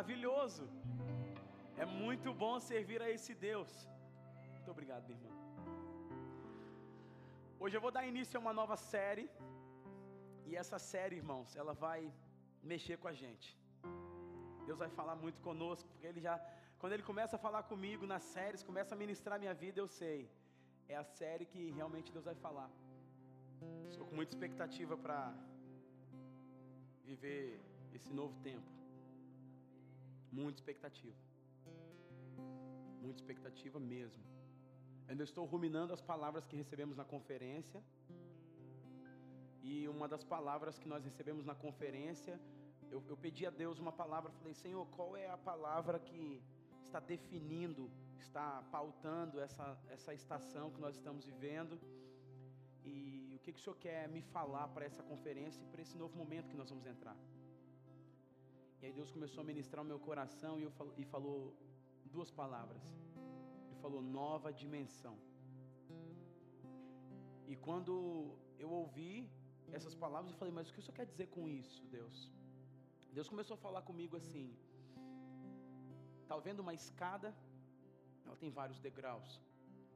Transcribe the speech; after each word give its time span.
Maravilhoso. 0.00 0.64
É 1.82 1.86
muito 2.02 2.28
bom 2.42 2.54
servir 2.68 3.00
a 3.06 3.08
esse 3.14 3.32
Deus. 3.48 3.70
Muito 4.54 4.70
obrigado, 4.74 5.02
minha 5.08 5.18
irmã. 5.18 5.32
Hoje 7.62 7.76
eu 7.76 7.82
vou 7.84 7.92
dar 7.96 8.04
início 8.12 8.36
a 8.38 8.42
uma 8.44 8.54
nova 8.60 8.76
série. 8.92 9.26
E 10.48 10.56
essa 10.62 10.78
série, 10.92 11.16
irmãos, 11.22 11.50
ela 11.62 11.74
vai 11.84 12.00
mexer 12.72 12.96
com 13.02 13.08
a 13.12 13.16
gente. 13.22 13.48
Deus 14.68 14.78
vai 14.84 14.90
falar 14.98 15.16
muito 15.24 15.40
conosco, 15.48 15.86
porque 15.90 16.08
Ele 16.10 16.22
já, 16.28 16.34
quando 16.80 16.94
Ele 16.94 17.06
começa 17.10 17.36
a 17.36 17.44
falar 17.46 17.62
comigo 17.74 18.06
nas 18.14 18.24
séries, 18.34 18.68
começa 18.72 18.94
a 18.94 19.02
ministrar 19.04 19.38
minha 19.44 19.56
vida, 19.64 19.78
eu 19.84 19.88
sei. 20.00 20.18
É 20.88 20.96
a 21.04 21.06
série 21.20 21.46
que 21.52 21.62
realmente 21.78 22.10
Deus 22.16 22.24
vai 22.32 22.38
falar. 22.46 22.70
Estou 23.92 24.06
com 24.08 24.16
muita 24.20 24.32
expectativa 24.34 24.96
para 24.96 25.20
viver 27.04 27.60
esse 27.98 28.12
novo 28.20 28.36
tempo. 28.50 28.79
Muita 30.32 30.58
expectativa. 30.60 31.16
Muita 33.00 33.18
expectativa 33.18 33.78
mesmo. 33.80 34.22
Ainda 35.08 35.24
estou 35.24 35.44
ruminando 35.44 35.92
as 35.92 36.00
palavras 36.00 36.46
que 36.46 36.56
recebemos 36.56 36.96
na 36.96 37.04
conferência. 37.04 37.82
E 39.62 39.88
uma 39.88 40.06
das 40.06 40.24
palavras 40.24 40.78
que 40.78 40.88
nós 40.88 41.04
recebemos 41.04 41.44
na 41.44 41.54
conferência, 41.54 42.40
eu, 42.90 43.02
eu 43.08 43.16
pedi 43.16 43.44
a 43.46 43.50
Deus 43.50 43.78
uma 43.78 43.92
palavra, 43.92 44.30
falei, 44.30 44.54
Senhor, 44.54 44.86
qual 44.96 45.16
é 45.16 45.28
a 45.28 45.36
palavra 45.36 45.98
que 45.98 46.40
está 46.86 47.00
definindo, 47.00 47.90
está 48.18 48.62
pautando 48.70 49.40
essa, 49.40 49.78
essa 49.88 50.14
estação 50.14 50.70
que 50.70 50.80
nós 50.80 50.94
estamos 50.96 51.24
vivendo? 51.24 51.78
E 52.84 53.34
o 53.36 53.38
que, 53.40 53.52
que 53.52 53.60
o 53.60 53.62
Senhor 53.62 53.76
quer 53.76 54.08
me 54.08 54.22
falar 54.22 54.68
para 54.68 54.84
essa 54.84 55.02
conferência 55.02 55.60
e 55.62 55.66
para 55.66 55.82
esse 55.82 55.96
novo 55.96 56.16
momento 56.16 56.48
que 56.48 56.56
nós 56.56 56.70
vamos 56.70 56.86
entrar? 56.86 57.16
E 58.80 58.86
aí 58.86 58.92
Deus 58.98 59.10
começou 59.16 59.40
a 59.42 59.44
ministrar 59.52 59.82
o 59.84 59.88
meu 59.92 59.98
coração 60.08 60.52
e, 60.58 60.64
eu, 60.68 60.72
e 60.96 61.04
falou 61.04 61.54
duas 62.14 62.30
palavras. 62.30 62.82
Ele 63.66 63.78
falou 63.84 64.00
nova 64.02 64.50
dimensão. 64.62 65.16
E 67.46 67.56
quando 67.66 67.92
eu 68.58 68.70
ouvi 68.82 69.28
essas 69.78 69.94
palavras, 70.04 70.32
eu 70.32 70.38
falei, 70.38 70.54
mas 70.58 70.68
o 70.68 70.72
que 70.72 70.80
o 70.80 70.82
Senhor 70.82 70.98
quer 71.00 71.06
dizer 71.12 71.28
com 71.36 71.48
isso, 71.48 71.84
Deus? 71.98 72.16
Deus 73.12 73.28
começou 73.28 73.54
a 73.54 73.62
falar 73.66 73.82
comigo 73.82 74.16
assim. 74.16 74.48
Está 76.22 76.36
vendo 76.38 76.60
uma 76.60 76.74
escada? 76.80 77.34
Ela 78.24 78.36
tem 78.36 78.50
vários 78.50 78.78
degraus. 78.78 79.40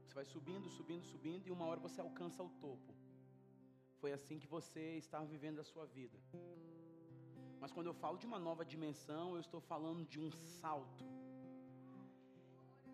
Você 0.05 0.15
vai 0.15 0.25
subindo, 0.25 0.69
subindo, 0.69 1.05
subindo 1.05 1.47
e 1.47 1.53
uma 1.57 1.67
hora 1.67 1.81
você 1.81 2.01
alcança 2.01 2.43
o 2.43 2.51
topo. 2.65 2.93
Foi 4.01 4.13
assim 4.13 4.39
que 4.39 4.49
você 4.57 4.85
estava 5.05 5.25
vivendo 5.25 5.61
a 5.61 5.65
sua 5.65 5.87
vida. 5.87 6.19
Mas 7.65 7.73
quando 7.73 7.87
eu 7.87 7.95
falo 7.95 8.19
de 8.19 8.27
uma 8.27 8.39
nova 8.39 8.63
dimensão, 8.63 9.27
eu 9.37 9.41
estou 9.41 9.59
falando 9.59 10.05
de 10.05 10.21
um 10.21 10.31
salto. 10.31 11.03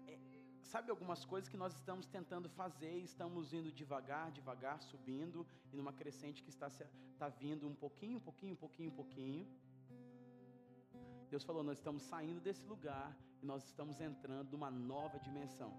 É, 0.06 0.16
sabe 0.62 0.92
algumas 0.92 1.24
coisas 1.24 1.48
que 1.48 1.56
nós 1.56 1.74
estamos 1.74 2.06
tentando 2.06 2.48
fazer, 2.48 2.95
estamos 2.98 3.52
indo 3.52 3.72
devagar, 3.72 4.30
devagar, 4.30 4.80
subindo, 4.80 5.45
e 5.72 5.77
numa 5.77 5.92
crescente 5.92 6.40
que 6.45 6.50
está, 6.50 6.68
está 6.68 7.28
vindo 7.28 7.67
um 7.67 7.74
pouquinho, 7.74 8.18
um 8.18 8.20
pouquinho, 8.20 8.52
um 8.52 8.61
pouquinho, 8.64 8.90
um 8.90 8.95
pouquinho. 8.95 9.45
Deus 11.28 11.42
falou: 11.42 11.64
nós 11.64 11.78
estamos 11.78 12.05
saindo 12.05 12.40
desse 12.40 12.64
lugar 12.64 13.08
e 13.42 13.46
nós 13.46 13.64
estamos 13.64 14.00
entrando 14.00 14.52
numa 14.52 14.70
nova 14.70 15.18
dimensão. 15.18 15.72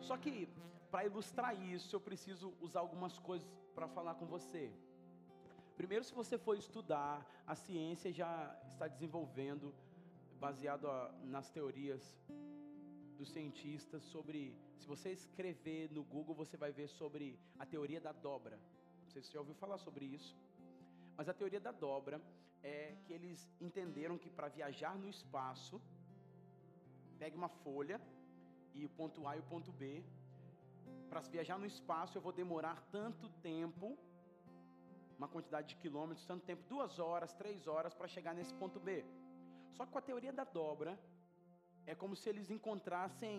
Só 0.00 0.16
que, 0.16 0.48
para 0.90 1.06
ilustrar 1.06 1.54
isso, 1.62 1.94
eu 1.94 2.00
preciso 2.00 2.52
usar 2.60 2.80
algumas 2.80 3.20
coisas 3.20 3.48
para 3.72 3.86
falar 3.86 4.16
com 4.16 4.26
você. 4.26 4.64
Primeiro, 5.80 6.04
se 6.04 6.12
você 6.12 6.36
for 6.36 6.58
estudar, 6.58 7.14
a 7.46 7.54
ciência 7.54 8.12
já 8.12 8.32
está 8.70 8.86
desenvolvendo, 8.86 9.74
baseado 10.38 10.86
nas 11.24 11.48
teorias 11.48 12.02
dos 13.16 13.30
cientistas, 13.30 14.02
sobre. 14.02 14.54
Se 14.76 14.86
você 14.86 15.10
escrever 15.10 15.90
no 15.90 16.02
Google, 16.04 16.34
você 16.34 16.54
vai 16.64 16.70
ver 16.70 16.86
sobre 16.86 17.40
a 17.58 17.64
teoria 17.64 17.98
da 17.98 18.12
dobra. 18.12 18.58
Não 19.04 19.10
sei 19.10 19.22
se 19.22 19.28
você 19.28 19.32
já 19.32 19.40
ouviu 19.40 19.54
falar 19.54 19.78
sobre 19.78 20.04
isso. 20.04 20.36
Mas 21.16 21.30
a 21.30 21.32
teoria 21.32 21.62
da 21.68 21.72
dobra 21.72 22.20
é 22.62 22.94
que 23.06 23.14
eles 23.14 23.48
entenderam 23.58 24.18
que 24.18 24.28
para 24.28 24.48
viajar 24.48 24.94
no 24.98 25.08
espaço, 25.08 25.80
pegue 27.18 27.38
uma 27.38 27.48
folha 27.48 27.98
e 28.74 28.84
o 28.84 28.90
ponto 28.90 29.26
A 29.26 29.34
e 29.34 29.40
o 29.40 29.48
ponto 29.54 29.72
B. 29.72 30.04
Para 31.08 31.20
viajar 31.20 31.58
no 31.58 31.64
espaço, 31.64 32.18
eu 32.18 32.22
vou 32.28 32.34
demorar 32.34 32.86
tanto 32.92 33.30
tempo 33.50 33.98
uma 35.20 35.28
quantidade 35.34 35.66
de 35.72 35.76
quilômetros, 35.82 36.24
tanto 36.30 36.46
tempo, 36.50 36.62
duas 36.74 36.92
horas, 36.98 37.32
três 37.40 37.66
horas 37.72 37.92
para 37.98 38.08
chegar 38.14 38.34
nesse 38.38 38.54
ponto 38.60 38.78
B. 38.86 39.04
Só 39.76 39.84
que 39.84 39.92
com 39.92 40.00
a 40.02 40.08
teoria 40.10 40.32
da 40.32 40.44
dobra, 40.60 40.92
é 41.92 41.94
como 42.02 42.14
se 42.20 42.26
eles 42.30 42.48
encontrassem 42.56 43.34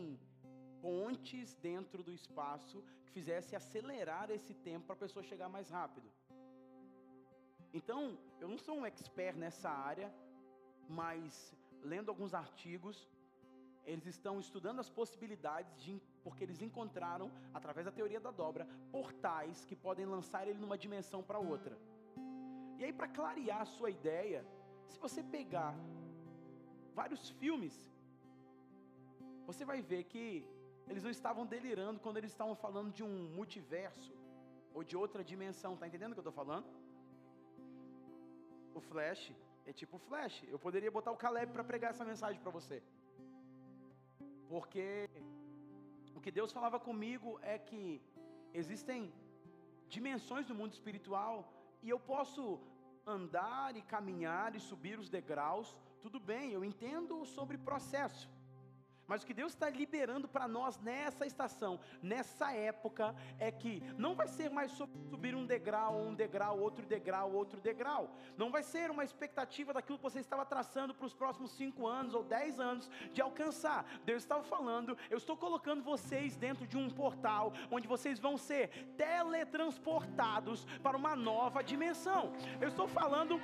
pontes 0.79 1.55
dentro 1.69 2.03
do 2.07 2.13
espaço 2.19 2.77
que 3.03 3.11
fizesse 3.17 3.55
acelerar 3.55 4.29
esse 4.37 4.53
tempo 4.67 4.85
para 4.85 4.97
a 4.97 5.03
pessoa 5.05 5.23
chegar 5.31 5.49
mais 5.49 5.69
rápido. 5.71 6.07
Então, 7.73 7.99
eu 8.39 8.47
não 8.47 8.59
sou 8.65 8.75
um 8.79 8.85
expert 8.85 9.35
nessa 9.35 9.71
área, 9.91 10.13
mas 10.87 11.55
lendo 11.93 12.09
alguns 12.09 12.33
artigos, 12.45 12.97
eles 13.91 14.05
estão 14.05 14.39
estudando 14.39 14.79
as 14.79 14.89
possibilidades 14.99 15.75
de 15.83 15.99
porque 16.23 16.43
eles 16.43 16.61
encontraram, 16.61 17.31
através 17.53 17.85
da 17.85 17.91
teoria 17.91 18.19
da 18.19 18.31
dobra, 18.31 18.67
portais 18.91 19.65
que 19.65 19.75
podem 19.75 20.05
lançar 20.05 20.47
ele 20.47 20.59
numa 20.59 20.77
dimensão 20.77 21.21
para 21.23 21.39
outra. 21.39 21.77
E 22.77 22.83
aí, 22.83 22.93
para 22.93 23.07
clarear 23.07 23.61
a 23.61 23.65
sua 23.65 23.89
ideia, 23.89 24.45
se 24.87 24.99
você 24.99 25.21
pegar 25.23 25.75
vários 26.93 27.29
filmes, 27.41 27.75
você 29.45 29.63
vai 29.65 29.81
ver 29.81 30.03
que 30.05 30.45
eles 30.89 31.03
não 31.03 31.11
estavam 31.11 31.45
delirando 31.45 31.99
quando 31.99 32.17
eles 32.17 32.31
estavam 32.31 32.55
falando 32.55 32.91
de 32.91 33.03
um 33.03 33.29
multiverso 33.37 34.13
ou 34.73 34.83
de 34.83 34.95
outra 34.97 35.23
dimensão. 35.23 35.77
Tá 35.77 35.87
entendendo 35.87 36.11
o 36.11 36.15
que 36.15 36.19
eu 36.19 36.29
estou 36.29 36.39
falando? 36.43 36.65
O 38.73 38.81
Flash 38.81 39.33
é 39.65 39.73
tipo 39.73 39.97
Flash. 39.97 40.43
Eu 40.47 40.59
poderia 40.59 40.91
botar 40.91 41.11
o 41.11 41.17
Caleb 41.17 41.51
para 41.51 41.63
pregar 41.63 41.91
essa 41.91 42.05
mensagem 42.05 42.41
para 42.41 42.51
você. 42.51 42.81
Porque 44.49 45.09
o 46.21 46.23
que 46.23 46.39
Deus 46.39 46.51
falava 46.51 46.79
comigo 46.79 47.29
é 47.41 47.57
que 47.57 47.99
existem 48.53 49.11
dimensões 49.95 50.45
do 50.49 50.53
mundo 50.53 50.71
espiritual 50.71 51.51
e 51.81 51.89
eu 51.89 51.99
posso 51.99 52.43
andar 53.15 53.75
e 53.75 53.81
caminhar 53.93 54.55
e 54.55 54.59
subir 54.59 54.99
os 54.99 55.09
degraus, 55.09 55.75
tudo 55.99 56.19
bem, 56.19 56.51
eu 56.51 56.63
entendo 56.63 57.25
sobre 57.25 57.57
processo. 57.57 58.29
Mas 59.11 59.23
o 59.23 59.25
que 59.25 59.33
Deus 59.33 59.51
está 59.51 59.69
liberando 59.69 60.25
para 60.25 60.47
nós 60.47 60.79
nessa 60.79 61.25
estação, 61.25 61.81
nessa 62.01 62.53
época, 62.53 63.13
é 63.37 63.51
que 63.51 63.83
não 63.97 64.15
vai 64.15 64.29
ser 64.29 64.49
mais 64.49 64.71
subir 64.71 65.35
um 65.35 65.45
degrau, 65.45 65.99
um 65.99 66.13
degrau, 66.13 66.57
outro 66.57 66.85
degrau, 66.85 67.33
outro 67.33 67.59
degrau. 67.59 68.09
Não 68.37 68.49
vai 68.49 68.63
ser 68.63 68.89
uma 68.89 69.03
expectativa 69.03 69.73
daquilo 69.73 69.97
que 69.97 70.03
você 70.05 70.21
estava 70.21 70.45
traçando 70.45 70.95
para 70.95 71.05
os 71.05 71.13
próximos 71.13 71.51
cinco 71.51 71.85
anos 71.87 72.13
ou 72.13 72.23
dez 72.23 72.57
anos 72.57 72.89
de 73.11 73.21
alcançar. 73.21 73.85
Deus 74.05 74.23
estava 74.23 74.43
falando, 74.43 74.97
eu 75.09 75.17
estou 75.17 75.35
colocando 75.35 75.83
vocês 75.83 76.37
dentro 76.37 76.65
de 76.65 76.77
um 76.77 76.89
portal 76.89 77.51
onde 77.69 77.89
vocês 77.89 78.17
vão 78.17 78.37
ser 78.37 78.69
teletransportados 78.95 80.63
para 80.81 80.95
uma 80.95 81.17
nova 81.17 81.61
dimensão. 81.61 82.31
Eu 82.61 82.69
estou 82.69 82.87
falando 82.87 83.41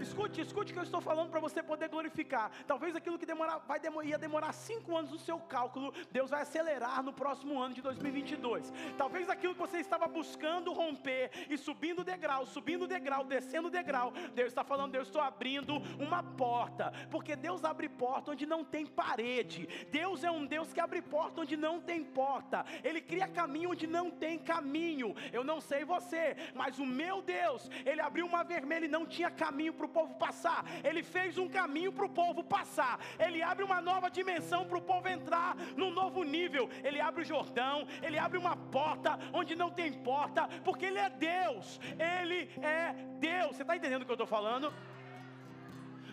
Escute, 0.00 0.40
escute 0.40 0.72
o 0.72 0.74
que 0.74 0.80
eu 0.80 0.84
estou 0.84 1.00
falando 1.00 1.30
para 1.30 1.40
você 1.40 1.62
poder 1.62 1.88
glorificar. 1.88 2.50
Talvez 2.66 2.96
aquilo 2.96 3.18
que 3.18 3.26
demora, 3.26 3.58
vai 3.68 3.78
demorar, 3.78 4.06
ia 4.06 4.18
demorar 4.18 4.52
cinco 4.52 4.96
anos 4.96 5.10
no 5.10 5.18
seu 5.18 5.38
cálculo, 5.38 5.92
Deus 6.10 6.30
vai 6.30 6.40
acelerar 6.40 7.02
no 7.02 7.12
próximo 7.12 7.60
ano 7.60 7.74
de 7.74 7.82
2022. 7.82 8.72
Talvez 8.96 9.28
aquilo 9.28 9.54
que 9.54 9.60
você 9.60 9.78
estava 9.78 10.08
buscando 10.08 10.72
romper 10.72 11.30
e 11.50 11.58
subindo 11.58 12.02
degrau, 12.02 12.46
subindo 12.46 12.86
degrau, 12.86 13.24
descendo 13.24 13.68
degrau, 13.68 14.12
Deus 14.34 14.48
está 14.48 14.64
falando, 14.64 14.92
Deus 14.92 15.08
estou 15.08 15.20
abrindo 15.20 15.76
uma 15.98 16.22
porta, 16.22 16.92
porque 17.10 17.36
Deus 17.36 17.62
abre 17.64 17.88
porta 17.88 18.30
onde 18.30 18.46
não 18.46 18.64
tem 18.64 18.86
parede. 18.86 19.68
Deus 19.90 20.24
é 20.24 20.30
um 20.30 20.46
Deus 20.46 20.72
que 20.72 20.80
abre 20.80 21.02
porta 21.02 21.42
onde 21.42 21.56
não 21.56 21.78
tem 21.78 22.02
porta. 22.02 22.64
Ele 22.82 23.02
cria 23.02 23.28
caminho 23.28 23.70
onde 23.70 23.86
não 23.86 24.10
tem 24.10 24.38
caminho. 24.38 25.14
Eu 25.30 25.44
não 25.44 25.60
sei 25.60 25.84
você, 25.84 26.36
mas 26.54 26.78
o 26.78 26.86
meu 26.86 27.20
Deus, 27.20 27.70
ele 27.84 28.00
abriu 28.00 28.24
uma 28.24 28.42
vermelha 28.42 28.86
e 28.86 28.88
não 28.88 29.04
tinha 29.04 29.30
caminho 29.30 29.74
para 29.74 29.86
o 29.86 29.89
povo 29.90 30.14
passar. 30.14 30.64
Ele 30.82 31.02
fez 31.02 31.38
um 31.38 31.48
caminho 31.48 31.92
para 31.92 32.06
o 32.06 32.08
povo 32.08 32.42
passar. 32.42 32.98
Ele 33.18 33.42
abre 33.42 33.64
uma 33.64 33.80
nova 33.80 34.10
dimensão 34.10 34.64
para 34.66 34.78
o 34.78 34.82
povo 34.82 35.08
entrar 35.08 35.56
num 35.76 35.90
novo 35.90 36.22
nível. 36.22 36.68
Ele 36.82 37.00
abre 37.00 37.22
o 37.22 37.24
Jordão, 37.24 37.86
ele 38.02 38.18
abre 38.18 38.38
uma 38.38 38.56
porta 38.56 39.18
onde 39.32 39.54
não 39.54 39.70
tem 39.70 39.92
porta, 39.92 40.48
porque 40.64 40.86
ele 40.86 40.98
é 40.98 41.10
Deus. 41.10 41.80
Ele 41.98 42.50
é 42.62 42.92
Deus. 43.18 43.56
Você 43.56 43.62
está 43.62 43.76
entendendo 43.76 44.02
o 44.02 44.04
que 44.04 44.10
eu 44.10 44.14
estou 44.14 44.26
falando? 44.26 44.72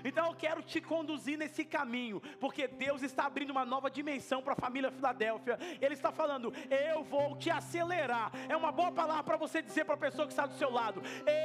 Então 0.07 0.25
eu 0.27 0.33
quero 0.33 0.61
te 0.61 0.79
conduzir 0.79 1.37
nesse 1.37 1.65
caminho, 1.65 2.21
porque 2.39 2.65
Deus 2.65 3.01
está 3.03 3.25
abrindo 3.25 3.51
uma 3.51 3.65
nova 3.65 3.91
dimensão 3.91 4.41
para 4.41 4.53
a 4.53 4.55
família 4.55 4.89
Filadélfia. 4.89 5.59
Ele 5.81 5.93
está 5.93 6.13
falando: 6.13 6.53
Eu 6.69 7.03
vou 7.03 7.35
te 7.35 7.49
acelerar. 7.49 8.31
É 8.47 8.55
uma 8.55 8.71
boa 8.71 8.89
palavra 8.89 9.23
para 9.23 9.35
você 9.35 9.61
dizer 9.61 9.83
para 9.83 9.95
a 9.95 10.05
pessoa 10.05 10.25
que 10.25 10.31
está 10.31 10.45
do 10.45 10.53
seu 10.53 10.71
lado: 10.71 11.01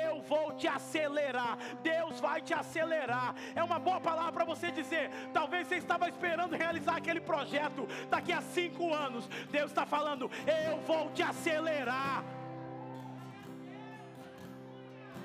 Eu 0.07 0.23
vou 0.23 0.53
te 0.55 0.69
acelerar. 0.69 1.59
Deus 1.83 2.21
vai 2.21 2.41
te 2.41 2.55
acelerar. 2.55 3.35
É 3.57 3.65
uma 3.65 3.81
boa 3.81 4.01
palavra 4.01 4.33
para 4.33 4.45
você 4.45 4.71
dizer. 4.71 5.11
Talvez 5.33 5.67
você 5.67 5.77
estava 5.77 6.09
esperando 6.09 6.57
realizar 6.57 6.97
aquele 6.97 7.21
projeto 7.21 7.89
daqui 8.09 8.33
a 8.33 8.41
cinco 8.41 8.95
anos. 8.95 9.27
Deus 9.51 9.73
está 9.73 9.85
falando: 9.85 10.31
Eu 10.47 10.79
vou 10.83 11.11
te 11.11 11.23
acelerar. 11.23 12.42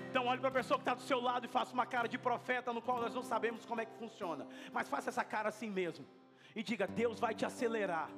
Então 0.10 0.26
olhe 0.26 0.40
para 0.40 0.50
a 0.50 0.52
pessoa 0.60 0.78
que 0.78 0.84
está 0.84 0.94
do 0.94 1.02
seu 1.02 1.20
lado 1.20 1.46
e 1.46 1.50
faça 1.50 1.74
uma 1.74 1.86
cara 1.86 2.08
de 2.08 2.18
profeta 2.18 2.72
no 2.72 2.82
qual 2.82 3.00
nós 3.02 3.14
não 3.14 3.24
sabemos 3.24 3.66
como 3.66 3.82
é 3.82 3.86
que 3.86 3.94
funciona. 3.98 4.48
Mas 4.72 4.88
faça 4.88 5.10
essa 5.10 5.24
cara 5.24 5.50
assim 5.50 5.70
mesmo. 5.70 6.06
E 6.56 6.64
diga: 6.64 6.88
Deus 6.88 7.20
vai 7.20 7.36
te 7.36 7.46
acelerar. 7.46 8.10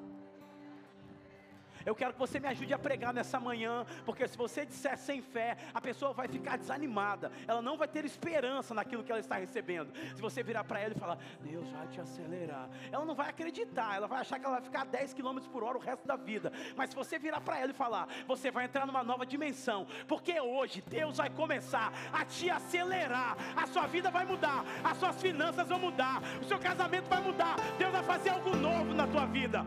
Eu 1.86 1.96
quero 1.96 2.14
que 2.14 2.20
você 2.20 2.40
me 2.40 2.48
ajude 2.48 2.74
a 2.74 2.80
pregar 2.80 3.14
nessa 3.14 3.40
manhã, 3.40 3.86
porque 4.06 4.28
se 4.28 4.38
você 4.38 4.66
disser 4.66 4.98
sem 4.98 5.22
fé, 5.22 5.58
a 5.74 5.81
pessoa 5.81 6.14
vai 6.14 6.28
ficar 6.28 6.58
desanimada, 6.58 7.31
ela 7.48 7.62
não 7.62 7.78
vai 7.78 7.88
ter 7.88 8.06
esperança 8.06 8.74
naquilo 8.74 9.04
que 9.04 9.12
ela 9.12 9.20
está 9.20 9.36
recebendo. 9.36 9.94
Se 10.16 10.22
você 10.22 10.44
virar 10.44 10.64
para 10.64 10.80
ela 10.80 10.94
e 10.96 11.00
falar, 11.00 11.18
Deus 11.42 11.70
vai 11.70 11.88
te 11.88 12.02
acelerar, 12.02 12.70
ela 12.92 13.06
não 13.06 13.16
vai 13.16 13.30
acreditar, 13.30 13.96
ela 13.96 14.08
vai 14.08 14.22
achar 14.22 14.40
que 14.40 14.46
ela 14.46 14.56
vai 14.56 14.64
ficar 14.64 14.81
a 14.81 14.86
10 14.86 15.14
km 15.14 15.40
por 15.52 15.64
hora 15.64 15.78
o 15.78 15.81
resto 15.81 16.08
da 16.08 16.16
vida. 16.16 16.52
Mas 16.76 16.90
se 16.90 16.96
você 16.96 17.18
virar 17.18 17.42
para 17.42 17.60
ela 17.60 17.72
e 17.72 17.76
falar, 17.76 18.08
você 18.28 18.52
vai 18.52 18.66
entrar 18.66 18.86
numa 18.86 19.04
nova 19.04 19.25
dimensão, 19.25 19.88
porque 20.08 20.40
hoje 20.40 20.84
Deus 20.88 21.18
vai 21.18 21.30
começar 21.30 21.92
a 22.12 22.25
te 22.25 22.50
acelerar, 22.50 23.38
a 23.56 23.68
sua 23.68 23.88
vida 23.88 24.12
vai 24.12 24.25
mudar, 24.25 24.64
as 24.84 24.98
suas 24.98 25.22
finanças 25.22 25.68
vão 25.68 25.80
mudar, 25.80 26.22
o 26.42 26.46
seu 26.46 26.60
casamento 26.60 27.08
vai 27.08 27.22
mudar, 27.22 27.56
Deus 27.78 27.92
vai 27.92 28.04
fazer 28.04 28.30
algo 28.30 28.56
novo 28.56 28.94
na 28.94 29.08
tua 29.08 29.25
vida. 29.25 29.66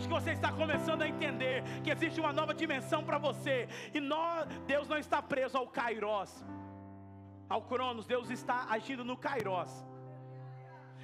Acho 0.00 0.08
que 0.08 0.14
você 0.14 0.30
está 0.30 0.50
começando 0.50 1.02
a 1.02 1.08
entender 1.08 1.62
que 1.84 1.90
existe 1.90 2.18
uma 2.18 2.32
nova 2.32 2.54
dimensão 2.54 3.04
para 3.04 3.18
você. 3.18 3.68
E 3.92 4.00
nós, 4.00 4.46
Deus 4.66 4.88
não 4.88 4.96
está 4.96 5.20
preso 5.20 5.58
ao 5.58 5.66
Kairos, 5.66 6.42
ao 7.46 7.60
Cronos, 7.60 8.06
Deus 8.06 8.30
está 8.30 8.66
agindo 8.70 9.04
no 9.04 9.14
Kairos. 9.14 9.70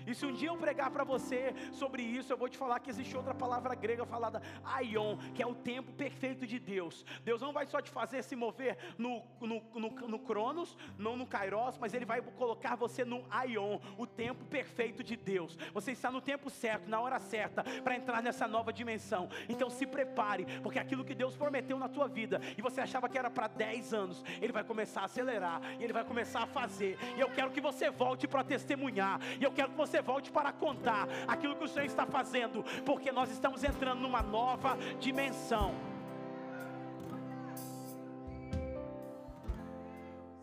E 0.06 0.14
se 0.14 0.24
um 0.24 0.32
dia 0.32 0.48
eu 0.48 0.56
pregar 0.56 0.90
para 0.90 1.04
você 1.04 1.54
sobre 1.72 2.02
isso, 2.02 2.32
eu 2.32 2.36
vou 2.36 2.48
te 2.48 2.56
falar 2.56 2.80
que 2.80 2.90
existe 2.90 3.16
outra 3.16 3.34
palavra 3.34 3.74
grega 3.74 4.06
falada 4.06 4.40
aion, 4.64 5.16
que 5.34 5.42
é 5.42 5.46
o 5.46 5.54
tempo 5.54 5.92
perfeito 5.92 6.46
de 6.46 6.58
Deus. 6.58 7.04
Deus 7.24 7.40
não 7.40 7.52
vai 7.52 7.66
só 7.66 7.80
te 7.80 7.90
fazer 7.90 8.22
se 8.22 8.36
mover 8.36 8.76
no, 8.96 9.22
no, 9.40 9.62
no, 9.74 9.90
no 10.08 10.18
Cronos, 10.18 10.76
não 10.98 11.16
no 11.16 11.26
Kairos, 11.26 11.78
mas 11.78 11.94
Ele 11.94 12.04
vai 12.04 12.22
colocar 12.22 12.76
você 12.76 13.04
no 13.04 13.24
aion, 13.30 13.78
o 13.98 14.06
tempo 14.06 14.44
perfeito 14.44 15.02
de 15.02 15.16
Deus. 15.16 15.58
Você 15.72 15.92
está 15.92 16.10
no 16.10 16.20
tempo 16.20 16.48
certo, 16.50 16.88
na 16.88 17.00
hora 17.00 17.18
certa, 17.18 17.64
para 17.82 17.96
entrar 17.96 18.22
nessa 18.22 18.46
nova 18.46 18.72
dimensão. 18.72 19.28
Então 19.48 19.68
se 19.70 19.86
prepare, 19.86 20.46
porque 20.62 20.78
aquilo 20.78 21.04
que 21.04 21.14
Deus 21.14 21.36
prometeu 21.36 21.78
na 21.78 21.88
tua 21.88 22.08
vida, 22.08 22.40
e 22.56 22.62
você 22.62 22.80
achava 22.80 23.08
que 23.08 23.18
era 23.18 23.30
para 23.30 23.48
10 23.48 23.92
anos, 23.92 24.24
Ele 24.40 24.52
vai 24.52 24.64
começar 24.64 25.02
a 25.02 25.04
acelerar, 25.06 25.60
e 25.78 25.84
Ele 25.84 25.92
vai 25.92 26.04
começar 26.04 26.42
a 26.42 26.46
fazer. 26.46 26.98
E 27.16 27.20
eu 27.20 27.30
quero 27.30 27.50
que 27.50 27.60
você 27.60 27.90
volte 27.90 28.28
para 28.28 28.44
testemunhar, 28.44 29.20
e 29.40 29.44
eu 29.44 29.52
quero 29.52 29.70
que 29.70 29.76
você 29.76 29.95
você 29.96 30.02
volte 30.02 30.30
para 30.30 30.52
contar 30.52 31.08
aquilo 31.26 31.56
que 31.56 31.64
o 31.64 31.68
Senhor 31.68 31.86
está 31.86 32.04
fazendo, 32.04 32.62
porque 32.84 33.10
nós 33.10 33.30
estamos 33.30 33.64
entrando 33.64 34.00
numa 34.00 34.22
nova 34.22 34.76
dimensão. 35.00 35.74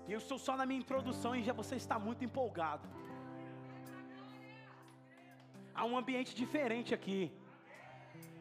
Eu 0.07 0.17
estou 0.17 0.39
só 0.39 0.57
na 0.57 0.65
minha 0.65 0.79
introdução 0.79 1.35
e 1.35 1.43
já 1.43 1.53
você 1.53 1.75
está 1.75 1.99
muito 1.99 2.25
empolgado. 2.25 2.87
Há 5.75 5.85
um 5.85 5.97
ambiente 5.97 6.35
diferente 6.35 6.93
aqui. 6.93 7.31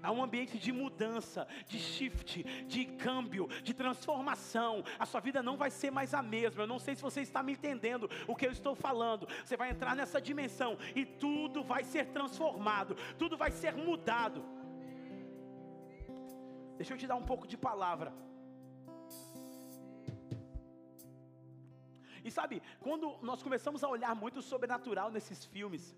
Há 0.03 0.11
um 0.11 0.23
ambiente 0.23 0.59
de 0.59 0.73
mudança, 0.73 1.47
de 1.67 1.79
shift, 1.79 2.43
de 2.67 2.85
câmbio, 2.85 3.49
de 3.63 3.73
transformação. 3.73 4.83
A 4.99 5.07
sua 5.07 5.21
vida 5.21 5.43
não 5.43 5.57
vai 5.57 5.71
ser 5.71 5.91
mais 5.91 6.13
a 6.13 6.23
mesma. 6.23 6.63
Eu 6.63 6.67
não 6.67 6.79
sei 6.79 6.97
se 6.97 7.03
você 7.03 7.21
está 7.21 7.43
me 7.43 7.53
entendendo 7.53 8.11
o 8.27 8.35
que 8.35 8.47
eu 8.47 8.53
estou 8.53 8.75
falando. 8.75 9.29
Você 9.45 9.57
vai 9.57 9.71
entrar 9.71 9.95
nessa 9.95 10.21
dimensão 10.21 10.77
e 10.97 11.05
tudo 11.05 11.63
vai 11.63 11.85
ser 11.85 12.07
transformado, 12.07 12.97
tudo 13.17 13.37
vai 13.37 13.51
ser 13.51 13.75
mudado. 13.75 14.45
Deixa 16.77 16.95
eu 16.95 16.99
te 16.99 17.07
dar 17.07 17.15
um 17.15 17.23
pouco 17.25 17.47
de 17.47 17.57
palavra. 17.57 18.13
E 22.25 22.31
sabe, 22.31 22.63
quando 22.81 23.17
nós 23.23 23.43
começamos 23.43 23.83
a 23.83 23.89
olhar 23.89 24.15
muito 24.15 24.39
o 24.39 24.43
sobrenatural 24.43 25.11
nesses 25.11 25.45
filmes, 25.45 25.95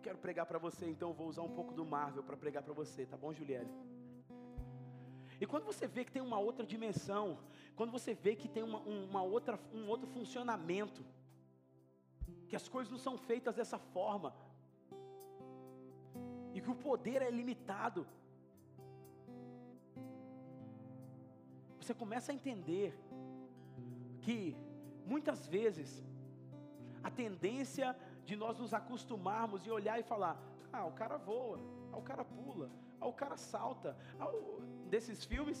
quero 0.00 0.18
pregar 0.18 0.46
para 0.46 0.58
você, 0.58 0.86
então 0.88 1.08
eu 1.10 1.14
vou 1.14 1.28
usar 1.28 1.42
um 1.42 1.54
pouco 1.58 1.72
do 1.74 1.84
Marvel 1.84 2.22
para 2.22 2.36
pregar 2.36 2.62
para 2.62 2.72
você, 2.72 3.06
tá 3.06 3.16
bom, 3.16 3.32
Juliele? 3.32 3.70
E 5.40 5.46
quando 5.46 5.64
você 5.64 5.86
vê 5.86 6.04
que 6.04 6.12
tem 6.12 6.22
uma 6.22 6.38
outra 6.38 6.66
dimensão, 6.66 7.38
quando 7.76 7.92
você 7.92 8.12
vê 8.14 8.34
que 8.34 8.48
tem 8.48 8.62
uma, 8.62 8.80
uma 8.80 9.22
outra, 9.22 9.58
um 9.72 9.86
outro 9.88 10.08
funcionamento, 10.08 11.04
que 12.48 12.56
as 12.56 12.68
coisas 12.68 12.90
não 12.90 12.98
são 12.98 13.16
feitas 13.16 13.54
dessa 13.54 13.78
forma, 13.78 14.34
e 16.54 16.60
que 16.60 16.70
o 16.70 16.74
poder 16.74 17.22
é 17.22 17.30
limitado, 17.30 18.06
você 21.80 21.94
começa 21.94 22.32
a 22.32 22.34
entender 22.34 22.92
que 24.22 24.56
muitas 25.06 25.46
vezes 25.46 26.04
a 27.02 27.10
tendência 27.10 27.96
de 28.28 28.36
nós 28.36 28.58
nos 28.62 28.74
acostumarmos 28.74 29.66
e 29.66 29.70
olhar 29.78 29.98
e 29.98 30.08
falar: 30.12 30.34
ah, 30.70 30.84
o 30.84 30.92
cara 31.00 31.16
voa, 31.16 31.58
ah, 31.90 31.96
o 31.96 32.02
cara 32.02 32.24
pula, 32.36 32.70
ah, 33.00 33.06
o 33.06 33.14
cara 33.22 33.36
salta. 33.38 33.96
Ah, 34.20 34.28
o... 34.28 34.60
Desses 34.94 35.24
filmes, 35.24 35.58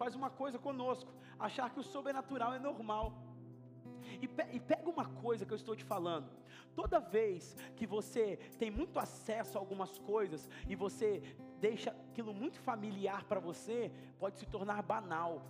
faz 0.00 0.14
uma 0.20 0.30
coisa 0.30 0.58
conosco, 0.58 1.12
achar 1.38 1.70
que 1.70 1.80
o 1.80 1.88
sobrenatural 1.94 2.52
é 2.54 2.58
normal. 2.58 3.06
E, 4.20 4.26
pe 4.26 4.44
e 4.56 4.58
pega 4.58 4.88
uma 4.88 5.06
coisa 5.26 5.46
que 5.46 5.52
eu 5.52 5.60
estou 5.62 5.76
te 5.76 5.84
falando. 5.84 6.28
Toda 6.74 6.98
vez 6.98 7.56
que 7.76 7.86
você 7.86 8.24
tem 8.58 8.70
muito 8.70 8.98
acesso 8.98 9.56
a 9.56 9.60
algumas 9.60 9.92
coisas 10.12 10.48
e 10.66 10.74
você 10.74 11.22
deixa 11.60 11.90
aquilo 11.90 12.32
muito 12.42 12.58
familiar 12.60 13.24
para 13.24 13.40
você, 13.48 13.92
pode 14.18 14.38
se 14.40 14.46
tornar 14.46 14.82
banal. 14.82 15.42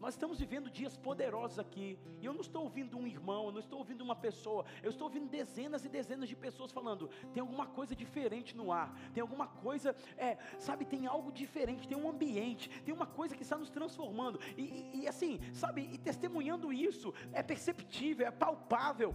Nós 0.00 0.14
estamos 0.14 0.38
vivendo 0.38 0.70
dias 0.70 0.96
poderosos 0.96 1.58
aqui. 1.58 1.98
E 2.20 2.24
eu 2.24 2.32
não 2.32 2.40
estou 2.40 2.62
ouvindo 2.62 2.96
um 2.96 3.06
irmão, 3.06 3.46
eu 3.46 3.52
não 3.52 3.60
estou 3.60 3.78
ouvindo 3.80 4.00
uma 4.00 4.16
pessoa. 4.16 4.64
Eu 4.82 4.88
estou 4.88 5.06
ouvindo 5.06 5.28
dezenas 5.28 5.84
e 5.84 5.90
dezenas 5.90 6.26
de 6.26 6.34
pessoas 6.34 6.72
falando: 6.72 7.08
tem 7.34 7.42
alguma 7.42 7.66
coisa 7.66 7.94
diferente 7.94 8.56
no 8.56 8.72
ar. 8.72 8.98
Tem 9.12 9.20
alguma 9.20 9.46
coisa, 9.46 9.94
é, 10.16 10.38
sabe, 10.58 10.86
tem 10.86 11.06
algo 11.06 11.30
diferente. 11.30 11.86
Tem 11.86 11.98
um 11.98 12.08
ambiente. 12.08 12.70
Tem 12.82 12.94
uma 12.94 13.06
coisa 13.06 13.36
que 13.36 13.42
está 13.42 13.58
nos 13.58 13.68
transformando. 13.68 14.40
E, 14.56 14.62
e, 14.62 15.00
e 15.00 15.08
assim, 15.08 15.38
sabe, 15.52 15.82
e 15.92 15.98
testemunhando 15.98 16.72
isso, 16.72 17.12
é 17.32 17.42
perceptível, 17.42 18.26
é 18.26 18.30
palpável 18.30 19.14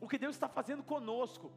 o 0.00 0.08
que 0.08 0.18
Deus 0.18 0.34
está 0.34 0.48
fazendo 0.48 0.82
conosco. 0.82 1.52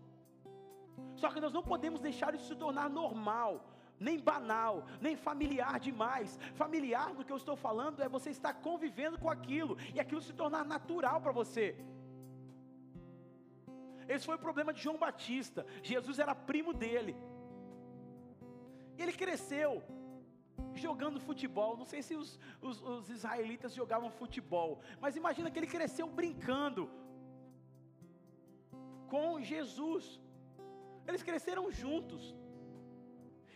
Só 1.16 1.30
que 1.30 1.42
nós 1.42 1.52
não 1.52 1.64
podemos 1.64 2.00
deixar 2.00 2.36
isso 2.36 2.46
se 2.46 2.56
tornar 2.56 2.90
normal 2.90 3.77
nem 4.00 4.20
banal, 4.20 4.86
nem 5.01 5.16
familiar 5.16 5.80
demais. 5.80 6.38
Familiar 6.56 7.13
no 7.13 7.25
que 7.25 7.32
eu 7.32 7.38
estou 7.38 7.56
falando 7.56 8.04
é 8.04 8.10
você 8.10 8.30
estar 8.30 8.54
convivendo 8.68 9.18
com 9.18 9.30
aquilo 9.30 9.77
e 9.94 10.00
aquilo 10.00 10.22
se 10.22 10.34
tornar 10.34 10.63
natural 10.66 11.20
para 11.22 11.32
você. 11.32 11.75
Esse 14.08 14.25
foi 14.25 14.36
o 14.36 14.46
problema 14.48 14.74
de 14.74 14.82
João 14.82 14.98
Batista. 14.98 15.66
Jesus 15.84 16.20
era 16.20 16.34
primo 16.34 16.74
dele. 16.74 17.16
Ele 18.98 19.13
cresceu 19.13 19.84
jogando 20.74 21.20
futebol. 21.20 21.75
Não 21.75 21.86
sei 21.86 22.01
se 22.01 22.16
os, 22.16 22.39
os, 22.62 22.82
os 22.82 23.10
israelitas 23.10 23.74
jogavam 23.74 24.10
futebol, 24.10 24.80
mas 25.01 25.16
imagina 25.16 25.51
que 25.51 25.60
ele 25.60 25.68
cresceu 25.68 26.08
brincando. 26.08 26.89
com 29.13 29.42
Jesus. 29.42 30.06
Eles 31.08 31.24
cresceram 31.24 31.72
juntos. 31.72 32.36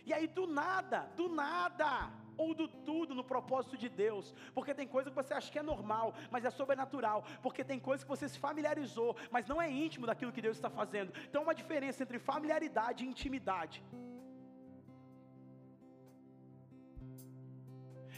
E 0.05 0.13
aí, 0.13 0.27
do 0.27 0.46
nada, 0.48 1.00
do 1.15 1.27
nada, 1.29 2.12
ou 2.38 2.53
do 2.53 2.67
tudo 2.67 3.13
no 3.13 3.24
propósito 3.24 3.77
de 3.77 3.89
Deus, 3.89 4.34
porque 4.53 4.74
tem 4.74 4.88
coisa 4.88 5.10
que 5.10 5.15
você 5.15 5.34
acha 5.34 5.51
que 5.51 5.60
é 5.60 5.63
normal, 5.63 6.13
mas 6.29 6.46
é 6.46 6.50
sobrenatural, 6.50 7.24
porque 7.41 7.63
tem 7.63 7.79
coisa 7.79 8.03
que 8.03 8.10
você 8.10 8.27
se 8.27 8.39
familiarizou, 8.39 9.15
mas 9.29 9.48
não 9.48 9.62
é 9.62 9.70
íntimo 9.70 10.05
daquilo 10.05 10.31
que 10.31 10.41
Deus 10.41 10.58
está 10.58 10.70
fazendo. 10.70 11.13
Então, 11.27 11.43
uma 11.43 11.55
diferença 11.62 12.01
entre 12.03 12.20
familiaridade 12.20 13.03
e 13.03 13.08
intimidade. 13.08 13.84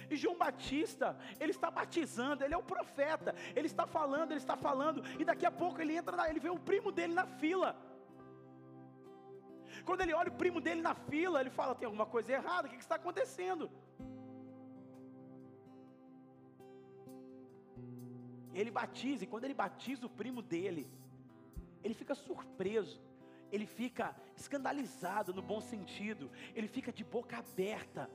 E 0.10 0.16
João 0.16 0.38
Batista, 0.38 1.18
ele 1.40 1.52
está 1.52 1.72
batizando, 1.72 2.44
ele 2.44 2.54
é 2.54 2.58
o 2.58 2.64
profeta, 2.64 3.34
ele 3.56 3.68
está 3.68 3.86
falando, 3.86 4.32
ele 4.32 4.40
está 4.40 4.56
falando, 4.56 5.04
e 5.20 5.26
daqui 5.26 5.46
a 5.46 5.52
pouco 5.52 5.82
ele 5.82 5.96
entra, 5.96 6.30
ele 6.30 6.40
vê 6.40 6.50
o 6.50 6.60
primo 6.60 6.92
dele 6.92 7.14
na 7.14 7.26
fila. 7.26 7.76
Quando 9.86 10.02
ele 10.02 10.14
olha 10.14 10.30
o 10.30 10.40
primo 10.42 10.60
dele 10.62 10.82
na 10.82 10.96
fila, 10.96 11.42
ele 11.42 11.50
fala: 11.50 11.76
tem 11.76 11.86
alguma 11.86 12.06
coisa 12.06 12.32
errada, 12.32 12.68
o 12.68 12.72
que 12.72 12.78
está 12.78 12.96
acontecendo? 12.96 13.70
Ele 18.54 18.72
batiza, 18.72 19.24
e 19.24 19.28
quando 19.28 19.46
ele 19.46 19.54
batiza 19.54 20.06
o 20.06 20.10
primo 20.10 20.42
dele, 20.42 20.88
ele 21.84 21.96
fica 22.02 22.16
surpreso, 22.16 23.02
ele 23.52 23.66
fica 23.66 24.16
escandalizado 24.36 25.34
no 25.34 25.42
bom 25.42 25.60
sentido, 25.60 26.30
ele 26.56 26.68
fica 26.68 26.92
de 26.92 27.04
boca 27.04 27.38
aberta 27.38 28.10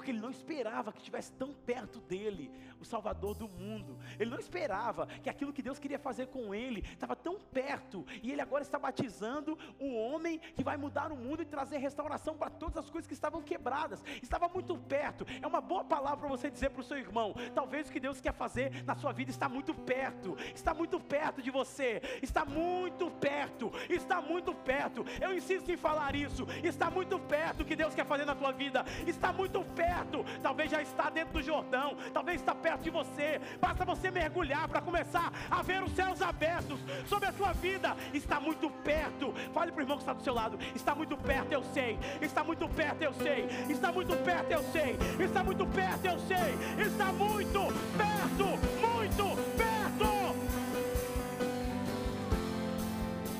porque 0.00 0.12
ele 0.12 0.18
não 0.18 0.30
esperava 0.30 0.90
que 0.92 1.00
estivesse 1.00 1.30
tão 1.32 1.52
perto 1.52 2.00
dele, 2.00 2.50
o 2.80 2.86
Salvador 2.86 3.34
do 3.34 3.46
mundo. 3.46 3.98
Ele 4.18 4.30
não 4.30 4.38
esperava 4.38 5.06
que 5.22 5.28
aquilo 5.28 5.52
que 5.52 5.60
Deus 5.60 5.78
queria 5.78 5.98
fazer 5.98 6.28
com 6.28 6.54
ele 6.54 6.80
estava 6.90 7.14
tão 7.14 7.38
perto, 7.38 8.06
e 8.22 8.32
ele 8.32 8.40
agora 8.40 8.62
está 8.62 8.78
batizando 8.78 9.58
um 9.78 9.94
homem 9.94 10.38
que 10.38 10.64
vai 10.64 10.78
mudar 10.78 11.12
o 11.12 11.16
mundo 11.16 11.42
e 11.42 11.44
trazer 11.44 11.76
restauração 11.76 12.34
para 12.34 12.48
todas 12.48 12.78
as 12.78 12.88
coisas 12.88 13.06
que 13.06 13.12
estavam 13.12 13.42
quebradas. 13.42 14.02
Estava 14.22 14.48
muito 14.48 14.74
perto. 14.78 15.26
É 15.42 15.46
uma 15.46 15.60
boa 15.60 15.84
palavra 15.84 16.20
para 16.20 16.28
você 16.30 16.50
dizer 16.50 16.70
para 16.70 16.80
o 16.80 16.84
seu 16.84 16.96
irmão: 16.96 17.34
talvez 17.54 17.90
o 17.90 17.92
que 17.92 18.00
Deus 18.00 18.22
quer 18.22 18.32
fazer 18.32 18.82
na 18.86 18.96
sua 18.96 19.12
vida 19.12 19.30
está 19.30 19.50
muito 19.50 19.74
perto, 19.74 20.34
está 20.54 20.72
muito 20.72 20.98
perto 20.98 21.42
de 21.42 21.50
você, 21.50 22.00
está 22.22 22.46
muito 22.46 23.10
perto, 23.10 23.70
está 23.90 24.22
muito 24.22 24.54
perto. 24.54 25.04
Eu 25.20 25.34
insisto 25.34 25.70
em 25.70 25.76
falar 25.76 26.14
isso. 26.16 26.46
Está 26.64 26.90
muito 26.90 27.18
perto 27.18 27.60
o 27.60 27.66
que 27.66 27.76
Deus 27.76 27.94
quer 27.94 28.06
fazer 28.06 28.24
na 28.24 28.34
tua 28.34 28.50
vida, 28.50 28.82
está 29.06 29.30
muito 29.30 29.62
perto 29.62 29.89
perto, 29.90 30.24
talvez 30.40 30.70
já 30.70 30.80
está 30.80 31.10
dentro 31.10 31.32
do 31.32 31.42
Jordão, 31.42 31.96
talvez 32.12 32.40
está 32.40 32.54
perto 32.54 32.82
de 32.82 32.90
você. 32.90 33.40
Basta 33.60 33.84
você 33.84 34.10
mergulhar 34.10 34.68
para 34.68 34.80
começar 34.80 35.32
a 35.50 35.62
ver 35.62 35.82
os 35.82 35.92
céus 35.92 36.22
abertos 36.22 36.78
sobre 37.06 37.28
a 37.28 37.32
sua 37.32 37.52
vida. 37.52 37.96
Está 38.14 38.38
muito 38.38 38.70
perto. 38.70 39.32
Fale 39.52 39.72
para 39.72 39.80
o 39.80 39.82
irmão 39.82 39.96
que 39.96 40.02
está 40.02 40.12
do 40.12 40.22
seu 40.22 40.34
lado. 40.34 40.58
Está 40.74 40.94
muito 40.94 41.16
perto, 41.16 41.52
eu 41.52 41.64
sei. 41.74 41.98
Está 42.20 42.44
muito 42.44 42.68
perto, 42.68 43.02
eu 43.02 43.12
sei. 43.14 43.48
Está 43.68 43.92
muito 43.92 44.16
perto, 44.16 44.52
eu 44.52 44.62
sei. 44.70 44.96
Está 45.18 45.42
muito 45.42 45.66
perto, 45.66 46.04
eu 46.06 46.18
sei. 46.20 46.86
Está 46.86 47.12
muito 47.12 47.60
perto, 47.96 48.44
muito 48.86 49.24
perto. 49.56 49.70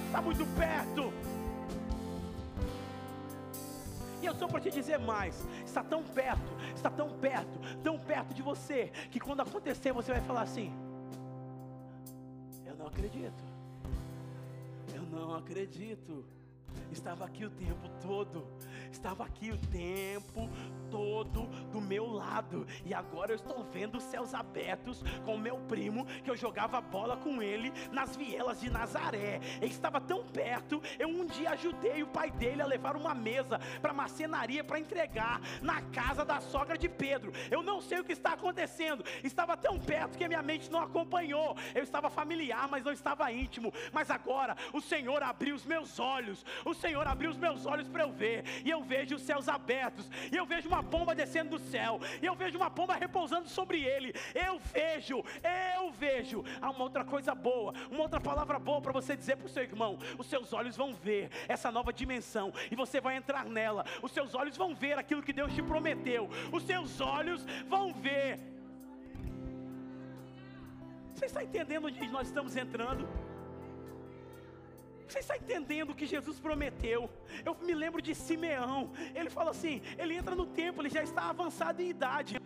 Está 0.06 0.20
muito 0.20 0.46
perto. 0.56 1.19
E 4.40 4.42
eu 4.42 4.48
sou 4.48 4.48
para 4.48 4.60
te 4.60 4.70
dizer 4.70 4.98
mais: 4.98 5.46
está 5.66 5.84
tão 5.84 6.02
perto, 6.02 6.56
está 6.74 6.90
tão 6.90 7.10
perto, 7.18 7.60
tão 7.82 7.98
perto 7.98 8.32
de 8.32 8.40
você, 8.40 8.90
que 9.10 9.20
quando 9.20 9.40
acontecer 9.40 9.92
você 9.92 10.12
vai 10.12 10.22
falar 10.22 10.42
assim: 10.42 10.72
Eu 12.64 12.74
não 12.74 12.86
acredito, 12.86 13.44
eu 14.94 15.02
não 15.02 15.34
acredito. 15.34 16.24
Estava 16.90 17.24
aqui 17.24 17.44
o 17.44 17.50
tempo 17.50 17.88
todo, 18.00 18.46
estava 18.90 19.24
aqui 19.24 19.50
o 19.50 19.58
tempo 19.58 20.48
todo 20.90 21.46
do 21.70 21.80
meu 21.80 22.06
lado, 22.06 22.66
e 22.84 22.92
agora 22.92 23.30
eu 23.30 23.36
estou 23.36 23.62
vendo 23.62 23.98
os 23.98 24.02
céus 24.02 24.34
abertos 24.34 25.02
com 25.24 25.38
meu 25.38 25.56
primo, 25.68 26.04
que 26.24 26.30
eu 26.30 26.36
jogava 26.36 26.80
bola 26.80 27.16
com 27.16 27.40
ele 27.40 27.72
nas 27.92 28.16
vielas 28.16 28.60
de 28.60 28.68
Nazaré. 28.68 29.40
Ele 29.56 29.70
estava 29.70 30.00
tão 30.00 30.24
perto, 30.24 30.82
eu 30.98 31.08
um 31.08 31.24
dia 31.26 31.50
ajudei 31.50 32.02
o 32.02 32.08
pai 32.08 32.30
dele 32.30 32.62
a 32.62 32.66
levar 32.66 32.96
uma 32.96 33.14
mesa 33.14 33.60
para 33.80 33.92
marcenaria 33.92 34.64
para 34.64 34.80
entregar 34.80 35.40
na 35.62 35.80
casa 35.80 36.24
da 36.24 36.40
sogra 36.40 36.76
de 36.76 36.88
Pedro. 36.88 37.32
Eu 37.50 37.62
não 37.62 37.80
sei 37.80 38.00
o 38.00 38.04
que 38.04 38.12
está 38.12 38.32
acontecendo, 38.32 39.04
estava 39.22 39.56
tão 39.56 39.78
perto 39.78 40.18
que 40.18 40.24
a 40.24 40.28
minha 40.28 40.42
mente 40.42 40.70
não 40.70 40.80
acompanhou. 40.80 41.56
Eu 41.74 41.84
estava 41.84 42.10
familiar, 42.10 42.68
mas 42.68 42.84
não 42.84 42.92
estava 42.92 43.30
íntimo. 43.30 43.72
Mas 43.92 44.10
agora 44.10 44.56
o 44.72 44.80
Senhor 44.80 45.22
abriu 45.22 45.54
os 45.54 45.64
meus 45.64 46.00
olhos, 46.00 46.44
o 46.64 46.74
Senhor 46.74 47.06
abriu 47.06 47.30
os 47.30 47.38
meus 47.38 47.64
olhos 47.64 47.88
para 47.88 48.02
eu 48.02 48.12
ver, 48.12 48.44
e 48.64 48.70
eu 48.70 48.79
vejo 48.82 49.16
os 49.16 49.22
céus 49.22 49.48
abertos, 49.48 50.10
e 50.32 50.36
eu 50.36 50.46
vejo 50.46 50.68
uma 50.68 50.82
pomba 50.82 51.14
descendo 51.14 51.50
do 51.50 51.58
céu, 51.58 52.00
e 52.22 52.26
eu 52.26 52.34
vejo 52.34 52.56
uma 52.56 52.70
pomba 52.70 52.94
repousando 52.94 53.48
sobre 53.48 53.82
ele. 53.82 54.14
Eu 54.34 54.58
vejo, 54.58 55.24
eu 55.76 55.90
vejo. 55.92 56.44
Há 56.60 56.70
uma 56.70 56.84
outra 56.84 57.04
coisa 57.04 57.34
boa, 57.34 57.74
uma 57.90 58.02
outra 58.02 58.20
palavra 58.20 58.58
boa 58.58 58.80
para 58.80 58.92
você 58.92 59.16
dizer 59.16 59.36
para 59.36 59.46
o 59.46 59.48
seu 59.48 59.62
irmão: 59.62 59.98
os 60.18 60.26
seus 60.26 60.52
olhos 60.52 60.76
vão 60.76 60.94
ver 60.94 61.30
essa 61.48 61.70
nova 61.70 61.92
dimensão, 61.92 62.52
e 62.70 62.76
você 62.76 63.00
vai 63.00 63.16
entrar 63.16 63.44
nela. 63.44 63.84
Os 64.02 64.12
seus 64.12 64.34
olhos 64.34 64.56
vão 64.56 64.74
ver 64.74 64.98
aquilo 64.98 65.22
que 65.22 65.32
Deus 65.32 65.54
te 65.54 65.62
prometeu, 65.62 66.28
os 66.52 66.62
seus 66.62 67.00
olhos 67.00 67.44
vão 67.68 67.92
ver. 67.92 68.38
Você 71.14 71.26
está 71.26 71.44
entendendo 71.44 71.86
onde 71.86 72.08
nós 72.08 72.28
estamos 72.28 72.56
entrando? 72.56 73.06
Você 75.10 75.18
está 75.18 75.36
entendendo 75.36 75.90
o 75.90 75.94
que 75.94 76.06
Jesus 76.06 76.38
prometeu? 76.38 77.10
Eu 77.44 77.56
me 77.56 77.74
lembro 77.74 78.00
de 78.00 78.14
Simeão. 78.14 78.92
Ele 79.12 79.28
fala 79.28 79.50
assim: 79.50 79.82
ele 79.98 80.14
entra 80.14 80.36
no 80.36 80.46
templo, 80.46 80.82
ele 80.82 80.88
já 80.88 81.02
está 81.02 81.28
avançado 81.28 81.82
em 81.82 81.88
idade. 81.88 82.40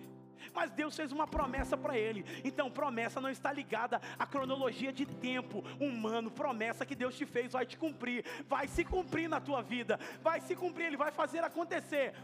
Mas 0.54 0.70
Deus 0.70 0.96
fez 0.96 1.12
uma 1.12 1.26
promessa 1.26 1.76
para 1.76 1.98
ele. 1.98 2.24
Então, 2.42 2.70
promessa 2.70 3.20
não 3.20 3.28
está 3.28 3.52
ligada 3.52 4.00
à 4.18 4.26
cronologia 4.26 4.92
de 4.92 5.04
tempo 5.04 5.62
humano. 5.78 6.30
Promessa 6.30 6.86
que 6.86 6.94
Deus 6.94 7.14
te 7.16 7.26
fez 7.26 7.52
vai 7.52 7.66
te 7.66 7.76
cumprir, 7.76 8.24
vai 8.48 8.66
se 8.66 8.82
cumprir 8.82 9.28
na 9.28 9.40
tua 9.40 9.60
vida, 9.62 9.98
vai 10.22 10.40
se 10.40 10.56
cumprir, 10.56 10.86
ele 10.86 10.96
vai 10.96 11.10
fazer 11.10 11.44
acontecer. 11.44 12.14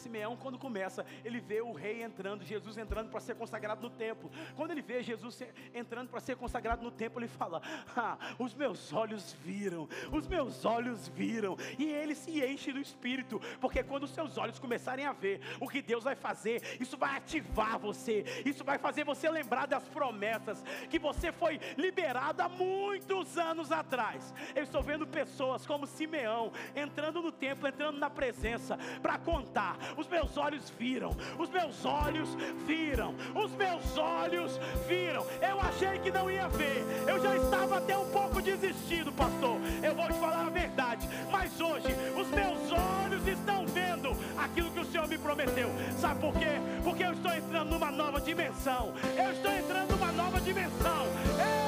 Simeão, 0.00 0.36
quando 0.36 0.58
começa, 0.58 1.04
ele 1.24 1.40
vê 1.40 1.60
o 1.60 1.72
rei 1.72 2.02
entrando, 2.02 2.44
Jesus 2.44 2.76
entrando 2.78 3.10
para 3.10 3.20
ser 3.20 3.34
consagrado 3.34 3.82
no 3.82 3.90
templo. 3.90 4.30
Quando 4.56 4.70
ele 4.72 4.82
vê 4.82 5.02
Jesus 5.02 5.42
entrando 5.74 6.08
para 6.08 6.20
ser 6.20 6.36
consagrado 6.36 6.82
no 6.82 6.90
templo, 6.90 7.20
ele 7.20 7.28
fala: 7.28 7.62
ah, 7.96 8.16
Os 8.38 8.54
meus 8.54 8.92
olhos 8.92 9.32
viram, 9.44 9.88
os 10.10 10.26
meus 10.26 10.64
olhos 10.64 11.08
viram. 11.08 11.56
E 11.78 11.84
ele 11.84 12.14
se 12.14 12.44
enche 12.44 12.72
do 12.72 12.80
espírito, 12.80 13.40
porque 13.60 13.82
quando 13.82 14.04
os 14.04 14.10
seus 14.10 14.38
olhos 14.38 14.58
começarem 14.58 15.04
a 15.04 15.12
ver 15.12 15.40
o 15.60 15.68
que 15.68 15.82
Deus 15.82 16.04
vai 16.04 16.14
fazer, 16.14 16.78
isso 16.80 16.96
vai 16.96 17.16
ativar 17.16 17.78
você, 17.78 18.24
isso 18.44 18.64
vai 18.64 18.78
fazer 18.78 19.04
você 19.04 19.28
lembrar 19.30 19.66
das 19.66 19.86
promessas 19.88 20.62
que 20.88 20.98
você 20.98 21.32
foi 21.32 21.60
liberado 21.76 22.42
há 22.42 22.48
muitos 22.48 23.36
anos 23.36 23.70
atrás. 23.70 24.34
Eu 24.54 24.62
estou 24.62 24.82
vendo 24.82 25.06
pessoas 25.06 25.66
como 25.66 25.86
Simeão 25.86 26.52
entrando 26.74 27.22
no 27.22 27.32
templo, 27.32 27.68
entrando 27.68 27.98
na 27.98 28.10
presença, 28.10 28.78
para 29.02 29.18
contar 29.18 29.76
os 29.96 30.06
meus 30.08 30.36
olhos 30.36 30.70
viram, 30.78 31.16
os 31.38 31.50
meus 31.50 31.84
olhos 31.84 32.28
viram, 32.66 33.14
os 33.34 33.52
meus 33.52 33.96
olhos 33.96 34.58
viram. 34.86 35.26
Eu 35.40 35.60
achei 35.60 35.98
que 35.98 36.10
não 36.10 36.30
ia 36.30 36.48
ver, 36.48 36.84
eu 37.06 37.22
já 37.22 37.36
estava 37.36 37.78
até 37.78 37.96
um 37.96 38.10
pouco 38.10 38.40
desistido, 38.40 39.12
pastor. 39.12 39.56
Eu 39.82 39.94
vou 39.94 40.06
te 40.06 40.18
falar 40.18 40.46
a 40.46 40.50
verdade, 40.50 41.08
mas 41.30 41.60
hoje 41.60 41.88
os 42.16 42.28
meus 42.28 42.72
olhos 42.72 43.26
estão 43.26 43.66
vendo 43.66 44.16
aquilo 44.36 44.70
que 44.70 44.80
o 44.80 44.84
Senhor 44.84 45.06
me 45.08 45.18
prometeu. 45.18 45.70
Sabe 45.98 46.20
por 46.20 46.32
quê? 46.34 46.60
Porque 46.82 47.04
eu 47.04 47.12
estou 47.12 47.34
entrando 47.34 47.70
numa 47.70 47.90
nova 47.90 48.20
dimensão. 48.20 48.92
Eu 49.16 49.32
estou 49.32 49.52
entrando 49.52 49.90
numa 49.90 50.12
nova 50.12 50.40
dimensão. 50.40 51.06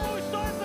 Eu 0.09 0.19
estou 0.19 0.41
entrando. 0.41 0.63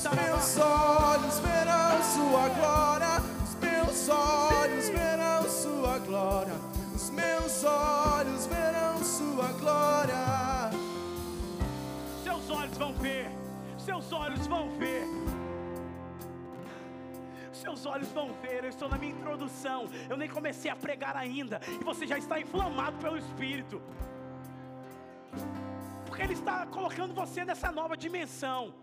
Os 0.00 0.16
meus 0.16 0.56
olhos 0.56 1.38
verão 1.40 2.02
sua 2.02 2.48
glória 2.48 3.39
meus 3.84 4.08
olhos 4.08 4.88
verão 4.90 5.48
sua 5.48 5.98
glória. 6.00 6.54
Os 6.94 7.10
meus 7.10 7.64
olhos 7.64 8.46
verão 8.46 9.02
sua 9.02 9.48
glória. 9.52 10.70
Seus 12.22 12.50
olhos 12.50 12.76
vão 12.76 12.92
ver. 12.94 13.30
Seus 13.78 14.12
olhos 14.12 14.46
vão 14.46 14.70
ver. 14.78 15.04
Seus 17.52 17.86
olhos 17.86 18.08
vão 18.08 18.32
ver. 18.42 18.64
Eu 18.64 18.70
estou 18.70 18.88
na 18.88 18.98
minha 18.98 19.12
introdução. 19.12 19.88
Eu 20.08 20.16
nem 20.16 20.28
comecei 20.28 20.70
a 20.70 20.76
pregar 20.76 21.16
ainda. 21.16 21.60
E 21.80 21.84
você 21.84 22.06
já 22.06 22.18
está 22.18 22.38
inflamado 22.38 22.98
pelo 22.98 23.16
Espírito. 23.16 23.80
Porque 26.06 26.22
Ele 26.22 26.34
está 26.34 26.66
colocando 26.66 27.14
você 27.14 27.44
nessa 27.44 27.72
nova 27.72 27.96
dimensão. 27.96 28.74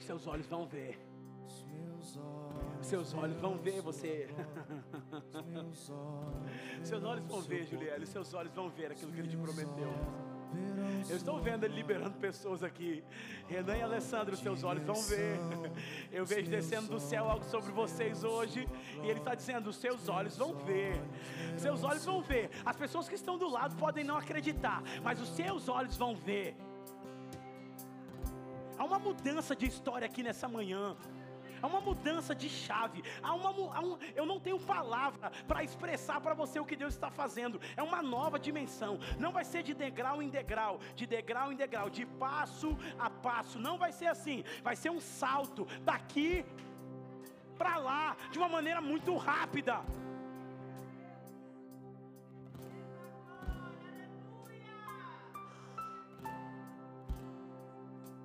Seus 0.00 0.26
olhos 0.26 0.46
vão 0.46 0.66
ver. 0.66 0.98
Seus 2.80 3.14
olhos 3.14 3.40
vão 3.40 3.56
ver 3.58 3.80
você. 3.80 4.28
Seus 6.82 7.04
olhos 7.04 7.24
vão 7.26 7.40
ver, 7.42 7.66
Julielle. 7.66 8.06
Seus 8.06 8.34
olhos 8.34 8.52
vão 8.52 8.68
ver 8.68 8.90
aquilo 8.90 9.12
que 9.12 9.20
ele 9.20 9.28
te 9.28 9.36
prometeu. 9.36 9.92
Eu 11.08 11.16
estou 11.16 11.40
vendo 11.40 11.64
ele 11.64 11.74
liberando 11.74 12.18
pessoas 12.18 12.62
aqui. 12.62 13.04
Renan 13.46 13.76
e 13.76 13.82
Alessandro, 13.82 14.36
seus 14.36 14.64
olhos 14.64 14.84
vão 14.84 15.00
ver. 15.02 15.38
Eu 16.10 16.26
vejo 16.26 16.50
descendo 16.50 16.88
do 16.88 16.98
céu 16.98 17.28
algo 17.28 17.44
sobre 17.44 17.70
vocês 17.70 18.24
hoje. 18.24 18.68
E 19.02 19.08
ele 19.08 19.20
está 19.20 19.34
dizendo: 19.34 19.72
seus 19.72 20.08
olhos 20.08 20.36
vão 20.36 20.54
ver. 20.54 21.00
Seus 21.56 21.84
olhos 21.84 22.04
vão 22.04 22.20
ver. 22.20 22.50
As 22.64 22.76
pessoas 22.76 23.08
que 23.08 23.14
estão 23.14 23.38
do 23.38 23.48
lado 23.48 23.76
podem 23.76 24.02
não 24.02 24.16
acreditar, 24.16 24.82
mas 25.02 25.20
os 25.20 25.28
seus 25.28 25.68
olhos 25.68 25.96
vão 25.96 26.16
ver. 26.16 26.56
Há 28.78 28.84
uma 28.84 28.98
mudança 28.98 29.54
de 29.56 29.66
história 29.66 30.06
aqui 30.06 30.22
nessa 30.22 30.48
manhã. 30.48 30.96
Há 31.60 31.66
uma 31.66 31.80
mudança 31.80 32.34
de 32.36 32.48
chave. 32.48 33.02
Há 33.20 33.34
uma, 33.34 33.50
há 33.76 33.80
um- 33.80 33.98
eu 34.14 34.24
não 34.24 34.38
tenho 34.38 34.60
palavra 34.60 35.32
para 35.48 35.64
expressar 35.64 36.20
para 36.20 36.32
você 36.32 36.60
o 36.60 36.64
que 36.64 36.76
Deus 36.76 36.94
está 36.94 37.10
fazendo. 37.10 37.60
É 37.76 37.82
uma 37.82 38.00
nova 38.00 38.38
dimensão. 38.38 38.98
Não 39.18 39.32
vai 39.32 39.44
ser 39.44 39.64
de 39.64 39.74
degrau 39.74 40.22
em 40.22 40.28
degrau, 40.28 40.78
de 40.94 41.04
degrau 41.06 41.52
em 41.52 41.56
degrau, 41.56 41.90
de 41.90 42.06
passo 42.06 42.76
a 42.98 43.10
passo. 43.10 43.58
Não 43.58 43.76
vai 43.76 43.90
ser 43.90 44.06
assim. 44.06 44.44
Vai 44.62 44.76
ser 44.76 44.90
um 44.90 45.00
salto 45.00 45.66
daqui 45.82 46.44
para 47.58 47.76
lá, 47.76 48.16
de 48.30 48.38
uma 48.38 48.48
maneira 48.48 48.80
muito 48.80 49.16
rápida. 49.16 49.80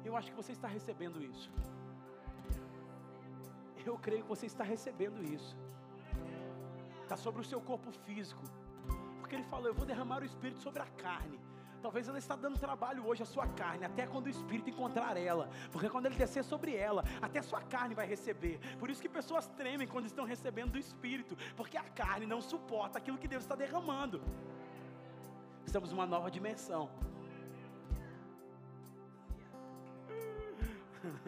Eu 0.05 0.15
acho 0.17 0.29
que 0.31 0.37
você 0.41 0.51
está 0.51 0.67
recebendo 0.67 1.21
isso. 1.21 1.49
Eu 3.85 3.97
creio 3.97 4.23
que 4.23 4.29
você 4.29 4.45
está 4.45 4.63
recebendo 4.63 5.23
isso. 5.23 5.55
Está 7.03 7.17
sobre 7.17 7.41
o 7.41 7.43
seu 7.43 7.59
corpo 7.61 7.91
físico. 8.05 8.43
Porque 9.19 9.35
ele 9.35 9.43
falou: 9.43 9.67
Eu 9.67 9.73
vou 9.73 9.85
derramar 9.85 10.21
o 10.21 10.25
Espírito 10.25 10.61
sobre 10.61 10.81
a 10.81 10.85
carne. 11.05 11.39
Talvez 11.81 12.07
ela 12.07 12.17
está 12.17 12.33
dando 12.33 12.57
trabalho 12.57 13.05
hoje 13.05 13.23
à 13.23 13.25
sua 13.25 13.45
carne, 13.45 13.83
até 13.83 14.07
quando 14.07 14.27
o 14.27 14.29
Espírito 14.29 14.69
encontrar 14.69 15.17
ela. 15.17 15.49
Porque 15.69 15.89
quando 15.89 16.05
ele 16.05 16.15
descer 16.15 16.41
sobre 16.41 16.73
ela, 16.73 17.03
até 17.21 17.39
a 17.39 17.43
sua 17.43 17.61
carne 17.61 17.93
vai 17.93 18.07
receber. 18.07 18.57
Por 18.79 18.89
isso 18.89 19.01
que 19.01 19.09
pessoas 19.09 19.47
tremem 19.49 19.85
quando 19.85 20.05
estão 20.05 20.23
recebendo 20.23 20.71
do 20.71 20.79
Espírito. 20.79 21.35
Porque 21.57 21.77
a 21.77 21.83
carne 21.83 22.25
não 22.25 22.41
suporta 22.41 22.99
aquilo 22.99 23.17
que 23.17 23.27
Deus 23.27 23.43
está 23.43 23.53
derramando. 23.53 24.21
Estamos 25.65 25.91
numa 25.91 26.05
nova 26.05 26.31
dimensão. 26.31 26.89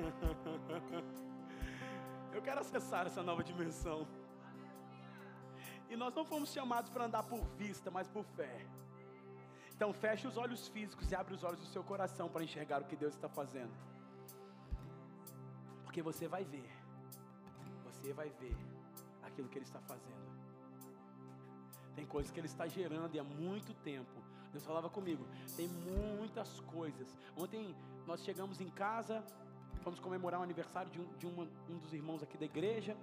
Eu 2.34 2.42
quero 2.42 2.60
acessar 2.60 3.08
essa 3.08 3.24
nova 3.24 3.44
dimensão. 3.44 4.08
E 5.90 5.96
nós 5.96 6.14
não 6.14 6.26
fomos 6.26 6.52
chamados 6.52 6.90
para 6.90 7.06
andar 7.06 7.24
por 7.24 7.44
vista, 7.58 7.90
mas 7.92 8.08
por 8.08 8.26
fé. 8.38 8.66
Então 9.74 9.94
feche 9.94 10.28
os 10.28 10.38
olhos 10.38 10.68
físicos 10.68 11.12
e 11.12 11.16
abre 11.16 11.34
os 11.34 11.44
olhos 11.44 11.60
do 11.60 11.68
seu 11.68 11.84
coração 11.84 12.30
para 12.30 12.44
enxergar 12.44 12.82
o 12.82 12.86
que 12.86 12.96
Deus 12.96 13.14
está 13.14 13.30
fazendo. 13.30 13.74
Porque 15.84 16.02
você 16.02 16.28
vai 16.28 16.44
ver. 16.44 16.70
Você 17.86 18.14
vai 18.14 18.30
ver 18.30 18.56
aquilo 19.24 19.50
que 19.50 19.58
Ele 19.58 19.66
está 19.66 19.80
fazendo. 19.82 20.26
Tem 21.96 22.06
coisas 22.06 22.32
que 22.32 22.40
Ele 22.40 22.48
está 22.48 22.68
gerando 22.68 23.16
e 23.16 23.20
há 23.20 23.24
muito 23.24 23.74
tempo. 23.76 24.24
Deus 24.52 24.66
falava 24.66 24.90
comigo. 24.90 25.26
Tem 25.56 25.68
muitas 25.68 26.60
coisas. 26.62 27.16
Ontem 27.36 27.76
nós 28.06 28.24
chegamos 28.24 28.62
em 28.62 28.70
casa, 28.70 29.24
fomos 29.86 30.00
comemorar 30.00 30.40
o 30.40 30.44
aniversário 30.44 30.90
de, 30.92 31.00
um, 31.00 31.08
de 31.22 31.28
uma- 31.32 31.48
um 31.74 31.78
dos 31.84 31.94
irmãos 32.00 32.22
aqui 32.26 32.38
da 32.44 32.46
igreja. 32.54 32.94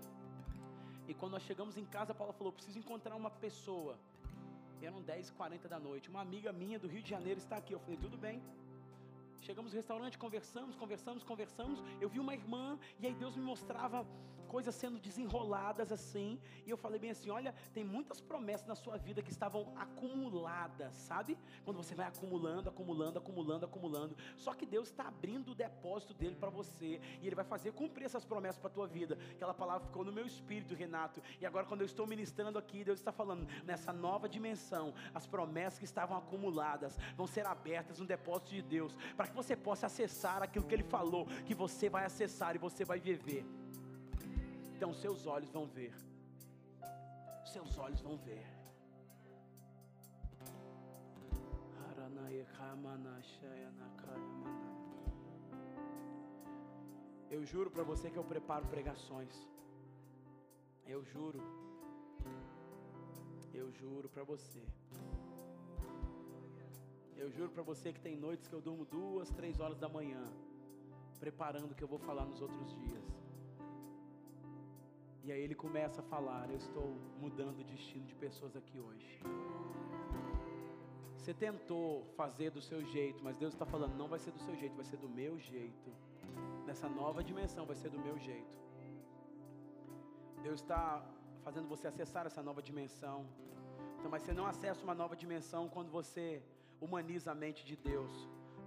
E 1.10 1.14
quando 1.14 1.32
nós 1.36 1.44
chegamos 1.44 1.76
em 1.82 1.84
casa, 1.96 2.10
a 2.12 2.14
Paula 2.14 2.32
falou: 2.32 2.52
preciso 2.52 2.78
encontrar 2.82 3.14
uma 3.22 3.30
pessoa. 3.30 3.94
Eram 4.88 5.00
10h40 5.10 5.68
da 5.68 5.78
noite. 5.78 6.10
Uma 6.10 6.20
amiga 6.20 6.52
minha 6.52 6.78
do 6.84 6.88
Rio 6.88 7.02
de 7.02 7.10
Janeiro 7.16 7.38
está 7.38 7.56
aqui. 7.56 7.72
Eu 7.72 7.80
falei: 7.84 7.96
tudo 8.04 8.16
bem. 8.26 8.42
Chegamos 9.40 9.72
no 9.72 9.76
restaurante, 9.76 10.16
conversamos, 10.18 10.74
conversamos, 10.76 11.22
conversamos. 11.24 11.82
Eu 12.00 12.08
vi 12.08 12.18
uma 12.20 12.34
irmã 12.34 12.78
e 13.00 13.06
aí 13.06 13.14
Deus 13.14 13.36
me 13.36 13.42
mostrava 13.42 14.04
coisas 14.52 14.74
sendo 14.74 14.98
desenroladas 14.98 15.90
assim. 15.90 16.38
E 16.66 16.70
eu 16.70 16.76
falei 16.76 17.00
bem 17.00 17.12
assim: 17.12 17.30
olha, 17.30 17.54
tem 17.72 17.82
muitas 17.82 18.20
promessas 18.20 18.66
na 18.66 18.74
sua 18.74 18.98
vida 18.98 19.22
que 19.22 19.30
estavam 19.30 19.72
acumuladas, 19.84 20.94
sabe? 20.94 21.38
Quando 21.64 21.78
você 21.78 21.94
vai 21.94 22.06
acumulando, 22.06 22.68
acumulando, 22.68 23.18
acumulando, 23.18 23.64
acumulando. 23.64 24.16
Só 24.36 24.52
que 24.52 24.66
Deus 24.66 24.88
está 24.88 25.08
abrindo 25.08 25.52
o 25.52 25.54
depósito 25.54 26.12
dele 26.12 26.36
para 26.36 26.50
você 26.50 27.00
e 27.20 27.26
ele 27.26 27.34
vai 27.34 27.46
fazer 27.46 27.72
cumprir 27.72 28.04
essas 28.04 28.26
promessas 28.26 28.58
para 28.58 28.68
a 28.68 28.74
tua 28.74 28.86
vida. 28.86 29.18
Aquela 29.30 29.54
palavra 29.54 29.86
ficou 29.86 30.04
no 30.04 30.12
meu 30.12 30.26
espírito, 30.26 30.74
Renato. 30.74 31.22
E 31.40 31.46
agora, 31.46 31.64
quando 31.64 31.80
eu 31.80 31.86
estou 31.86 32.06
ministrando 32.06 32.58
aqui, 32.58 32.84
Deus 32.84 32.98
está 32.98 33.10
falando 33.10 33.48
nessa 33.64 33.90
nova 33.92 34.28
dimensão, 34.28 34.92
as 35.14 35.26
promessas 35.26 35.78
que 35.78 35.86
estavam 35.86 36.18
acumuladas 36.18 36.98
vão 37.16 37.26
ser 37.26 37.46
abertas 37.46 37.98
no 37.98 38.06
depósito 38.06 38.50
de 38.50 38.60
Deus, 38.60 38.94
para 39.16 39.28
que 39.28 39.34
você 39.34 39.56
possa 39.56 39.86
acessar 39.86 40.42
aquilo 40.42 40.66
que 40.66 40.74
Ele 40.74 40.82
falou, 40.82 41.26
que 41.46 41.54
você 41.54 41.88
vai 41.88 42.04
acessar 42.04 42.54
e 42.54 42.58
você 42.58 42.84
vai 42.84 43.00
viver. 43.00 43.61
Então, 44.82 44.92
seus 44.92 45.26
olhos 45.28 45.48
vão 45.52 45.64
ver. 45.64 45.94
Seus 47.52 47.78
olhos 47.78 48.00
vão 48.00 48.16
ver. 48.16 48.44
Eu 57.30 57.44
juro 57.44 57.70
para 57.70 57.84
você 57.84 58.10
que 58.10 58.16
eu 58.16 58.24
preparo 58.24 58.66
pregações. 58.66 59.32
Eu 60.84 61.04
juro. 61.04 61.40
Eu 63.54 63.70
juro 63.70 64.08
para 64.08 64.24
você. 64.24 64.64
Eu 67.16 67.30
juro 67.30 67.52
para 67.52 67.62
você 67.62 67.92
que 67.92 68.00
tem 68.00 68.16
noites 68.16 68.48
que 68.48 68.54
eu 68.60 68.60
durmo 68.60 68.84
duas, 68.84 69.30
três 69.30 69.60
horas 69.60 69.78
da 69.78 69.88
manhã, 69.88 70.24
preparando 71.20 71.70
o 71.70 71.74
que 71.76 71.84
eu 71.84 71.92
vou 71.94 72.00
falar 72.00 72.24
nos 72.24 72.40
outros 72.40 72.74
dias. 72.80 73.21
E 75.24 75.30
aí 75.30 75.40
ele 75.40 75.54
começa 75.54 76.00
a 76.00 76.04
falar: 76.04 76.50
Eu 76.50 76.56
estou 76.56 76.96
mudando 77.20 77.60
o 77.60 77.64
destino 77.64 78.04
de 78.06 78.14
pessoas 78.14 78.56
aqui 78.56 78.78
hoje. 78.78 79.20
Você 81.16 81.32
tentou 81.32 82.04
fazer 82.16 82.50
do 82.50 82.60
seu 82.60 82.84
jeito, 82.84 83.22
mas 83.22 83.36
Deus 83.36 83.54
está 83.54 83.64
falando: 83.64 83.94
Não 83.96 84.08
vai 84.08 84.18
ser 84.18 84.32
do 84.32 84.40
seu 84.40 84.56
jeito, 84.56 84.74
vai 84.74 84.84
ser 84.84 84.96
do 84.96 85.08
meu 85.08 85.38
jeito. 85.38 85.90
Nessa 86.66 86.88
nova 86.88 87.22
dimensão, 87.22 87.64
vai 87.64 87.76
ser 87.76 87.90
do 87.90 88.00
meu 88.00 88.18
jeito. 88.18 88.56
Deus 90.42 90.60
está 90.60 91.04
fazendo 91.44 91.68
você 91.68 91.86
acessar 91.86 92.26
essa 92.26 92.42
nova 92.42 92.60
dimensão. 92.60 93.24
Então, 93.98 94.10
mas 94.10 94.22
você 94.22 94.32
não 94.32 94.46
acessa 94.46 94.82
uma 94.82 94.94
nova 94.94 95.14
dimensão 95.14 95.68
quando 95.68 95.90
você 95.90 96.42
humaniza 96.80 97.30
a 97.30 97.34
mente 97.34 97.64
de 97.64 97.76
Deus. 97.76 98.10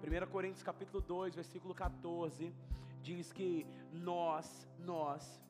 1 0.02 0.32
Coríntios 0.32 0.64
capítulo 0.64 1.02
2, 1.02 1.36
versículo 1.36 1.74
14, 1.74 2.54
diz 3.02 3.34
que 3.34 3.66
nós, 3.92 4.68
nós, 4.80 5.42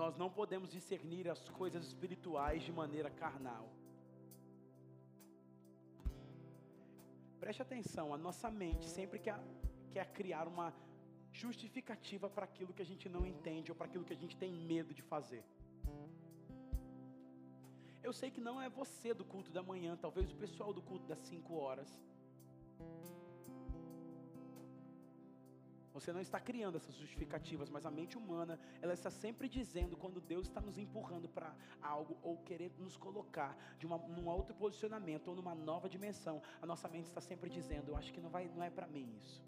nós 0.00 0.16
não 0.22 0.28
podemos 0.38 0.68
discernir 0.76 1.28
as 1.34 1.42
coisas 1.60 1.82
espirituais 1.90 2.62
de 2.62 2.72
maneira 2.80 3.10
carnal. 3.22 3.66
Preste 7.42 7.62
atenção, 7.62 8.06
a 8.12 8.18
nossa 8.26 8.50
mente 8.50 8.86
sempre 8.88 9.18
quer, 9.18 9.38
quer 9.94 10.06
criar 10.18 10.46
uma 10.54 10.68
justificativa 11.42 12.28
para 12.34 12.44
aquilo 12.50 12.72
que 12.72 12.82
a 12.86 12.90
gente 12.90 13.08
não 13.08 13.24
entende 13.32 13.70
ou 13.70 13.76
para 13.76 13.86
aquilo 13.86 14.04
que 14.08 14.12
a 14.12 14.20
gente 14.22 14.36
tem 14.36 14.52
medo 14.72 14.92
de 14.98 15.02
fazer. 15.02 15.44
Eu 18.02 18.12
sei 18.12 18.30
que 18.30 18.40
não 18.48 18.56
é 18.60 18.68
você 18.68 19.12
do 19.14 19.24
culto 19.24 19.50
da 19.50 19.62
manhã, 19.62 19.96
talvez 19.96 20.30
o 20.30 20.36
pessoal 20.36 20.72
do 20.72 20.82
culto 20.82 21.06
das 21.06 21.20
5 21.20 21.54
horas. 21.54 21.90
Você 25.94 26.12
não 26.12 26.20
está 26.20 26.40
criando 26.40 26.76
essas 26.76 26.94
justificativas, 26.96 27.70
mas 27.70 27.86
a 27.86 27.90
mente 27.90 28.18
humana, 28.18 28.58
ela 28.82 28.92
está 28.92 29.10
sempre 29.10 29.48
dizendo 29.48 29.96
quando 29.96 30.20
Deus 30.20 30.48
está 30.48 30.60
nos 30.60 30.76
empurrando 30.76 31.28
para 31.28 31.54
algo 31.80 32.18
ou 32.20 32.36
querer 32.38 32.72
nos 32.80 32.96
colocar 32.96 33.56
de 33.78 33.86
uma, 33.86 33.96
num 33.96 34.26
outro 34.26 34.56
posicionamento 34.56 35.28
ou 35.28 35.36
numa 35.36 35.54
nova 35.54 35.88
dimensão. 35.88 36.42
A 36.60 36.66
nossa 36.66 36.88
mente 36.88 37.04
está 37.04 37.20
sempre 37.20 37.48
dizendo, 37.48 37.92
eu 37.92 37.96
acho 37.96 38.12
que 38.12 38.20
não 38.20 38.28
vai, 38.28 38.50
não 38.56 38.64
é 38.64 38.70
para 38.70 38.88
mim 38.88 39.08
isso. 39.22 39.40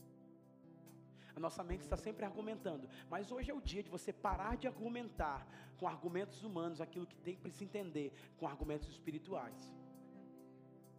A 1.35 1.41
nossa 1.41 1.65
mente 1.65 1.83
está 1.83 1.97
sempre 1.97 2.25
argumentando, 2.25 2.89
mas 3.11 3.33
hoje 3.33 3.51
é 3.51 3.55
o 3.55 3.61
dia 3.61 3.83
de 3.83 3.91
você 3.91 4.13
parar 4.13 4.57
de 4.57 4.69
argumentar 4.69 5.45
com 5.79 5.89
argumentos 5.89 6.45
humanos 6.45 6.81
aquilo 6.81 7.09
que 7.09 7.17
tem 7.17 7.35
que 7.35 7.51
se 7.51 7.65
entender 7.65 8.13
com 8.39 8.47
argumentos 8.47 8.89
espirituais. 8.89 9.75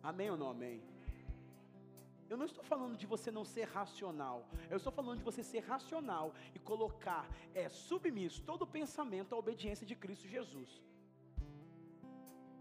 Amém 0.03 0.29
ou 0.29 0.37
não 0.37 0.49
amém? 0.49 0.83
Eu 2.29 2.37
não 2.37 2.45
estou 2.45 2.63
falando 2.63 2.97
de 2.97 3.05
você 3.05 3.31
não 3.31 3.45
ser 3.45 3.65
racional. 3.67 4.47
Eu 4.69 4.77
estou 4.77 4.91
falando 4.91 5.19
de 5.19 5.23
você 5.23 5.43
ser 5.43 5.59
racional 5.59 6.33
e 6.53 6.59
colocar 6.59 7.27
é, 7.53 7.69
submisso 7.69 8.41
todo 8.43 8.67
pensamento 8.67 9.33
à 9.33 9.37
obediência 9.37 9.85
de 9.85 9.95
Cristo 9.95 10.27
Jesus. 10.27 10.81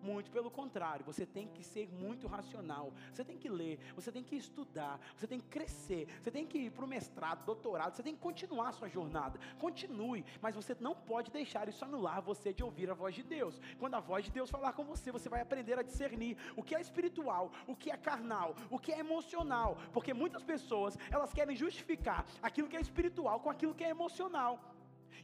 Muito 0.06 0.30
pelo 0.30 0.50
contrário, 0.50 1.04
você 1.04 1.26
tem 1.26 1.48
que 1.48 1.64
ser 1.64 1.88
muito 2.04 2.28
racional. 2.28 2.92
Você 3.12 3.24
tem 3.24 3.36
que 3.36 3.48
ler, 3.48 3.74
você 3.98 4.12
tem 4.12 4.22
que 4.22 4.36
estudar, 4.36 5.00
você 5.16 5.26
tem 5.26 5.40
que 5.40 5.48
crescer, 5.48 6.06
você 6.22 6.30
tem 6.30 6.46
que 6.46 6.58
ir 6.66 6.70
para 6.70 6.84
o 6.84 6.88
mestrado, 6.88 7.44
doutorado, 7.44 7.94
você 7.94 8.04
tem 8.04 8.14
que 8.14 8.20
continuar 8.20 8.68
a 8.68 8.72
sua 8.72 8.88
jornada. 8.88 9.36
Continue, 9.58 10.24
mas 10.40 10.54
você 10.54 10.76
não 10.78 10.94
pode 10.94 11.32
deixar 11.32 11.68
isso 11.68 11.84
anular 11.84 12.22
você 12.22 12.52
de 12.52 12.62
ouvir 12.62 12.88
a 12.88 12.94
voz 12.94 13.16
de 13.16 13.24
Deus. 13.24 13.60
Quando 13.80 13.94
a 13.94 14.00
voz 14.00 14.24
de 14.26 14.30
Deus 14.30 14.48
falar 14.48 14.72
com 14.74 14.84
você, 14.84 15.10
você 15.10 15.28
vai 15.28 15.40
aprender 15.40 15.76
a 15.76 15.82
discernir 15.82 16.36
o 16.56 16.62
que 16.62 16.76
é 16.76 16.80
espiritual, 16.80 17.50
o 17.66 17.74
que 17.74 17.90
é 17.90 17.96
carnal, 17.96 18.54
o 18.70 18.78
que 18.78 18.92
é 18.92 19.00
emocional, 19.00 19.76
porque 19.92 20.14
muitas 20.14 20.44
pessoas, 20.44 20.96
elas 21.10 21.32
querem 21.32 21.56
justificar 21.56 22.24
aquilo 22.40 22.68
que 22.68 22.76
é 22.76 22.80
espiritual 22.80 23.40
com 23.40 23.50
aquilo 23.50 23.74
que 23.74 23.82
é 23.82 23.90
emocional. 23.90 24.60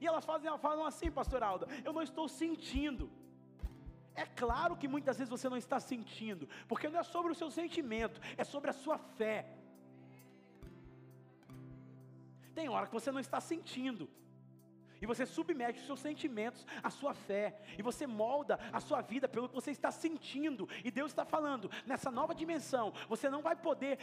E 0.00 0.06
elas 0.06 0.24
fazem, 0.24 0.48
elas 0.48 0.60
falam 0.60 0.84
assim, 0.84 1.08
pastor 1.10 1.42
Alda, 1.44 1.68
eu 1.84 1.92
não 1.92 2.02
estou 2.02 2.26
sentindo. 2.28 3.08
É 4.14 4.26
claro 4.26 4.76
que 4.76 4.86
muitas 4.86 5.16
vezes 5.18 5.30
você 5.30 5.48
não 5.48 5.56
está 5.56 5.80
sentindo, 5.80 6.48
porque 6.68 6.88
não 6.88 7.00
é 7.00 7.02
sobre 7.02 7.32
o 7.32 7.34
seu 7.34 7.50
sentimento, 7.50 8.20
é 8.36 8.44
sobre 8.44 8.70
a 8.70 8.72
sua 8.72 8.98
fé. 8.98 9.46
Tem 12.54 12.68
hora 12.68 12.86
que 12.86 12.92
você 12.92 13.10
não 13.10 13.20
está 13.20 13.40
sentindo, 13.40 14.08
e 15.02 15.06
você 15.06 15.26
submete 15.26 15.80
os 15.80 15.86
seus 15.86 16.00
sentimentos 16.00 16.64
à 16.82 16.88
sua 16.88 17.12
fé, 17.12 17.58
e 17.76 17.82
você 17.82 18.06
molda 18.06 18.58
a 18.72 18.80
sua 18.80 19.02
vida 19.02 19.28
pelo 19.28 19.48
que 19.48 19.54
você 19.54 19.72
está 19.72 19.90
sentindo, 19.90 20.68
e 20.84 20.90
Deus 20.90 21.10
está 21.10 21.24
falando, 21.24 21.70
nessa 21.84 22.10
nova 22.10 22.34
dimensão, 22.34 22.92
você 23.08 23.28
não 23.28 23.42
vai 23.42 23.56
poder 23.56 23.98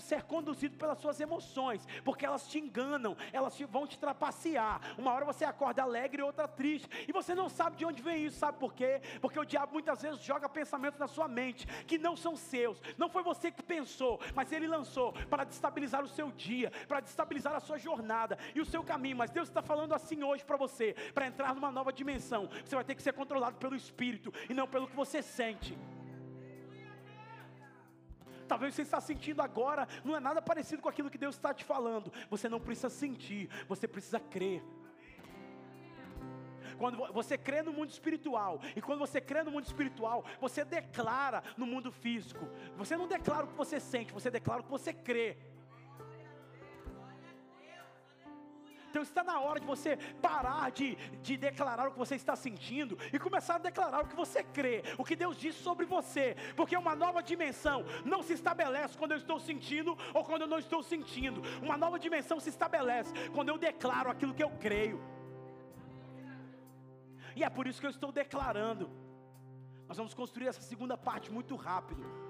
ser 0.00 0.22
conduzido 0.22 0.76
pelas 0.76 0.98
suas 0.98 1.20
emoções, 1.20 1.86
porque 2.04 2.24
elas 2.24 2.46
te 2.46 2.58
enganam, 2.58 3.16
elas 3.32 3.58
vão 3.68 3.86
te 3.86 3.98
trapacear. 3.98 4.80
Uma 4.96 5.12
hora 5.12 5.24
você 5.24 5.44
acorda 5.44 5.82
alegre, 5.82 6.22
outra 6.22 6.46
triste, 6.46 6.88
e 7.08 7.12
você 7.12 7.34
não 7.34 7.48
sabe 7.48 7.76
de 7.76 7.84
onde 7.84 8.00
vem 8.00 8.24
isso, 8.24 8.38
sabe 8.38 8.58
por 8.58 8.72
quê? 8.72 9.00
Porque 9.20 9.38
o 9.38 9.44
diabo 9.44 9.72
muitas 9.72 10.02
vezes 10.02 10.22
joga 10.22 10.48
pensamentos 10.48 11.00
na 11.00 11.08
sua 11.08 11.26
mente 11.26 11.66
que 11.86 11.98
não 11.98 12.16
são 12.16 12.36
seus, 12.36 12.80
não 12.96 13.08
foi 13.08 13.22
você 13.22 13.50
que 13.50 13.62
pensou, 13.62 14.20
mas 14.34 14.52
ele 14.52 14.68
lançou 14.68 15.12
para 15.28 15.42
destabilizar 15.42 16.04
o 16.04 16.08
seu 16.08 16.30
dia, 16.30 16.70
para 16.86 17.00
destabilizar 17.00 17.54
a 17.54 17.60
sua 17.60 17.78
jornada 17.78 18.38
e 18.54 18.60
o 18.60 18.64
seu 18.64 18.84
caminho. 18.84 19.16
Mas 19.16 19.30
Deus 19.30 19.48
está 19.48 19.62
falando 19.62 19.94
assim 19.94 20.22
hoje 20.22 20.43
para 20.44 20.56
você, 20.56 20.94
para 21.12 21.26
entrar 21.26 21.54
numa 21.54 21.70
nova 21.70 21.92
dimensão, 21.92 22.48
você 22.64 22.74
vai 22.74 22.84
ter 22.84 22.94
que 22.94 23.02
ser 23.02 23.12
controlado 23.12 23.56
pelo 23.56 23.74
Espírito 23.74 24.32
e 24.48 24.54
não 24.54 24.66
pelo 24.66 24.86
que 24.86 24.96
você 24.96 25.22
sente. 25.22 25.76
Talvez 28.46 28.74
você 28.74 28.82
está 28.82 29.00
sentindo 29.00 29.40
agora, 29.40 29.88
não 30.04 30.16
é 30.16 30.20
nada 30.20 30.42
parecido 30.42 30.82
com 30.82 30.88
aquilo 30.88 31.10
que 31.10 31.18
Deus 31.18 31.34
está 31.34 31.54
te 31.54 31.64
falando. 31.64 32.12
Você 32.30 32.48
não 32.48 32.60
precisa 32.60 32.90
sentir, 32.90 33.48
você 33.66 33.88
precisa 33.88 34.20
crer. 34.20 34.62
Quando 36.78 37.12
você 37.12 37.38
crê 37.38 37.62
no 37.62 37.72
mundo 37.72 37.90
espiritual, 37.90 38.60
e 38.74 38.82
quando 38.82 38.98
você 38.98 39.20
crê 39.20 39.42
no 39.42 39.50
mundo 39.50 39.64
espiritual, 39.64 40.24
você 40.40 40.64
declara 40.64 41.42
no 41.56 41.66
mundo 41.66 41.92
físico. 41.92 42.48
Você 42.76 42.96
não 42.96 43.06
declara 43.06 43.44
o 43.44 43.48
que 43.48 43.54
você 43.56 43.78
sente, 43.78 44.12
você 44.12 44.30
declara 44.30 44.60
o 44.60 44.64
que 44.64 44.70
você 44.70 44.92
crê. 44.92 45.38
Então 48.94 49.02
está 49.02 49.24
na 49.24 49.40
hora 49.40 49.58
de 49.58 49.66
você 49.66 49.96
parar 50.22 50.70
de, 50.70 50.94
de 51.20 51.36
declarar 51.36 51.88
o 51.88 51.90
que 51.90 51.98
você 51.98 52.14
está 52.14 52.36
sentindo 52.36 52.96
e 53.12 53.18
começar 53.18 53.56
a 53.56 53.58
declarar 53.58 54.04
o 54.04 54.06
que 54.06 54.14
você 54.14 54.44
crê, 54.44 54.84
o 54.96 55.04
que 55.04 55.16
Deus 55.16 55.36
disse 55.36 55.58
sobre 55.58 55.84
você, 55.84 56.36
porque 56.54 56.76
uma 56.76 56.94
nova 56.94 57.20
dimensão 57.20 57.84
não 58.04 58.22
se 58.22 58.34
estabelece 58.34 58.96
quando 58.96 59.10
eu 59.10 59.16
estou 59.16 59.40
sentindo 59.40 59.98
ou 60.14 60.22
quando 60.22 60.42
eu 60.42 60.46
não 60.46 60.60
estou 60.60 60.80
sentindo, 60.80 61.42
uma 61.60 61.76
nova 61.76 61.98
dimensão 61.98 62.38
se 62.38 62.50
estabelece 62.50 63.12
quando 63.34 63.48
eu 63.48 63.58
declaro 63.58 64.12
aquilo 64.12 64.32
que 64.32 64.44
eu 64.44 64.50
creio, 64.60 65.02
e 67.34 67.42
é 67.42 67.50
por 67.50 67.66
isso 67.66 67.80
que 67.80 67.86
eu 67.86 67.90
estou 67.90 68.12
declarando. 68.12 68.88
Nós 69.88 69.96
vamos 69.96 70.14
construir 70.14 70.46
essa 70.46 70.62
segunda 70.62 70.96
parte 70.96 71.32
muito 71.32 71.56
rápido. 71.56 72.23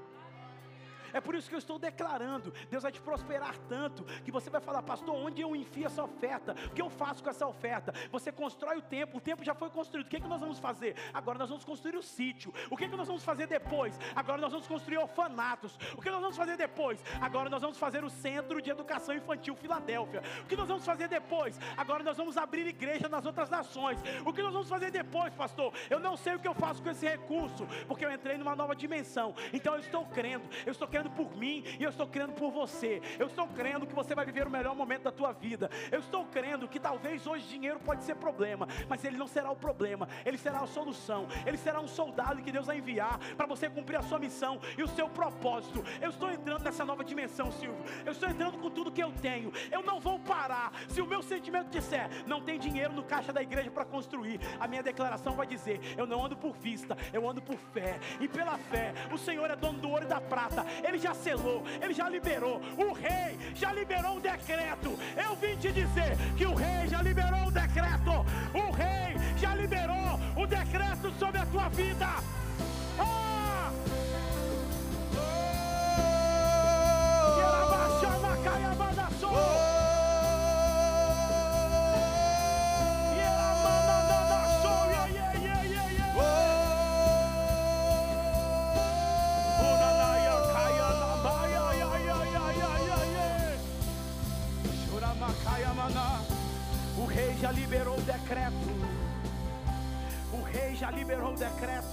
É 1.15 1.21
por 1.21 1.35
isso 1.35 1.49
que 1.49 1.55
eu 1.55 1.59
estou 1.59 1.79
declarando: 1.79 2.53
Deus 2.69 2.83
vai 2.83 2.93
te 2.93 3.01
prosperar 3.01 3.57
tanto 3.69 4.05
que 4.25 4.33
você 4.33 4.51
vai 4.51 4.61
falar, 4.61 4.83
pastor, 4.83 5.15
onde 5.15 5.41
eu 5.41 5.55
enfio 5.55 5.87
essa 5.87 6.03
oferta? 6.03 6.55
O 6.67 6.71
que 6.71 6.83
eu 6.83 6.91
faço 6.91 7.23
com 7.23 7.31
essa 7.31 7.47
oferta? 7.47 7.95
Você 8.11 8.33
constrói 8.33 8.79
o 8.79 8.83
templo, 8.83 9.19
o 9.19 9.21
templo 9.21 9.45
já 9.45 9.55
foi 9.55 9.71
construído. 9.71 10.07
O 10.07 10.11
que, 10.11 10.17
é 10.17 10.21
que 10.21 10.29
nós 10.29 10.41
vamos 10.41 10.59
fazer? 10.59 10.97
Agora 11.15 11.39
nós 11.39 11.49
vamos 11.49 11.65
construir 11.65 11.97
o 11.97 12.03
sítio. 12.03 12.53
O 12.69 12.77
que, 12.77 12.85
é 12.85 12.89
que 12.89 12.97
nós 12.97 13.07
vamos 13.07 13.25
fazer 13.25 13.47
depois? 13.47 13.99
Agora 14.15 14.41
nós 14.41 14.51
vamos 14.51 14.67
construir 14.67 14.99
orfanatos. 14.99 15.79
O 15.97 16.03
que 16.03 16.11
nós 16.11 16.21
vamos 16.21 16.37
fazer 16.37 16.57
depois? 16.57 17.03
Agora 17.21 17.49
nós 17.49 17.63
vamos 17.63 17.79
fazer 17.79 18.05
o 18.05 18.11
centro 18.11 18.61
de 18.61 18.71
educação 18.71 19.15
infantil 19.15 19.55
Filadélfia. 19.55 20.23
O 20.43 20.47
que 20.47 20.57
nós 20.57 20.67
vamos 20.67 20.85
fazer 20.85 21.07
depois? 21.07 21.59
Agora 21.77 22.03
nós 22.03 22.17
vamos 22.17 22.37
abrir 22.37 22.67
igreja 22.67 23.09
nas 23.09 23.25
outras 23.25 23.49
nações. 23.49 24.01
O 24.25 24.33
que 24.33 24.43
nós 24.43 24.53
vamos 24.53 24.69
fazer 24.69 24.91
depois, 24.91 25.33
pastor? 25.35 25.73
Eu 25.89 26.01
não 26.01 26.17
sei 26.17 26.35
o 26.35 26.41
que 26.41 26.49
eu 26.49 26.55
faço 26.55 26.83
com 26.83 26.91
esse 26.91 27.07
recurso, 27.09 27.67
porque 27.87 28.05
eu 28.05 28.13
entrei 28.13 28.37
numa 28.37 28.57
nova 28.57 28.75
dimensão. 28.75 29.35
Então 29.53 29.75
eu 29.75 29.81
estou 29.81 30.05
crendo, 30.07 30.49
eu 30.67 30.73
estou 30.73 30.89
crendo 30.89 31.04
por 31.11 31.37
mim 31.37 31.65
e 31.79 31.85
eu 31.85 31.91
estou 31.91 32.07
crendo 32.07 32.33
por 32.33 32.51
você. 32.51 33.01
Eu 33.19 33.27
estou 33.27 33.47
crendo 33.49 33.87
que 33.87 33.95
você 33.95 34.15
vai 34.15 34.25
viver 34.25 34.47
o 34.47 34.51
melhor 34.51 34.75
momento 34.75 35.03
da 35.03 35.13
tua 35.13 35.33
vida. 35.33 35.71
Eu 35.91 36.01
estou 36.01 36.25
crendo 36.27 36.69
que 36.69 36.81
talvez 36.81 37.27
hoje 37.27 37.47
dinheiro 37.47 37.81
pode 37.81 38.05
ser 38.05 38.17
problema, 38.17 38.69
mas 38.89 39.05
ele 39.05 39.17
não 39.17 39.27
será 39.27 39.51
o 39.51 39.57
problema, 39.57 40.09
ele 40.25 40.39
será 40.39 40.61
a 40.61 40.67
solução. 40.67 41.27
Ele 41.47 41.57
será 41.57 41.81
um 41.81 41.89
soldado 41.89 42.43
que 42.43 42.53
Deus 42.53 42.67
vai 42.67 42.79
enviar 42.79 43.19
para 43.37 43.47
você 43.47 43.69
cumprir 43.69 43.97
a 43.97 44.03
sua 44.03 44.19
missão 44.19 44.61
e 44.77 44.83
o 44.83 44.89
seu 44.89 45.09
propósito. 45.09 45.85
Eu 46.01 46.11
estou 46.11 46.31
entrando 46.31 46.63
nessa 46.63 46.85
nova 46.85 47.05
dimensão, 47.05 47.51
Silvio. 47.53 47.85
Eu 48.05 48.13
estou 48.13 48.29
entrando 48.29 48.59
com 48.59 48.71
tudo 48.71 48.93
que 48.93 49.03
eu 49.03 49.13
tenho. 49.13 49.53
Eu 49.71 49.83
não 49.83 50.01
vou 50.01 50.19
parar. 50.19 50.73
Se 50.89 51.01
o 51.01 51.07
meu 51.07 51.23
sentimento 51.23 51.71
disser, 51.71 52.09
não 52.27 52.41
tem 52.41 52.59
dinheiro 52.59 52.93
no 52.93 53.03
caixa 53.03 53.33
da 53.33 53.43
igreja 53.43 53.71
para 53.71 53.85
construir, 53.85 54.41
a 54.59 54.67
minha 54.67 54.83
declaração 54.83 55.35
vai 55.35 55.47
dizer: 55.47 55.81
eu 55.97 56.07
não 56.07 56.25
ando 56.25 56.37
por 56.37 56.55
vista, 56.57 56.97
eu 57.13 57.29
ando 57.29 57.43
por 57.43 57.57
fé. 57.57 57.99
E 58.21 58.29
pela 58.29 58.57
fé, 58.59 58.93
o 59.13 59.19
Senhor 59.19 59.51
é 59.51 59.57
dono 59.57 59.79
do 59.79 59.89
ouro 59.89 60.05
e 60.05 60.09
da 60.09 60.21
prata. 60.21 60.65
Ele 60.83 60.94
já 60.99 61.15
selou, 61.15 61.63
ele 61.81 61.95
já 61.95 62.09
liberou. 62.09 62.61
O 62.77 62.93
rei 62.93 63.39
já 63.55 63.73
liberou 63.73 64.17
um 64.17 64.21
decreto. 64.21 64.99
Eu 65.17 65.37
vim 65.37 65.57
te 65.57 65.73
dizer 65.73 66.17
que 66.37 66.47
o 66.47 66.55
rei 66.55 66.89
já 66.89 67.03
liberou 67.03 67.41
um 67.41 67.53
decreto. 67.53 68.27
O 68.53 68.71
rei 68.73 69.17
já 69.39 69.55
liberou 69.55 70.21
um 70.37 70.47
decreto 70.47 71.13
sobre 71.19 71.41
a 71.41 71.47
tua 71.47 71.69
vida. 71.69 72.44
Decreto. 98.35 98.57
O 100.33 100.43
rei 100.43 100.75
já 100.75 100.91
liberou 100.91 101.33
o 101.33 101.37
decreto. 101.37 101.87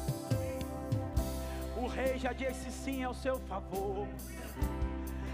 O 1.77 1.87
rei 1.87 2.17
já 2.17 2.33
disse 2.33 2.71
sim 2.71 3.03
ao 3.03 3.13
seu 3.13 3.39
favor. 3.41 4.07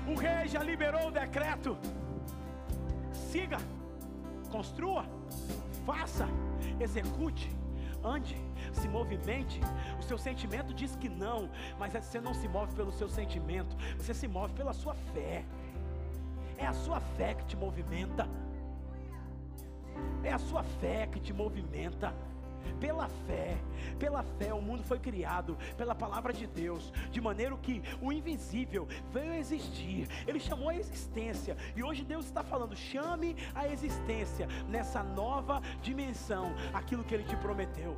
O 0.06 0.16
rei 0.16 0.48
já 0.48 0.62
liberou 0.62 1.08
o 1.08 1.12
decreto. 1.12 1.78
Siga, 3.14 3.58
construa, 4.52 5.06
faça, 5.86 6.28
execute, 6.80 7.50
ande, 8.04 8.36
se 8.74 8.90
movimente. 8.90 9.62
O 10.00 10.04
seu 10.04 10.18
sentimento 10.18 10.74
diz 10.74 10.96
que 10.98 11.08
não, 11.08 11.50
mas 11.80 11.94
você 11.94 12.20
não 12.20 12.34
se 12.34 12.48
move 12.50 12.76
pelo 12.76 12.92
seu 12.92 13.08
sentimento, 13.08 13.78
você 13.98 14.14
se 14.14 14.28
move 14.28 14.54
pela 14.54 14.74
sua 14.74 14.94
fé. 15.14 15.46
É 16.58 16.66
a 16.66 16.74
sua 16.74 17.00
fé 17.00 17.34
que 17.34 17.46
te 17.46 17.56
movimenta. 17.56 18.28
É 20.24 20.34
a 20.34 20.40
sua 20.40 20.64
fé 20.64 21.08
que 21.08 21.20
te 21.20 21.34
movimenta. 21.34 22.14
Pela 22.80 23.08
fé, 23.26 23.58
pela 23.98 24.24
fé 24.24 24.54
o 24.54 24.62
mundo 24.62 24.84
foi 24.84 25.00
criado, 25.00 25.58
pela 25.78 25.96
palavra 25.96 26.34
de 26.34 26.46
Deus, 26.46 26.92
de 27.12 27.20
maneira 27.20 27.56
que 27.58 27.82
o 28.02 28.12
invisível 28.12 28.88
veio 29.12 29.32
a 29.32 29.38
existir, 29.38 30.08
ele 30.28 30.40
chamou 30.40 30.70
a 30.70 30.76
existência, 30.76 31.58
e 31.76 31.82
hoje 31.82 32.04
Deus 32.04 32.26
está 32.26 32.44
falando: 32.44 32.76
chame 32.76 33.36
a 33.56 33.68
existência 33.68 34.48
nessa 34.68 35.02
nova 35.02 35.62
dimensão, 35.82 36.54
aquilo 36.74 37.04
que 37.04 37.16
ele 37.16 37.24
te 37.24 37.36
prometeu. 37.38 37.98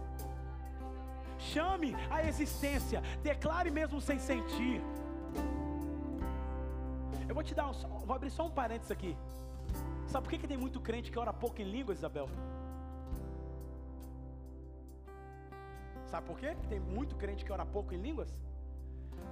Chame 1.40 1.96
a 2.12 2.24
existência, 2.24 3.02
declare 3.24 3.72
mesmo 3.72 4.00
sem 4.00 4.20
sentir. 4.20 4.82
Eu 7.28 7.34
vou 7.34 7.44
te 7.44 7.56
dar 7.56 7.70
um, 7.70 7.74
vou 8.06 8.16
abrir 8.16 8.30
só 8.30 8.46
um 8.46 8.52
parênteses 8.52 8.92
aqui. 8.92 9.16
Sabe 10.12 10.24
por 10.24 10.32
que, 10.32 10.40
que 10.40 10.48
tem 10.48 10.58
muito 10.58 10.80
crente 10.82 11.12
que 11.12 11.20
ora 11.20 11.32
pouco 11.32 11.62
em 11.62 11.70
línguas, 11.76 12.00
Isabel? 12.00 12.28
Sabe 16.12 16.26
por 16.26 16.40
quê? 16.40 16.58
Tem 16.68 16.80
muito 16.80 17.16
crente 17.16 17.46
que 17.46 17.52
ora 17.52 17.64
pouco 17.64 17.94
em 17.94 18.02
línguas? 18.08 18.32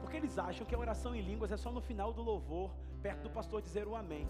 Porque 0.01 0.17
eles 0.17 0.37
acham 0.37 0.67
que 0.67 0.75
a 0.75 0.77
oração 0.85 1.15
em 1.15 1.21
línguas 1.21 1.51
é 1.51 1.57
só 1.57 1.71
no 1.71 1.81
final 1.81 2.13
do 2.13 2.21
louvor, 2.21 2.69
perto 3.01 3.23
do 3.23 3.31
pastor 3.31 3.59
dizer 3.59 3.87
o 3.87 3.95
amém. 3.95 4.27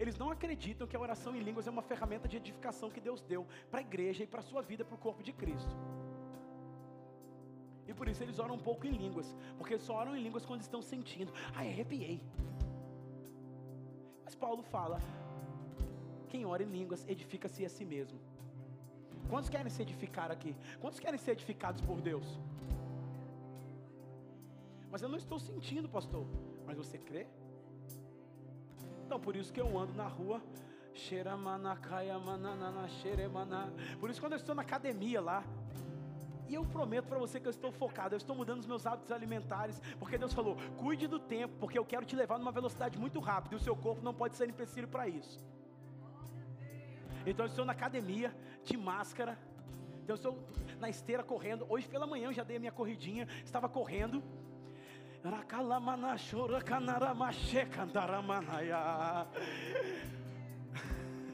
Eles 0.00 0.18
não 0.18 0.32
acreditam 0.32 0.88
que 0.88 0.96
a 0.96 1.00
oração 1.00 1.36
em 1.36 1.42
línguas 1.48 1.68
é 1.68 1.70
uma 1.70 1.82
ferramenta 1.82 2.26
de 2.26 2.36
edificação 2.36 2.90
que 2.90 3.00
Deus 3.00 3.20
deu 3.22 3.46
para 3.70 3.78
a 3.78 3.82
igreja 3.82 4.24
e 4.24 4.26
para 4.26 4.40
a 4.40 4.42
sua 4.42 4.62
vida, 4.62 4.84
para 4.84 4.96
o 4.96 4.98
corpo 4.98 5.22
de 5.22 5.32
Cristo. 5.32 5.76
E 7.86 7.94
por 7.94 8.08
isso 8.08 8.24
eles 8.24 8.40
oram 8.40 8.56
um 8.56 8.64
pouco 8.70 8.84
em 8.84 8.90
línguas, 8.90 9.36
porque 9.56 9.78
só 9.78 9.94
oram 9.94 10.16
em 10.16 10.22
línguas 10.24 10.44
quando 10.44 10.62
estão 10.62 10.82
sentindo. 10.82 11.32
Ai, 11.54 11.68
arrepiei. 11.68 12.20
Paulo 14.44 14.62
fala: 14.62 14.98
quem 16.30 16.44
ora 16.44 16.62
em 16.62 16.70
línguas 16.78 17.02
edifica-se 17.08 17.64
a 17.64 17.70
si 17.76 17.84
mesmo. 17.94 18.18
Quantos 19.30 19.48
querem 19.54 19.70
se 19.70 19.80
edificar 19.86 20.30
aqui? 20.30 20.54
Quantos 20.82 21.00
querem 21.00 21.18
ser 21.18 21.30
edificados 21.36 21.80
por 21.88 21.98
Deus? 22.08 22.26
Mas 24.90 25.00
eu 25.00 25.08
não 25.08 25.16
estou 25.16 25.38
sentindo, 25.38 25.88
pastor. 25.88 26.26
Mas 26.66 26.76
você 26.76 26.98
crê? 26.98 27.26
Então, 29.04 29.18
por 29.18 29.34
isso 29.34 29.50
que 29.54 29.62
eu 29.64 29.78
ando 29.82 29.94
na 29.94 30.06
rua. 30.06 30.42
Por 34.00 34.10
isso, 34.10 34.20
quando 34.20 34.34
eu 34.34 34.42
estou 34.42 34.54
na 34.54 34.62
academia 34.62 35.20
lá, 35.20 35.42
e 36.48 36.54
eu 36.54 36.64
prometo 36.64 37.06
para 37.06 37.18
você 37.18 37.40
que 37.40 37.46
eu 37.46 37.50
estou 37.50 37.72
focado, 37.72 38.14
eu 38.14 38.18
estou 38.18 38.36
mudando 38.36 38.60
os 38.60 38.66
meus 38.66 38.86
hábitos 38.86 39.10
alimentares, 39.10 39.80
porque 39.98 40.18
Deus 40.18 40.32
falou: 40.32 40.56
cuide 40.76 41.06
do 41.06 41.18
tempo, 41.18 41.54
porque 41.58 41.78
eu 41.78 41.84
quero 41.84 42.04
te 42.04 42.14
levar 42.14 42.38
numa 42.38 42.52
velocidade 42.52 42.98
muito 42.98 43.18
rápida, 43.20 43.54
e 43.54 43.58
o 43.58 43.60
seu 43.60 43.74
corpo 43.74 44.02
não 44.02 44.12
pode 44.12 44.36
ser 44.36 44.48
empecilho 44.48 44.88
para 44.88 45.08
isso. 45.08 45.42
Então 47.26 47.46
eu 47.46 47.50
estou 47.50 47.64
na 47.64 47.72
academia, 47.72 48.36
de 48.62 48.76
máscara, 48.76 49.38
então 50.02 50.14
eu 50.14 50.16
estou 50.16 50.38
na 50.78 50.90
esteira 50.90 51.22
correndo. 51.22 51.64
Hoje 51.68 51.88
pela 51.88 52.06
manhã 52.06 52.28
eu 52.28 52.32
já 52.32 52.44
dei 52.44 52.58
a 52.58 52.60
minha 52.60 52.72
corridinha, 52.72 53.26
estava 53.44 53.68
correndo. 53.68 54.22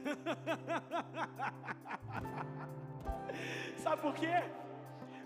Sabe 3.77 4.01
por 4.01 4.15
quê? 4.15 4.43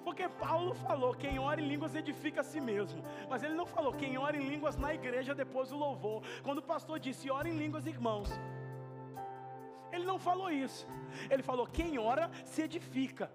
Porque 0.05 0.29
Paulo 0.29 0.73
falou: 0.75 1.13
quem 1.23 1.39
ora 1.39 1.59
em 1.59 1.67
línguas 1.67 1.95
edifica 1.95 2.41
a 2.41 2.43
si 2.43 2.61
mesmo. 2.61 3.01
Mas 3.27 3.41
ele 3.43 3.55
não 3.55 3.65
falou: 3.65 3.91
quem 3.91 4.17
ora 4.25 4.37
em 4.37 4.47
línguas 4.47 4.77
na 4.77 4.93
igreja 4.93 5.33
depois 5.33 5.69
do 5.69 5.77
louvor. 5.85 6.21
Quando 6.43 6.59
o 6.59 6.67
pastor 6.73 6.99
disse: 6.99 7.31
ora 7.31 7.49
em 7.49 7.57
línguas, 7.57 7.87
irmãos. 7.87 8.29
Ele 9.91 10.05
não 10.05 10.19
falou 10.19 10.51
isso. 10.51 10.85
Ele 11.29 11.41
falou: 11.41 11.65
quem 11.65 11.97
ora 11.97 12.29
se 12.45 12.61
edifica. 12.61 13.31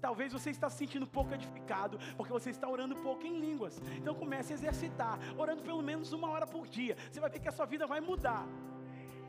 Talvez 0.00 0.32
você 0.32 0.48
está 0.48 0.70
se 0.70 0.78
sentindo 0.78 1.06
pouco 1.06 1.34
edificado, 1.34 1.98
porque 2.16 2.32
você 2.32 2.48
está 2.48 2.66
orando 2.66 2.96
pouco 2.96 3.26
em 3.26 3.38
línguas. 3.38 3.78
Então 3.98 4.14
comece 4.14 4.54
a 4.54 4.56
exercitar, 4.56 5.18
orando 5.36 5.62
pelo 5.62 5.82
menos 5.82 6.14
uma 6.14 6.30
hora 6.30 6.46
por 6.46 6.66
dia. 6.66 6.96
Você 7.10 7.20
vai 7.20 7.28
ver 7.28 7.40
que 7.40 7.50
a 7.50 7.52
sua 7.52 7.66
vida 7.66 7.86
vai 7.86 8.00
mudar 8.00 8.46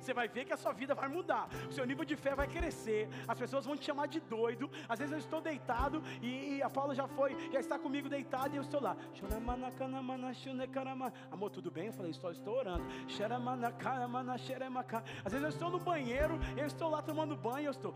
você 0.02 0.14
vai 0.14 0.28
ver 0.28 0.46
que 0.46 0.54
a 0.54 0.58
sua 0.58 0.74
vida 0.74 0.94
vai 0.96 1.08
mudar, 1.08 1.48
o 1.70 1.74
seu 1.74 1.86
nível 1.86 2.04
de 2.04 2.16
fé 2.16 2.36
vai 2.36 2.48
crescer, 2.48 3.08
as 3.28 3.38
pessoas 3.38 3.66
vão 3.66 3.78
te 3.78 3.86
chamar 3.86 4.08
de 4.08 4.20
doido. 4.20 4.70
Às 4.90 5.00
vezes 5.00 5.14
eu 5.14 5.20
estou 5.20 5.42
deitado 5.42 6.02
e, 6.22 6.62
a 6.62 6.70
Paula 6.70 6.94
já 6.96 7.08
foi, 7.08 7.36
já 7.52 7.60
está 7.60 7.78
comigo 7.78 8.10
deitado 8.10 8.54
e 8.54 8.58
eu 8.58 8.64
estou 8.64 8.82
lá. 8.82 8.96
Amor, 11.32 11.50
tudo 11.50 11.70
bem? 11.70 11.88
Eu 11.88 11.94
falei, 11.94 12.12
estou, 12.12 12.32
estou 12.32 12.58
orando. 12.58 12.84
Às 15.24 15.32
vezes 15.32 15.44
eu 15.44 15.50
estou 15.50 15.70
no 15.70 15.80
banheiro, 15.80 16.40
eu 16.58 16.66
estou 16.66 16.90
lá 16.90 17.02
tomando 17.02 17.36
banho, 17.36 17.68
eu 17.68 17.72
estou. 17.72 17.94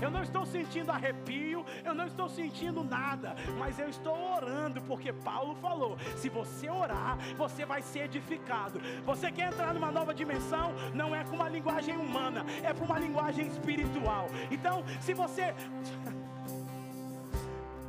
Eu 0.00 0.10
não 0.10 0.22
estou 0.22 0.46
sentindo 0.46 0.90
arrepio, 0.90 1.64
eu 1.84 1.94
não 1.94 2.06
estou 2.06 2.28
sentindo 2.28 2.84
nada, 2.84 3.34
mas 3.58 3.78
eu 3.78 3.88
estou 3.88 4.16
orando, 4.36 4.80
porque 4.82 5.12
Paulo 5.12 5.54
falou: 5.56 5.96
se 6.16 6.28
você 6.28 6.68
orar, 6.78 7.18
você 7.36 7.64
vai 7.64 7.82
ser 7.82 8.04
edificado. 8.04 8.80
Você 9.04 9.30
quer 9.30 9.52
entrar 9.52 9.74
numa 9.74 9.90
nova 9.90 10.14
dimensão? 10.14 10.72
Não 10.94 11.14
é 11.14 11.24
com 11.24 11.36
uma 11.36 11.48
linguagem 11.48 11.96
humana, 11.96 12.44
é 12.62 12.72
com 12.72 12.84
uma 12.84 12.98
linguagem 12.98 13.46
espiritual. 13.46 14.28
Então, 14.50 14.84
se 15.00 15.14
você. 15.14 15.54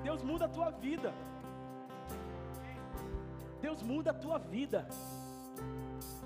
Deus 0.04 0.24
muda 0.24 0.46
a 0.46 0.50
tua 0.50 0.72
vida. 0.72 1.14
Deus 3.62 3.82
muda 3.82 4.12
a 4.12 4.14
tua 4.14 4.38
vida. 4.38 4.88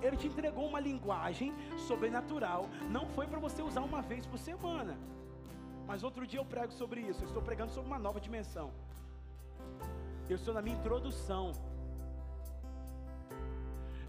Ele 0.02 0.18
te 0.18 0.28
entregou 0.28 0.68
uma 0.68 0.80
linguagem 0.80 1.54
sobrenatural. 1.88 2.68
Não 2.90 3.06
foi 3.08 3.28
para 3.28 3.40
você 3.40 3.62
usar 3.62 3.82
uma 3.82 4.02
vez 4.02 4.26
por 4.26 4.38
semana. 4.38 4.98
Mas 5.88 6.04
outro 6.04 6.26
dia 6.26 6.40
eu 6.40 6.46
prego 6.46 6.72
sobre 6.72 7.02
isso. 7.02 7.24
Eu 7.24 7.28
estou 7.28 7.42
pregando 7.42 7.72
sobre 7.72 7.90
uma 7.90 8.00
nova 8.00 8.20
dimensão. 8.20 8.72
Eu 10.30 10.36
estou 10.36 10.54
na 10.54 10.62
minha 10.62 10.78
introdução. 10.78 11.54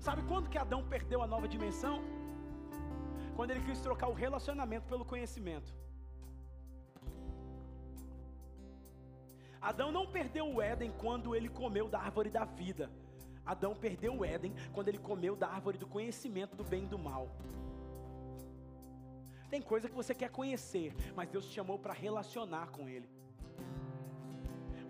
Sabe 0.06 0.20
quando 0.30 0.50
que 0.50 0.58
Adão 0.58 0.82
perdeu 0.94 1.22
a 1.22 1.28
nova 1.32 1.46
dimensão? 1.46 1.96
Quando 3.36 3.52
ele 3.52 3.64
quis 3.66 3.80
trocar 3.80 4.08
o 4.08 4.18
relacionamento 4.24 4.86
pelo 4.92 5.04
conhecimento. 5.04 5.72
Adão 9.60 9.92
não 9.92 10.04
perdeu 10.16 10.46
o 10.52 10.60
Éden 10.60 10.90
quando 11.04 11.36
ele 11.36 11.48
comeu 11.48 11.88
da 11.88 12.00
árvore 12.00 12.30
da 12.30 12.44
vida. 12.44 12.90
Adão 13.46 13.76
perdeu 13.76 14.12
o 14.16 14.24
Éden 14.24 14.52
quando 14.72 14.88
ele 14.88 14.98
comeu 14.98 15.36
da 15.36 15.48
árvore 15.48 15.78
do 15.78 15.86
conhecimento 15.86 16.56
do 16.56 16.64
bem 16.64 16.82
e 16.82 16.92
do 16.94 16.98
mal. 16.98 17.28
Tem 19.48 19.62
coisa 19.62 19.88
que 19.88 19.94
você 19.94 20.14
quer 20.14 20.30
conhecer, 20.30 20.92
mas 21.14 21.28
Deus 21.28 21.46
te 21.46 21.52
chamou 21.52 21.78
para 21.78 21.92
relacionar 21.92 22.70
com 22.70 22.88
Ele. 22.88 23.08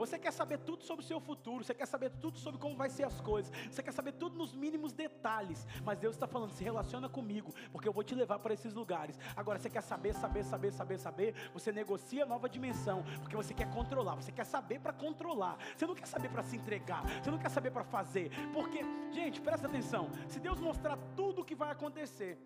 Você 0.03 0.19
quer 0.19 0.33
saber 0.33 0.59
tudo 0.59 0.83
sobre 0.83 1.05
o 1.05 1.07
seu 1.07 1.21
futuro, 1.21 1.63
você 1.63 1.73
quer 1.73 1.87
saber 1.87 2.11
tudo 2.21 2.37
sobre 2.37 2.59
como 2.59 2.75
vai 2.75 2.91
ser 2.91 3.05
as 3.05 3.21
coisas, 3.21 3.53
você 3.71 3.85
quer 3.85 3.93
saber 3.93 4.11
tudo 4.13 4.37
nos 4.37 4.53
mínimos 4.53 4.93
detalhes, 4.93 5.65
mas 5.85 5.97
Deus 5.97 6.17
está 6.17 6.27
falando, 6.27 6.51
se 6.51 6.65
relaciona 6.65 7.09
comigo, 7.09 7.55
porque 7.71 7.87
eu 7.87 7.93
vou 7.93 8.03
te 8.03 8.13
levar 8.13 8.41
para 8.41 8.53
esses 8.53 8.75
lugares. 8.75 9.17
Agora 9.37 9.61
você 9.61 9.71
quer 9.71 9.81
saber, 9.81 10.13
saber, 10.13 10.43
saber, 10.43 10.73
saber, 10.73 10.99
saber, 10.99 11.35
você 11.55 11.71
negocia 11.71 12.27
nova 12.27 12.49
dimensão, 12.49 13.05
porque 13.21 13.37
você 13.37 13.55
quer 13.55 13.71
controlar, 13.71 14.17
você 14.17 14.33
quer 14.33 14.45
saber 14.45 14.81
para 14.81 14.93
controlar, 14.93 15.57
você 15.77 15.87
não 15.87 15.95
quer 15.95 16.07
saber 16.07 16.31
para 16.31 16.43
se 16.43 16.57
entregar, 16.57 17.05
você 17.23 17.31
não 17.31 17.39
quer 17.39 17.51
saber 17.51 17.71
para 17.71 17.85
fazer, 17.85 18.29
porque, 18.53 18.81
gente, 19.13 19.41
presta 19.41 19.69
atenção, 19.69 20.11
se 20.29 20.41
Deus 20.41 20.59
mostrar 20.59 20.99
tudo 21.15 21.43
o 21.43 21.45
que 21.45 21.55
vai 21.55 21.71
acontecer, 21.71 22.37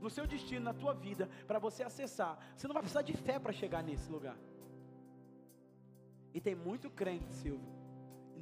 no 0.00 0.10
seu 0.10 0.26
destino, 0.26 0.64
na 0.64 0.74
tua 0.74 0.94
vida, 0.94 1.28
para 1.48 1.58
você 1.58 1.82
acessar, 1.82 2.38
você 2.56 2.68
não 2.68 2.74
vai 2.74 2.82
precisar 2.82 3.02
de 3.02 3.12
fé 3.12 3.40
para 3.40 3.52
chegar 3.52 3.82
nesse 3.82 4.08
lugar. 4.10 4.36
E 6.34 6.40
tem 6.40 6.54
muito 6.54 6.90
crente, 6.90 7.32
Silvio. 7.32 7.68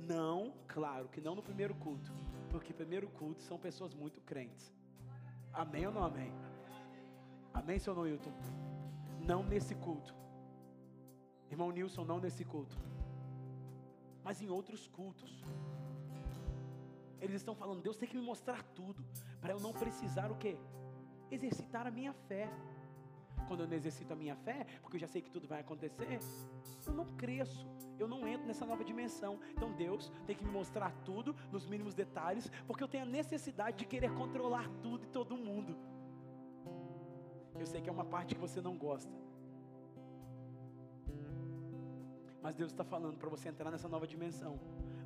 Não, 0.06 0.52
claro, 0.66 1.08
que 1.08 1.20
não 1.20 1.34
no 1.34 1.42
primeiro 1.42 1.74
culto. 1.74 2.12
Porque 2.50 2.72
primeiro 2.72 3.08
culto 3.08 3.42
são 3.42 3.58
pessoas 3.58 3.94
muito 3.94 4.20
crentes. 4.20 4.72
Amém 5.52 5.86
ou 5.86 5.92
não 5.92 6.04
amém? 6.04 6.32
Amém, 7.52 7.78
seu 7.78 7.94
Nilton? 7.94 8.32
Não 9.26 9.42
nesse 9.42 9.74
culto. 9.74 10.14
Irmão 11.50 11.70
Nilson, 11.70 12.04
não 12.04 12.20
nesse 12.20 12.44
culto. 12.44 12.76
Mas 14.22 14.40
em 14.40 14.48
outros 14.48 14.86
cultos. 14.86 15.44
Eles 17.20 17.36
estão 17.36 17.54
falando, 17.54 17.82
Deus 17.82 17.96
tem 17.96 18.08
que 18.08 18.16
me 18.16 18.24
mostrar 18.24 18.62
tudo. 18.74 19.04
Para 19.40 19.52
eu 19.52 19.60
não 19.60 19.72
precisar 19.72 20.30
o 20.30 20.36
quê? 20.36 20.56
Exercitar 21.30 21.86
a 21.86 21.90
minha 21.90 22.12
fé 22.12 22.48
quando 23.50 23.62
eu 23.64 23.66
não 23.66 23.76
exercito 23.76 24.12
a 24.12 24.16
minha 24.16 24.36
fé, 24.36 24.64
porque 24.80 24.96
eu 24.96 25.00
já 25.00 25.08
sei 25.08 25.20
que 25.20 25.28
tudo 25.28 25.48
vai 25.48 25.60
acontecer, 25.60 26.20
eu 26.86 26.92
não 26.92 27.04
cresço, 27.16 27.66
eu 28.02 28.08
não 28.08 28.26
entro 28.26 28.46
nessa 28.46 28.66
nova 28.66 28.84
dimensão. 28.84 29.38
Então 29.52 29.72
Deus 29.72 30.10
tem 30.26 30.36
que 30.36 30.44
me 30.44 30.50
mostrar 30.50 30.92
tudo 31.04 31.34
nos 31.52 31.66
mínimos 31.66 31.94
detalhes, 31.94 32.50
porque 32.66 32.82
eu 32.82 32.88
tenho 32.88 33.04
a 33.04 33.06
necessidade 33.06 33.78
de 33.78 33.84
querer 33.84 34.12
controlar 34.14 34.68
tudo 34.82 35.04
e 35.04 35.08
todo 35.08 35.36
mundo. 35.36 35.76
Eu 37.58 37.66
sei 37.66 37.80
que 37.80 37.88
é 37.88 37.92
uma 37.92 38.04
parte 38.04 38.34
que 38.34 38.40
você 38.40 38.60
não 38.60 38.76
gosta. 38.76 39.12
Mas 42.42 42.54
Deus 42.54 42.72
está 42.72 42.84
falando 42.84 43.18
para 43.18 43.28
você 43.28 43.48
entrar 43.50 43.70
nessa 43.70 43.88
nova 43.88 44.06
dimensão. 44.06 44.58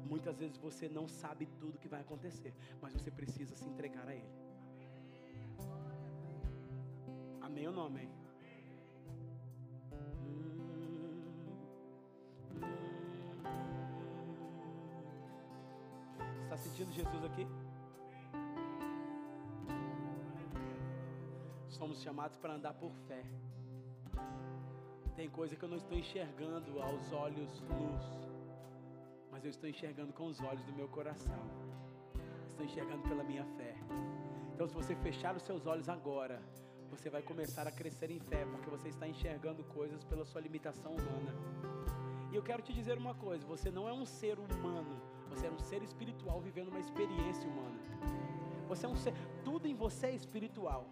Muitas 0.05 0.39
vezes 0.39 0.57
você 0.57 0.89
não 0.89 1.09
sabe 1.09 1.47
tudo 1.59 1.79
que 1.79 1.89
vai 1.89 2.01
acontecer, 2.01 2.55
mas 2.81 2.93
você 2.93 3.11
precisa 3.11 3.57
se 3.57 3.69
entregar 3.69 4.07
a 4.07 4.15
Ele. 4.15 4.33
Amém 7.41 7.67
ou 7.67 7.73
não 7.73 7.87
amém? 7.87 8.09
Sentindo 16.65 16.93
Jesus 16.93 17.25
aqui? 17.25 17.47
Somos 21.69 22.01
chamados 22.01 22.37
para 22.39 22.55
andar 22.55 22.75
por 22.75 22.93
fé. 23.07 23.23
Tem 25.15 25.29
coisa 25.29 25.55
que 25.55 25.65
eu 25.65 25.69
não 25.69 25.77
estou 25.77 25.97
enxergando 25.97 26.81
aos 26.81 27.13
olhos 27.13 27.61
nus, 27.61 28.05
mas 29.31 29.45
eu 29.45 29.51
estou 29.51 29.69
enxergando 29.69 30.13
com 30.13 30.27
os 30.27 30.41
olhos 30.41 30.65
do 30.65 30.73
meu 30.73 30.89
coração. 30.89 31.43
Estou 32.49 32.65
enxergando 32.65 33.03
pela 33.03 33.23
minha 33.23 33.45
fé. 33.57 33.75
Então, 34.55 34.67
se 34.67 34.75
você 34.75 34.95
fechar 34.97 35.37
os 35.37 35.43
seus 35.43 35.67
olhos 35.67 35.89
agora, 35.89 36.41
você 36.89 37.11
vai 37.11 37.23
começar 37.23 37.67
a 37.67 37.73
crescer 37.73 38.11
em 38.11 38.21
fé, 38.21 38.45
porque 38.47 38.71
você 38.71 38.89
está 38.89 39.07
enxergando 39.07 39.63
coisas 39.65 40.03
pela 40.05 40.25
sua 40.25 40.41
limitação 40.41 40.93
humana. 40.93 41.33
E 42.33 42.37
eu 42.37 42.43
quero 42.43 42.63
te 42.63 42.73
dizer 42.73 42.97
uma 42.97 43.15
coisa: 43.15 43.45
você 43.47 43.71
não 43.71 43.89
é 43.89 43.93
um 43.93 44.07
ser 44.07 44.39
humano 44.39 45.14
você 45.35 45.47
era 45.47 45.55
um 45.55 45.59
ser 45.59 45.83
espiritual 45.83 46.41
vivendo 46.41 46.69
uma 46.69 46.79
experiência 46.79 47.49
humana. 47.49 47.79
Você 48.69 48.87
é 48.87 48.89
um 48.89 48.97
ser, 48.97 49.13
tudo 49.45 49.67
em 49.67 49.75
você 49.75 50.07
é 50.07 50.15
espiritual. 50.15 50.87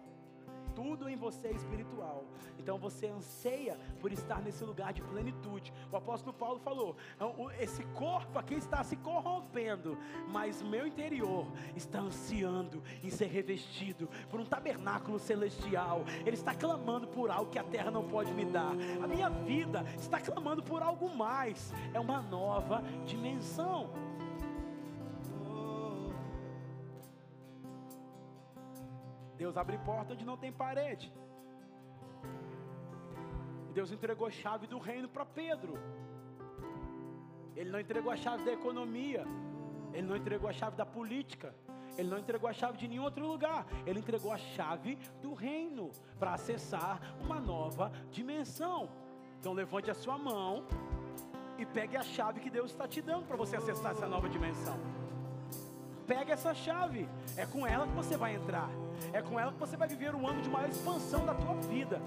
tudo 0.75 1.07
em 1.09 1.15
você 1.15 1.47
é 1.47 1.51
espiritual. 1.51 2.25
Então 2.57 2.77
você 2.77 3.07
anseia 3.07 3.77
por 3.99 4.11
estar 4.11 4.41
nesse 4.41 4.63
lugar 4.63 4.93
de 4.93 5.01
plenitude. 5.01 5.73
O 5.91 5.95
apóstolo 5.95 6.33
Paulo 6.33 6.59
falou: 6.59 6.95
esse 7.59 7.83
corpo 7.87 8.39
aqui 8.39 8.55
está 8.55 8.83
se 8.83 8.95
corrompendo, 8.95 9.97
mas 10.29 10.61
meu 10.61 10.87
interior 10.87 11.47
está 11.75 11.99
ansiando 11.99 12.81
em 13.03 13.09
ser 13.09 13.27
revestido 13.27 14.09
por 14.29 14.39
um 14.39 14.45
tabernáculo 14.45 15.19
celestial. 15.19 16.03
Ele 16.25 16.35
está 16.35 16.53
clamando 16.53 17.07
por 17.07 17.29
algo 17.29 17.51
que 17.51 17.59
a 17.59 17.63
terra 17.63 17.91
não 17.91 18.07
pode 18.07 18.33
me 18.33 18.45
dar. 18.45 18.73
A 19.01 19.07
minha 19.07 19.29
vida 19.29 19.85
está 19.97 20.19
clamando 20.19 20.63
por 20.63 20.81
algo 20.81 21.13
mais. 21.15 21.73
É 21.93 21.99
uma 21.99 22.21
nova 22.21 22.83
dimensão. 23.05 23.89
Deus 29.37 29.57
abre 29.57 29.77
porta 29.79 30.13
onde 30.13 30.25
não 30.25 30.37
tem 30.37 30.51
parede. 30.51 31.13
Deus 33.73 33.91
entregou 33.91 34.27
a 34.27 34.31
chave 34.31 34.67
do 34.67 34.77
reino 34.77 35.09
para 35.09 35.25
Pedro. 35.25 35.79
Ele 37.55 37.69
não 37.69 37.79
entregou 37.79 38.11
a 38.11 38.15
chave 38.15 38.43
da 38.45 38.51
economia. 38.51 39.25
Ele 39.91 40.07
não 40.07 40.15
entregou 40.15 40.49
a 40.49 40.53
chave 40.53 40.75
da 40.75 40.85
política. 40.85 41.55
Ele 41.97 42.09
não 42.09 42.17
entregou 42.17 42.49
a 42.49 42.53
chave 42.53 42.77
de 42.77 42.87
nenhum 42.87 43.03
outro 43.03 43.25
lugar. 43.27 43.65
Ele 43.85 43.99
entregou 43.99 44.31
a 44.31 44.37
chave 44.37 44.97
do 45.21 45.33
reino 45.33 45.91
para 46.19 46.33
acessar 46.33 46.99
uma 47.19 47.39
nova 47.39 47.91
dimensão. 48.11 48.89
Então 49.39 49.53
levante 49.53 49.91
a 49.91 49.93
sua 49.93 50.17
mão 50.17 50.65
e 51.57 51.65
pegue 51.65 51.97
a 51.97 52.03
chave 52.03 52.39
que 52.39 52.49
Deus 52.49 52.71
está 52.71 52.87
te 52.87 53.01
dando 53.01 53.25
para 53.25 53.37
você 53.37 53.55
acessar 53.55 53.91
essa 53.91 54.07
nova 54.07 54.29
dimensão. 54.29 54.77
Pega 56.07 56.33
essa 56.33 56.53
chave. 56.53 57.07
É 57.37 57.45
com 57.45 57.65
ela 57.65 57.87
que 57.87 57.93
você 57.93 58.17
vai 58.17 58.35
entrar. 58.35 58.69
É 59.11 59.21
com 59.21 59.39
ela 59.39 59.51
que 59.51 59.59
você 59.59 59.75
vai 59.75 59.87
viver 59.87 60.15
um 60.15 60.27
ano 60.27 60.41
de 60.41 60.49
maior 60.49 60.69
expansão 60.69 61.25
da 61.25 61.33
tua 61.33 61.55
vida. 61.55 62.01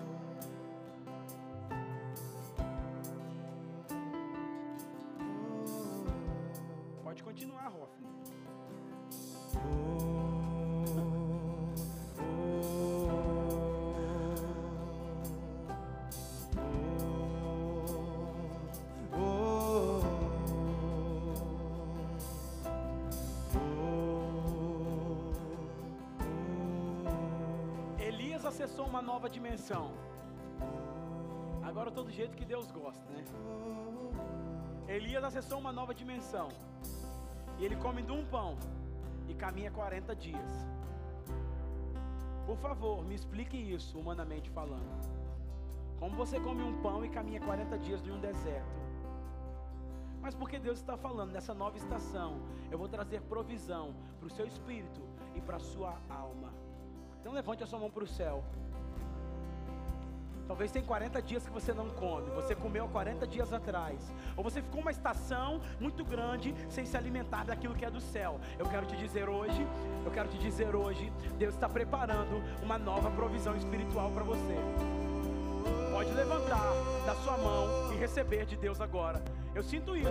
Agora 31.63 31.87
eu 31.87 31.89
estou 31.89 32.05
do 32.05 32.11
jeito 32.13 32.37
que 32.37 32.45
Deus 32.45 32.71
gosta, 32.71 33.05
né? 33.13 33.25
Elias 34.87 35.25
acessou 35.25 35.59
uma 35.59 35.73
nova 35.73 35.93
dimensão. 35.93 36.51
E 37.59 37.65
ele 37.65 37.75
come 37.75 38.01
de 38.01 38.13
um 38.13 38.25
pão 38.27 38.57
e 39.29 39.35
caminha 39.35 39.73
40 39.73 40.15
dias. 40.15 40.69
Por 42.47 42.57
favor, 42.59 43.05
me 43.05 43.17
explique 43.17 43.57
isso, 43.57 43.99
humanamente 43.99 44.49
falando. 44.51 44.87
Como 45.99 46.15
você 46.15 46.39
come 46.39 46.63
um 46.63 46.81
pão 46.81 47.05
e 47.05 47.09
caminha 47.09 47.41
40 47.41 47.77
dias 47.79 48.07
em 48.07 48.13
um 48.13 48.21
deserto? 48.21 48.79
Mas 50.21 50.33
porque 50.33 50.61
Deus 50.61 50.79
está 50.79 50.97
falando 50.97 51.33
nessa 51.33 51.53
nova 51.53 51.77
estação, 51.77 52.41
eu 52.71 52.79
vou 52.79 52.89
trazer 52.89 53.21
provisão 53.23 53.95
para 54.21 54.29
o 54.29 54.31
seu 54.31 54.47
espírito 54.47 55.01
e 55.35 55.41
para 55.41 55.57
a 55.57 55.61
sua 55.61 55.99
alma. 56.09 56.53
Então 57.21 57.33
levante 57.33 57.65
a 57.65 57.67
sua 57.67 57.81
mão 57.81 57.91
para 57.91 58.05
o 58.05 58.07
céu. 58.07 58.45
Talvez 60.47 60.71
tem 60.71 60.83
40 60.83 61.21
dias 61.23 61.45
que 61.45 61.53
você 61.53 61.73
não 61.73 61.89
come, 61.91 62.31
você 62.31 62.55
comeu 62.55 62.85
há 62.85 62.89
40 62.89 63.27
dias 63.27 63.53
atrás, 63.53 64.13
ou 64.37 64.45
você 64.45 64.63
ficou 64.63 64.81
uma 64.81 64.93
estação 64.93 65.61
muito 65.81 66.05
grande 66.05 66.55
sem 66.69 66.87
se 66.87 66.97
alimentar 66.97 67.45
daquilo 67.45 67.75
que 67.75 67.85
é 67.85 67.91
do 67.91 68.01
céu. 68.01 68.41
Eu 68.59 68.67
quero 68.67 68.87
te 68.87 68.97
dizer 68.97 69.29
hoje, 69.29 69.67
eu 70.05 70.11
quero 70.11 70.29
te 70.29 70.39
dizer 70.39 70.75
hoje, 70.75 71.13
Deus 71.37 71.55
está 71.55 71.69
preparando 71.69 72.41
uma 72.63 72.79
nova 72.79 73.11
provisão 73.11 73.57
espiritual 73.57 74.11
para 74.13 74.23
você. 74.23 74.55
Pode 75.91 76.13
levantar 76.13 76.73
da 77.05 77.15
sua 77.17 77.37
mão 77.39 77.93
e 77.93 77.97
receber 77.97 78.47
de 78.47 78.57
Deus 78.57 78.81
agora. 78.81 79.23
Eu 79.55 79.63
sinto 79.63 79.97
isso. 79.97 80.11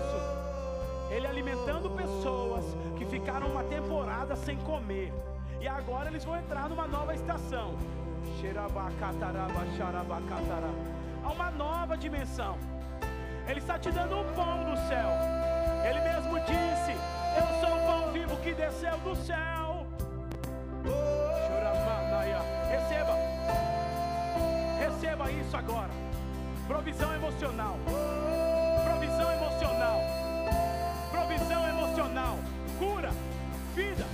Ele 1.11 1.27
alimentando 1.27 1.89
pessoas 1.91 2.65
que 2.97 3.05
ficaram 3.05 3.47
uma 3.47 3.63
temporada 3.63 4.35
sem 4.35 4.57
comer. 4.57 5.13
E 5.61 5.67
agora 5.67 6.09
eles 6.09 6.25
vão 6.25 6.35
entrar 6.35 6.67
numa 6.67 6.87
nova 6.87 7.13
estação. 7.13 7.75
Há 11.23 11.31
uma 11.31 11.51
nova 11.51 11.97
dimensão. 11.97 12.57
Ele 13.47 13.59
está 13.59 13.77
te 13.77 13.91
dando 13.91 14.17
um 14.17 14.33
pão 14.33 14.63
do 14.63 14.77
céu. 14.87 15.09
Ele 15.87 16.01
mesmo 16.01 16.39
disse: 16.39 16.91
Eu 17.37 17.47
sou 17.59 17.77
o 17.77 17.85
pão 17.85 18.11
vivo 18.11 18.35
que 18.37 18.53
desceu 18.53 18.97
do 18.99 19.15
céu. 19.15 19.55
Receba. 22.69 23.15
Receba 24.79 25.31
isso 25.31 25.55
agora. 25.55 25.89
Provisão 26.67 27.13
emocional. 27.13 27.77
Provisão 28.83 29.31
emocional. 29.31 30.01
Provisão 31.11 31.69
emocional. 31.69 32.39
Cura. 32.79 33.11
Vida. 33.75 34.05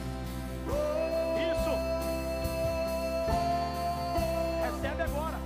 Agora. 5.02 5.41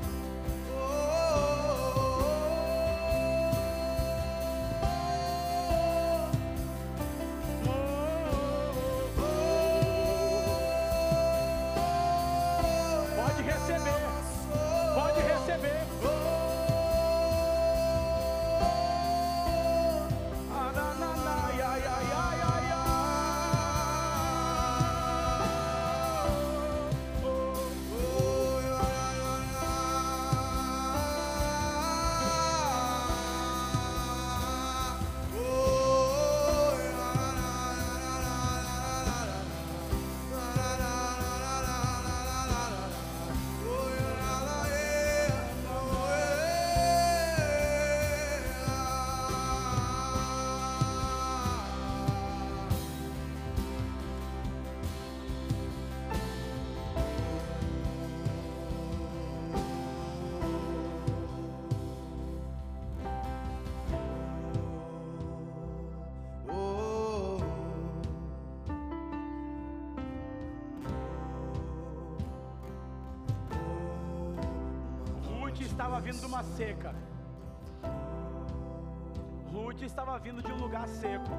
Vindo 76.06 76.20
de 76.20 76.28
uma 76.28 76.44
seca. 76.44 76.94
Ruth 79.52 79.82
estava 79.82 80.20
vindo 80.20 80.42
de 80.48 80.52
um 80.56 80.60
lugar 80.66 80.88
seco. 80.88 81.32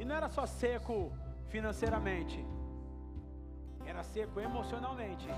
E 0.00 0.04
não 0.04 0.14
era 0.14 0.28
só 0.36 0.44
seco 0.46 1.12
financeiramente, 1.48 2.38
era 3.84 4.02
seco 4.02 4.40
emocionalmente. 4.40 5.28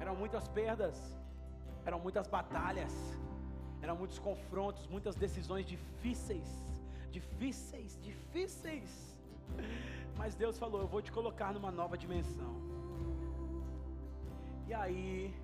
Eram 0.00 0.14
muitas 0.16 0.48
perdas, 0.48 0.96
eram 1.84 1.98
muitas 2.00 2.26
batalhas, 2.26 2.94
eram 3.82 3.94
muitos 3.94 4.18
confrontos, 4.18 4.86
muitas 4.86 5.14
decisões 5.14 5.66
difíceis, 5.66 6.48
difíceis, 7.10 7.98
difíceis. 8.02 8.90
Mas 10.16 10.34
Deus 10.34 10.58
falou: 10.58 10.80
Eu 10.80 10.88
vou 10.88 11.02
te 11.02 11.12
colocar 11.12 11.52
numa 11.52 11.70
nova 11.70 11.98
dimensão. 11.98 12.54
E 14.66 14.72
aí, 14.72 15.34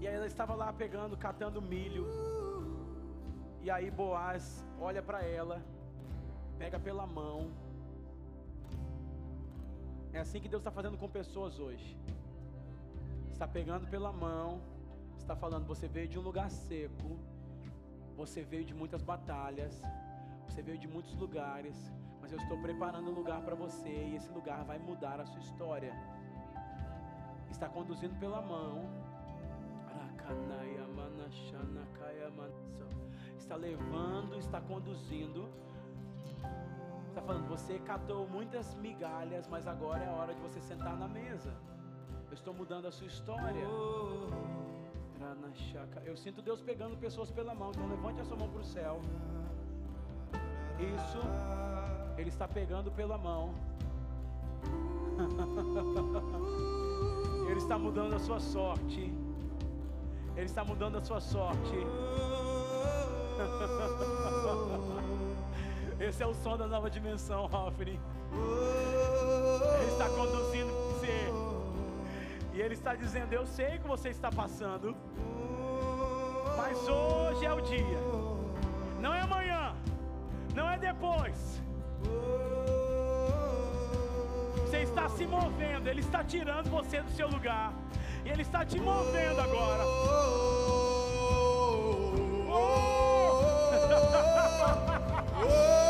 e 0.00 0.06
aí 0.06 0.14
ela 0.14 0.26
estava 0.26 0.54
lá 0.54 0.72
pegando, 0.72 1.16
catando 1.16 1.60
milho. 1.60 2.06
E 3.62 3.70
aí 3.70 3.90
Boaz 3.90 4.64
olha 4.80 5.02
para 5.02 5.22
ela, 5.24 5.62
pega 6.58 6.78
pela 6.78 7.06
mão. 7.06 7.50
É 10.12 10.20
assim 10.20 10.40
que 10.40 10.48
Deus 10.48 10.60
está 10.60 10.70
fazendo 10.70 10.96
com 10.98 11.08
pessoas 11.08 11.58
hoje. 11.58 11.96
está 13.32 13.46
pegando 13.46 13.86
pela 13.88 14.12
mão, 14.12 14.60
está 15.18 15.34
falando: 15.34 15.66
você 15.66 15.88
veio 15.88 16.08
de 16.08 16.18
um 16.18 16.22
lugar 16.22 16.50
seco, 16.50 17.18
você 18.16 18.42
veio 18.42 18.64
de 18.64 18.74
muitas 18.74 19.02
batalhas, 19.02 19.82
você 20.46 20.62
veio 20.62 20.78
de 20.78 20.88
muitos 20.88 21.14
lugares, 21.16 21.76
mas 22.20 22.32
eu 22.32 22.38
estou 22.38 22.58
preparando 22.58 23.10
um 23.10 23.14
lugar 23.14 23.42
para 23.42 23.54
você 23.54 23.88
e 23.88 24.16
esse 24.16 24.30
lugar 24.30 24.64
vai 24.64 24.78
mudar 24.78 25.20
a 25.20 25.26
sua 25.26 25.40
história. 25.40 25.92
Está 27.50 27.68
conduzindo 27.68 28.18
pela 28.18 28.40
mão. 28.40 29.05
Está 33.46 33.54
levando, 33.54 34.36
está 34.36 34.60
conduzindo. 34.60 35.48
Está 37.08 37.22
falando, 37.22 37.48
você 37.48 37.78
catou 37.78 38.28
muitas 38.28 38.74
migalhas, 38.74 39.46
mas 39.46 39.66
agora 39.66 40.02
é 40.02 40.08
a 40.08 40.12
hora 40.12 40.34
de 40.34 40.40
você 40.40 40.60
sentar 40.60 40.96
na 40.96 41.06
mesa. 41.06 41.54
Eu 42.28 42.34
estou 42.34 42.52
mudando 42.52 42.86
a 42.86 42.90
sua 42.90 43.06
história. 43.06 43.64
Eu 46.04 46.16
sinto 46.16 46.42
Deus 46.42 46.60
pegando 46.60 46.98
pessoas 46.98 47.30
pela 47.30 47.54
mão. 47.54 47.70
Então 47.70 47.88
levante 47.88 48.20
a 48.20 48.24
sua 48.24 48.36
mão 48.36 48.48
para 48.48 48.60
o 48.60 48.64
céu. 48.64 49.00
Isso. 50.78 51.20
Ele 52.18 52.28
está 52.28 52.48
pegando 52.48 52.90
pela 52.90 53.16
mão. 53.16 53.54
Ele 57.48 57.58
está 57.58 57.78
mudando 57.78 58.14
a 58.14 58.18
sua 58.18 58.40
sorte. 58.40 59.14
Ele 60.36 60.46
está 60.46 60.62
mudando 60.62 60.98
a 60.98 61.00
sua 61.00 61.20
sorte. 61.20 61.76
Esse 65.98 66.22
é 66.22 66.26
o 66.26 66.34
som 66.34 66.58
da 66.58 66.66
nova 66.66 66.90
dimensão, 66.90 67.46
Hoffney. 67.46 67.98
Ele 69.80 69.90
está 69.90 70.08
conduzindo 70.10 70.70
você. 70.72 71.32
E 72.52 72.60
Ele 72.60 72.74
está 72.74 72.94
dizendo: 72.94 73.32
Eu 73.32 73.46
sei 73.46 73.78
que 73.78 73.88
você 73.88 74.10
está 74.10 74.30
passando. 74.30 74.94
Mas 76.56 76.86
hoje 76.86 77.46
é 77.46 77.52
o 77.52 77.60
dia. 77.62 77.98
Não 79.00 79.14
é 79.14 79.20
amanhã. 79.20 79.74
Não 80.54 80.70
é 80.70 80.78
depois. 80.78 81.62
Você 84.64 84.82
está 84.82 85.08
se 85.08 85.26
movendo. 85.26 85.88
Ele 85.88 86.00
está 86.00 86.22
tirando 86.22 86.70
você 86.70 87.00
do 87.00 87.10
seu 87.10 87.28
lugar. 87.28 87.72
E 88.26 88.28
Ele 88.28 88.42
está 88.42 88.66
te 88.66 88.80
movendo 88.80 89.40
agora. 89.40 89.84
Que 95.38 95.85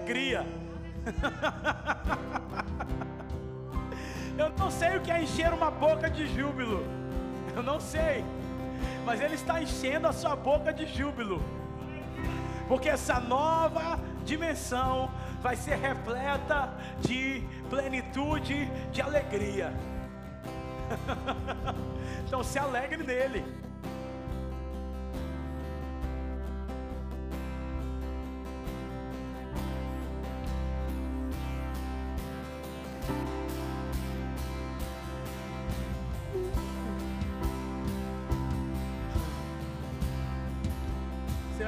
alegria. 0.00 0.46
Eu 4.36 4.50
não 4.58 4.70
sei 4.70 4.96
o 4.96 5.00
que 5.02 5.10
é 5.10 5.22
encher 5.22 5.52
uma 5.52 5.70
boca 5.70 6.08
de 6.08 6.26
júbilo. 6.26 6.82
Eu 7.54 7.62
não 7.62 7.78
sei. 7.78 8.24
Mas 9.04 9.20
Ele 9.20 9.34
está 9.34 9.62
enchendo 9.62 10.08
a 10.08 10.12
sua 10.12 10.34
boca 10.34 10.72
de 10.72 10.86
júbilo. 10.86 11.42
Porque 12.66 12.88
essa 12.88 13.20
nova 13.20 14.00
dimensão 14.24 15.10
vai 15.42 15.56
ser 15.56 15.76
repleta 15.76 16.72
de 17.00 17.42
plenitude, 17.68 18.70
de 18.90 19.02
alegria. 19.02 19.74
então 22.26 22.42
se 22.42 22.58
alegre 22.58 23.02
nele. 23.02 23.44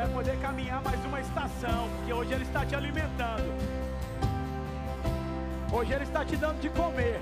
Vai 0.03 0.12
poder 0.12 0.36
caminhar 0.40 0.82
mais 0.82 1.05
uma 1.05 1.20
estação, 1.20 1.88
porque 1.96 2.12
hoje 2.12 2.32
Ele 2.32 2.42
está 2.42 2.66
te 2.66 2.74
alimentando. 2.74 3.44
Hoje 5.72 5.92
Ele 5.92 6.03
está 6.03 6.24
te 6.24 6.36
dando 6.36 6.61
de 6.61 6.68
comer. 6.70 7.20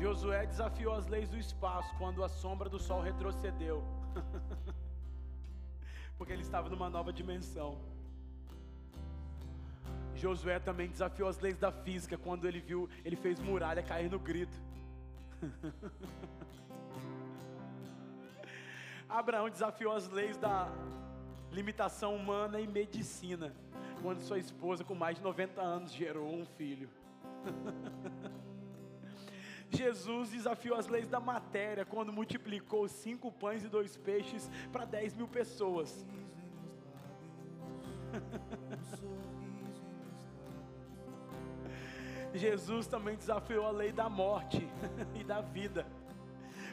Josué 0.00 0.46
desafiou 0.46 0.94
as 0.94 1.06
leis 1.08 1.28
do 1.28 1.38
espaço 1.38 1.94
quando 1.98 2.24
a 2.24 2.28
sombra 2.28 2.70
do 2.70 2.78
sol 2.78 3.02
retrocedeu. 3.02 3.84
Porque 6.24 6.32
ele 6.32 6.40
estava 6.40 6.70
numa 6.70 6.88
nova 6.88 7.12
dimensão. 7.12 7.78
Josué 10.14 10.58
também 10.58 10.88
desafiou 10.88 11.28
as 11.28 11.38
leis 11.38 11.58
da 11.58 11.70
física 11.70 12.16
quando 12.16 12.48
ele 12.48 12.60
viu, 12.60 12.88
ele 13.04 13.14
fez 13.14 13.38
muralha 13.38 13.82
cair 13.82 14.10
no 14.10 14.18
grito. 14.18 14.56
Abraão 19.06 19.50
desafiou 19.50 19.92
as 19.92 20.08
leis 20.08 20.38
da 20.38 20.72
limitação 21.52 22.16
humana 22.16 22.58
e 22.58 22.66
medicina 22.66 23.54
quando 24.00 24.20
sua 24.20 24.38
esposa 24.38 24.82
com 24.82 24.94
mais 24.94 25.18
de 25.18 25.22
90 25.22 25.60
anos 25.60 25.92
gerou 25.92 26.34
um 26.34 26.46
filho. 26.46 26.88
Jesus 29.70 30.30
desafiou 30.30 30.78
as 30.78 30.86
leis 30.86 31.08
da 31.08 31.20
matéria 31.20 31.84
quando 31.84 32.12
multiplicou 32.12 32.88
cinco 32.88 33.30
pães 33.32 33.64
e 33.64 33.68
dois 33.68 33.96
peixes 33.96 34.50
para 34.72 34.84
10 34.84 35.14
mil 35.14 35.28
pessoas. 35.28 36.06
Jesus 42.34 42.86
também 42.86 43.16
desafiou 43.16 43.66
a 43.66 43.70
lei 43.70 43.92
da 43.92 44.08
morte 44.08 44.68
e 45.14 45.22
da 45.24 45.40
vida. 45.40 45.86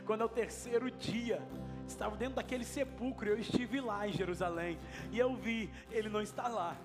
Quando 0.05 0.21
é 0.21 0.25
o 0.25 0.29
terceiro 0.29 0.89
dia, 0.89 1.41
estava 1.87 2.15
dentro 2.17 2.35
daquele 2.35 2.65
sepulcro, 2.65 3.29
eu 3.29 3.37
estive 3.37 3.79
lá 3.79 4.07
em 4.07 4.11
Jerusalém 4.11 4.79
e 5.11 5.19
eu 5.19 5.35
vi, 5.35 5.71
ele 5.91 6.09
não 6.09 6.21
está 6.21 6.47
lá. 6.47 6.75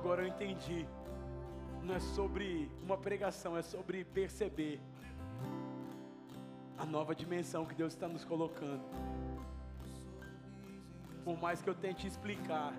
Agora 0.00 0.22
eu 0.22 0.28
entendi. 0.28 0.86
Não 1.82 1.94
é 1.94 2.00
sobre 2.00 2.70
uma 2.82 2.96
pregação, 2.96 3.54
é 3.54 3.60
sobre 3.60 4.02
perceber 4.02 4.80
a 6.78 6.86
nova 6.86 7.14
dimensão 7.14 7.66
que 7.66 7.74
Deus 7.74 7.92
está 7.92 8.08
nos 8.08 8.24
colocando. 8.24 8.82
Por 11.22 11.38
mais 11.38 11.60
que 11.60 11.68
eu 11.68 11.74
tente 11.74 12.06
explicar, 12.06 12.72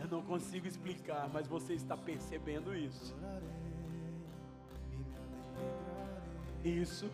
eu 0.00 0.08
não 0.08 0.22
consigo 0.22 0.66
explicar, 0.66 1.30
mas 1.32 1.46
você 1.46 1.74
está 1.74 1.96
percebendo 1.96 2.74
isso. 2.74 3.14
Isso. 6.64 7.08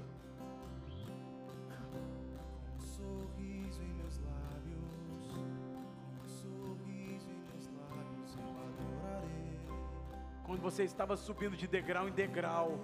Quando 10.61 10.75
você 10.75 10.85
estava 10.85 11.17
subindo 11.17 11.57
de 11.57 11.67
degrau 11.67 12.07
em 12.07 12.13
degrau, 12.13 12.79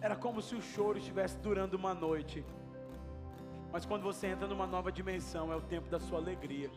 era 0.00 0.16
como 0.16 0.42
se 0.42 0.56
o 0.56 0.60
choro 0.60 0.98
estivesse 0.98 1.36
durando 1.38 1.74
uma 1.74 1.94
noite. 1.94 2.44
Mas 3.70 3.86
quando 3.86 4.02
você 4.02 4.26
entra 4.26 4.48
numa 4.48 4.66
nova 4.66 4.90
dimensão, 4.90 5.52
é 5.52 5.54
o 5.54 5.60
tempo 5.60 5.88
da 5.88 6.00
sua 6.00 6.18
alegria. 6.18 6.68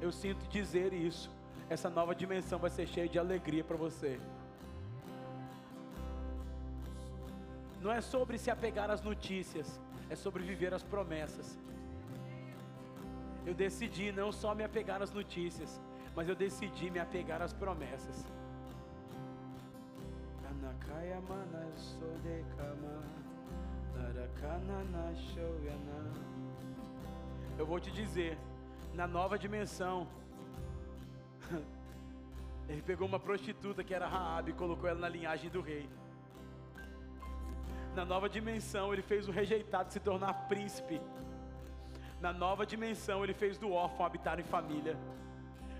Eu 0.00 0.10
sinto 0.10 0.48
dizer 0.48 0.92
isso. 0.92 1.30
Essa 1.68 1.88
nova 1.88 2.12
dimensão 2.12 2.58
vai 2.58 2.70
ser 2.70 2.88
cheia 2.88 3.08
de 3.08 3.20
alegria 3.20 3.62
para 3.62 3.76
você. 3.76 4.18
Não 7.80 7.92
é 7.92 8.00
sobre 8.00 8.36
se 8.36 8.50
apegar 8.50 8.90
às 8.90 9.00
notícias, 9.00 9.80
é 10.08 10.16
sobre 10.16 10.42
viver 10.42 10.74
as 10.74 10.82
promessas. 10.82 11.56
Eu 13.46 13.54
decidi 13.54 14.10
não 14.10 14.32
só 14.32 14.56
me 14.56 14.64
apegar 14.64 15.00
às 15.00 15.12
notícias, 15.12 15.80
mas 16.20 16.28
eu 16.28 16.34
decidi 16.34 16.90
me 16.90 16.98
apegar 16.98 17.40
às 17.40 17.54
promessas. 17.54 18.26
Eu 27.56 27.64
vou 27.64 27.80
te 27.80 27.90
dizer, 27.90 28.36
na 28.92 29.06
nova 29.06 29.38
dimensão, 29.38 30.06
ele 32.68 32.82
pegou 32.82 33.08
uma 33.08 33.18
prostituta 33.18 33.82
que 33.82 33.94
era 33.94 34.06
Raab 34.06 34.50
e 34.50 34.52
colocou 34.52 34.90
ela 34.90 35.00
na 35.00 35.08
linhagem 35.08 35.48
do 35.48 35.62
rei. 35.62 35.88
Na 37.94 38.04
nova 38.04 38.28
dimensão, 38.28 38.92
ele 38.92 39.00
fez 39.00 39.26
o 39.26 39.32
rejeitado 39.32 39.90
se 39.90 40.00
tornar 40.00 40.34
príncipe. 40.48 41.00
Na 42.20 42.30
nova 42.30 42.66
dimensão, 42.66 43.24
ele 43.24 43.32
fez 43.32 43.56
do 43.56 43.72
órfão 43.72 44.04
habitar 44.04 44.38
em 44.38 44.44
família. 44.44 44.98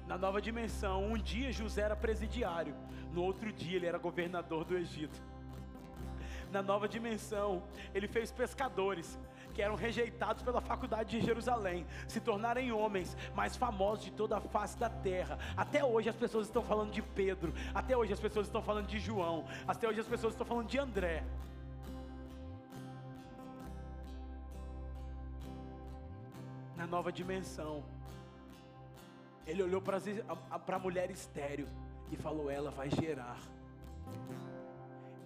Na 0.06 0.18
nova 0.18 0.40
dimensão, 0.40 1.04
um 1.04 1.16
dia 1.16 1.52
José 1.52 1.82
era 1.82 1.96
presidiário, 1.96 2.74
no 3.12 3.22
outro 3.22 3.52
dia 3.52 3.76
ele 3.76 3.86
era 3.86 3.98
governador 3.98 4.64
do 4.64 4.76
Egito. 4.76 5.20
Na 6.50 6.62
nova 6.62 6.88
dimensão, 6.88 7.62
ele 7.94 8.08
fez 8.08 8.32
pescadores 8.32 9.18
que 9.54 9.62
eram 9.62 9.74
rejeitados 9.74 10.42
pela 10.42 10.60
faculdade 10.60 11.18
de 11.18 11.24
Jerusalém 11.24 11.86
se 12.08 12.20
tornarem 12.20 12.72
homens 12.72 13.16
mais 13.34 13.56
famosos 13.56 14.04
de 14.04 14.10
toda 14.10 14.36
a 14.36 14.40
face 14.40 14.76
da 14.78 14.88
terra. 14.88 15.38
Até 15.56 15.84
hoje 15.84 16.08
as 16.08 16.16
pessoas 16.16 16.46
estão 16.46 16.62
falando 16.62 16.90
de 16.90 17.02
Pedro, 17.02 17.52
até 17.74 17.96
hoje 17.96 18.12
as 18.12 18.20
pessoas 18.20 18.46
estão 18.46 18.62
falando 18.62 18.86
de 18.86 18.98
João, 18.98 19.44
até 19.66 19.88
hoje 19.88 20.00
as 20.00 20.06
pessoas 20.06 20.34
estão 20.34 20.46
falando 20.46 20.68
de 20.68 20.78
André. 20.78 21.24
na 26.80 26.86
nova 26.86 27.12
dimensão. 27.12 27.84
Ele 29.50 29.64
olhou 29.64 29.82
para 29.82 29.98
a 30.76 30.78
mulher 30.78 31.10
estéreo 31.10 31.66
e 32.12 32.16
falou: 32.16 32.48
Ela 32.48 32.70
vai 32.70 32.88
gerar. 32.88 33.36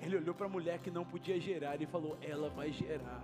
Ele 0.01 0.17
olhou 0.17 0.35
para 0.35 0.47
a 0.47 0.49
mulher 0.49 0.79
que 0.79 0.91
não 0.91 1.05
podia 1.05 1.39
gerar 1.39 1.83
e 1.83 1.85
falou: 1.85 2.17
Ela 2.23 2.49
vai 2.49 2.73
gerar. 2.73 3.23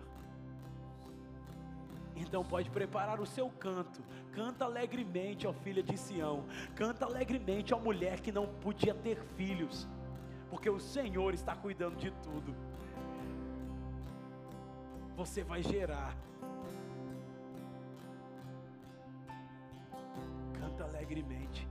Então 2.15 2.45
pode 2.45 2.69
preparar 2.69 3.19
o 3.19 3.25
seu 3.25 3.49
canto. 3.49 4.03
Canta 4.33 4.67
alegremente, 4.67 5.47
ó 5.47 5.55
filha 5.55 5.83
de 5.83 5.97
Sião. 5.97 6.45
Canta 6.77 7.07
alegremente, 7.07 7.73
ó 7.73 7.79
mulher 7.79 8.21
que 8.21 8.31
não 8.31 8.47
podia 8.47 8.93
ter 8.93 9.17
filhos. 9.39 9.89
Porque 10.51 10.69
o 10.69 10.79
Senhor 10.79 11.33
está 11.33 11.57
cuidando 11.57 11.97
de 11.97 12.11
tudo. 12.11 12.55
Você 15.17 15.43
vai 15.43 15.63
gerar. 15.63 16.15
Canta 20.81 20.85
alegremente. 20.85 21.69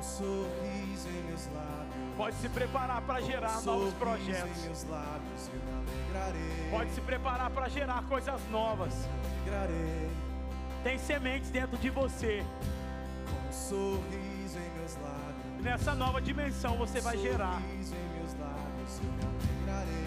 Sorriso 0.00 1.08
em 1.08 1.22
meus 1.24 1.46
lábios. 1.46 2.16
Pode 2.16 2.36
se 2.36 2.48
preparar 2.48 3.02
para 3.02 3.20
gerar 3.20 3.62
novos 3.62 3.94
projetos. 3.94 4.58
Em 4.58 4.66
meus 4.66 4.84
lábios 4.84 5.50
eu 5.52 5.60
me 5.60 5.90
alegrarei. 6.14 6.70
Pode 6.70 6.90
se 6.90 7.00
preparar 7.00 7.50
para 7.50 7.68
gerar 7.68 8.02
coisas 8.08 8.40
novas. 8.50 8.94
alegrarei. 9.44 10.10
Tem 10.82 10.98
sementes 10.98 11.50
dentro 11.50 11.76
de 11.76 11.90
você. 11.90 12.44
Com 13.28 13.48
um 13.48 13.52
sorriso 13.52 14.58
em 14.58 14.78
meus 14.78 14.96
lábios. 14.96 15.35
Nessa 15.62 15.94
nova 15.94 16.20
dimensão 16.20 16.76
você 16.76 17.00
vai 17.00 17.16
gerar 17.18 17.60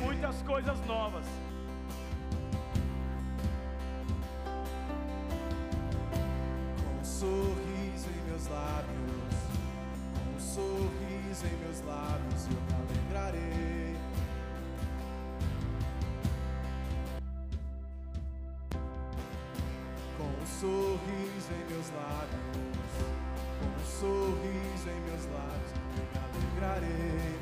muitas 0.02 0.42
coisas 0.44 0.80
novas. 0.86 1.26
Com 6.84 7.00
um 7.00 7.04
sorriso 7.04 8.10
em 8.10 8.30
meus 8.30 8.48
lábios, 8.48 9.36
com 10.16 10.36
um 10.36 10.40
sorriso 10.40 11.46
em 11.46 11.58
meus 11.58 11.82
lábios 11.82 12.48
eu 12.48 12.62
me 12.62 12.74
alegrarei. 12.74 13.96
Com 20.18 20.24
um 20.24 20.46
sorriso 20.46 21.52
em 21.54 21.74
meus 21.74 21.90
lábios, 21.92 22.69
um 23.80 23.86
sorriso 23.86 24.90
em 24.90 25.02
meus 25.02 25.26
lábios 25.26 25.72
eu 25.98 26.06
me 26.12 26.18
alegrarei. 26.44 27.40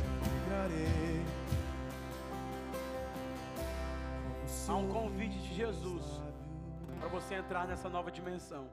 Eu 0.00 0.30
me 0.30 0.54
alegrarei. 0.54 1.18
Há 4.68 4.76
um 4.76 4.88
convite 4.88 5.38
de 5.38 5.54
Jesus 5.54 6.04
para 7.00 7.08
você 7.08 7.36
entrar 7.36 7.66
nessa 7.66 7.88
nova 7.88 8.10
dimensão. 8.10 8.68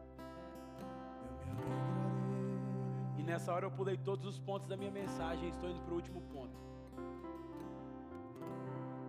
E 3.18 3.24
nessa 3.24 3.54
hora 3.54 3.66
eu 3.66 3.72
pulei 3.72 3.98
todos 3.98 4.26
os 4.26 4.38
pontos 4.38 4.68
da 4.68 4.76
minha 4.76 4.92
mensagem 4.92 5.48
estou 5.48 5.70
indo 5.70 5.80
para 5.82 5.94
o 5.94 5.96
último 5.96 6.22
ponto. 6.34 6.60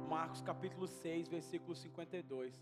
Marcos 0.09 0.40
capítulo 0.42 0.86
6, 0.86 1.28
versículo 1.28 1.74
52. 1.74 2.55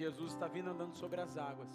Jesus 0.00 0.32
está 0.32 0.46
vindo 0.46 0.70
andando 0.70 0.94
sobre 1.02 1.20
as 1.20 1.36
águas. 1.36 1.72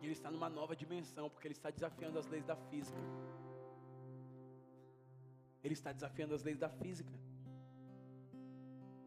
E 0.00 0.04
ele 0.04 0.12
está 0.12 0.30
numa 0.30 0.50
nova 0.50 0.74
dimensão, 0.76 1.30
porque 1.30 1.46
ele 1.48 1.54
está 1.54 1.70
desafiando 1.70 2.18
as 2.18 2.26
leis 2.26 2.44
da 2.44 2.56
física. 2.68 3.00
Ele 5.64 5.72
está 5.78 5.92
desafiando 5.92 6.34
as 6.34 6.42
leis 6.42 6.58
da 6.58 6.68
física. 6.68 7.14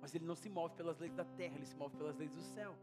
Mas 0.02 0.16
ele 0.16 0.26
não 0.26 0.36
se 0.36 0.50
move 0.50 0.74
pelas 0.76 0.98
leis 0.98 1.14
da 1.14 1.26
terra, 1.40 1.56
ele 1.56 1.68
se 1.72 1.76
move 1.76 1.96
pelas 1.96 2.18
leis 2.18 2.32
do 2.32 2.42
céu. 2.42 2.76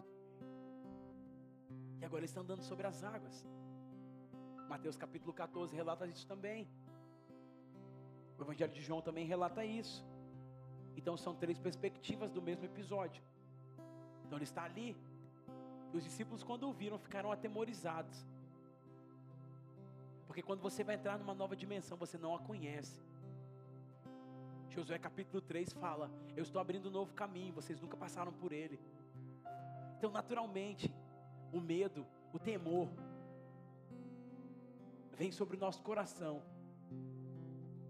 E 2.01 2.05
agora 2.05 2.21
ele 2.21 2.27
está 2.27 2.41
andando 2.41 2.63
sobre 2.63 2.87
as 2.87 3.03
águas. 3.03 3.45
Mateus 4.69 4.97
capítulo 4.97 5.33
14 5.33 5.75
relata 5.75 6.07
isso 6.07 6.27
também. 6.27 6.69
O 8.39 8.43
Evangelho 8.43 8.73
de 8.73 8.83
João 8.83 9.03
também 9.03 9.27
relata 9.27 9.65
isso. 9.65 10.05
Então 10.97 11.17
são 11.17 11.35
três 11.35 11.59
perspectivas 11.59 12.31
do 12.31 12.41
mesmo 12.41 12.65
episódio. 12.65 13.23
Então 14.25 14.39
ele 14.39 14.45
está 14.45 14.65
ali. 14.65 14.97
E 15.93 15.97
os 15.97 16.03
discípulos, 16.03 16.43
quando 16.43 16.69
o 16.69 16.73
viram, 16.73 16.99
ficaram 16.99 17.31
atemorizados. 17.31 18.27
Porque 20.27 20.43
quando 20.43 20.61
você 20.61 20.83
vai 20.83 20.97
entrar 20.97 21.19
numa 21.19 21.35
nova 21.35 21.55
dimensão, 21.55 21.97
você 21.97 22.19
não 22.19 22.35
a 22.35 22.39
conhece. 22.39 22.99
Josué 24.71 24.99
capítulo 24.99 25.41
3 25.41 25.73
fala: 25.75 26.11
Eu 26.37 26.43
estou 26.43 26.61
abrindo 26.61 26.89
um 26.89 26.93
novo 26.93 27.13
caminho, 27.15 27.55
vocês 27.55 27.81
nunca 27.81 27.97
passaram 27.97 28.33
por 28.33 28.53
ele. 28.53 28.79
Então, 29.97 30.11
naturalmente, 30.11 30.95
o 31.53 31.61
medo, 31.61 32.07
o 32.33 32.39
temor, 32.39 32.89
vem 35.15 35.33
sobre 35.33 35.57
o 35.57 35.61
nosso 35.61 35.83
coração, 35.83 36.43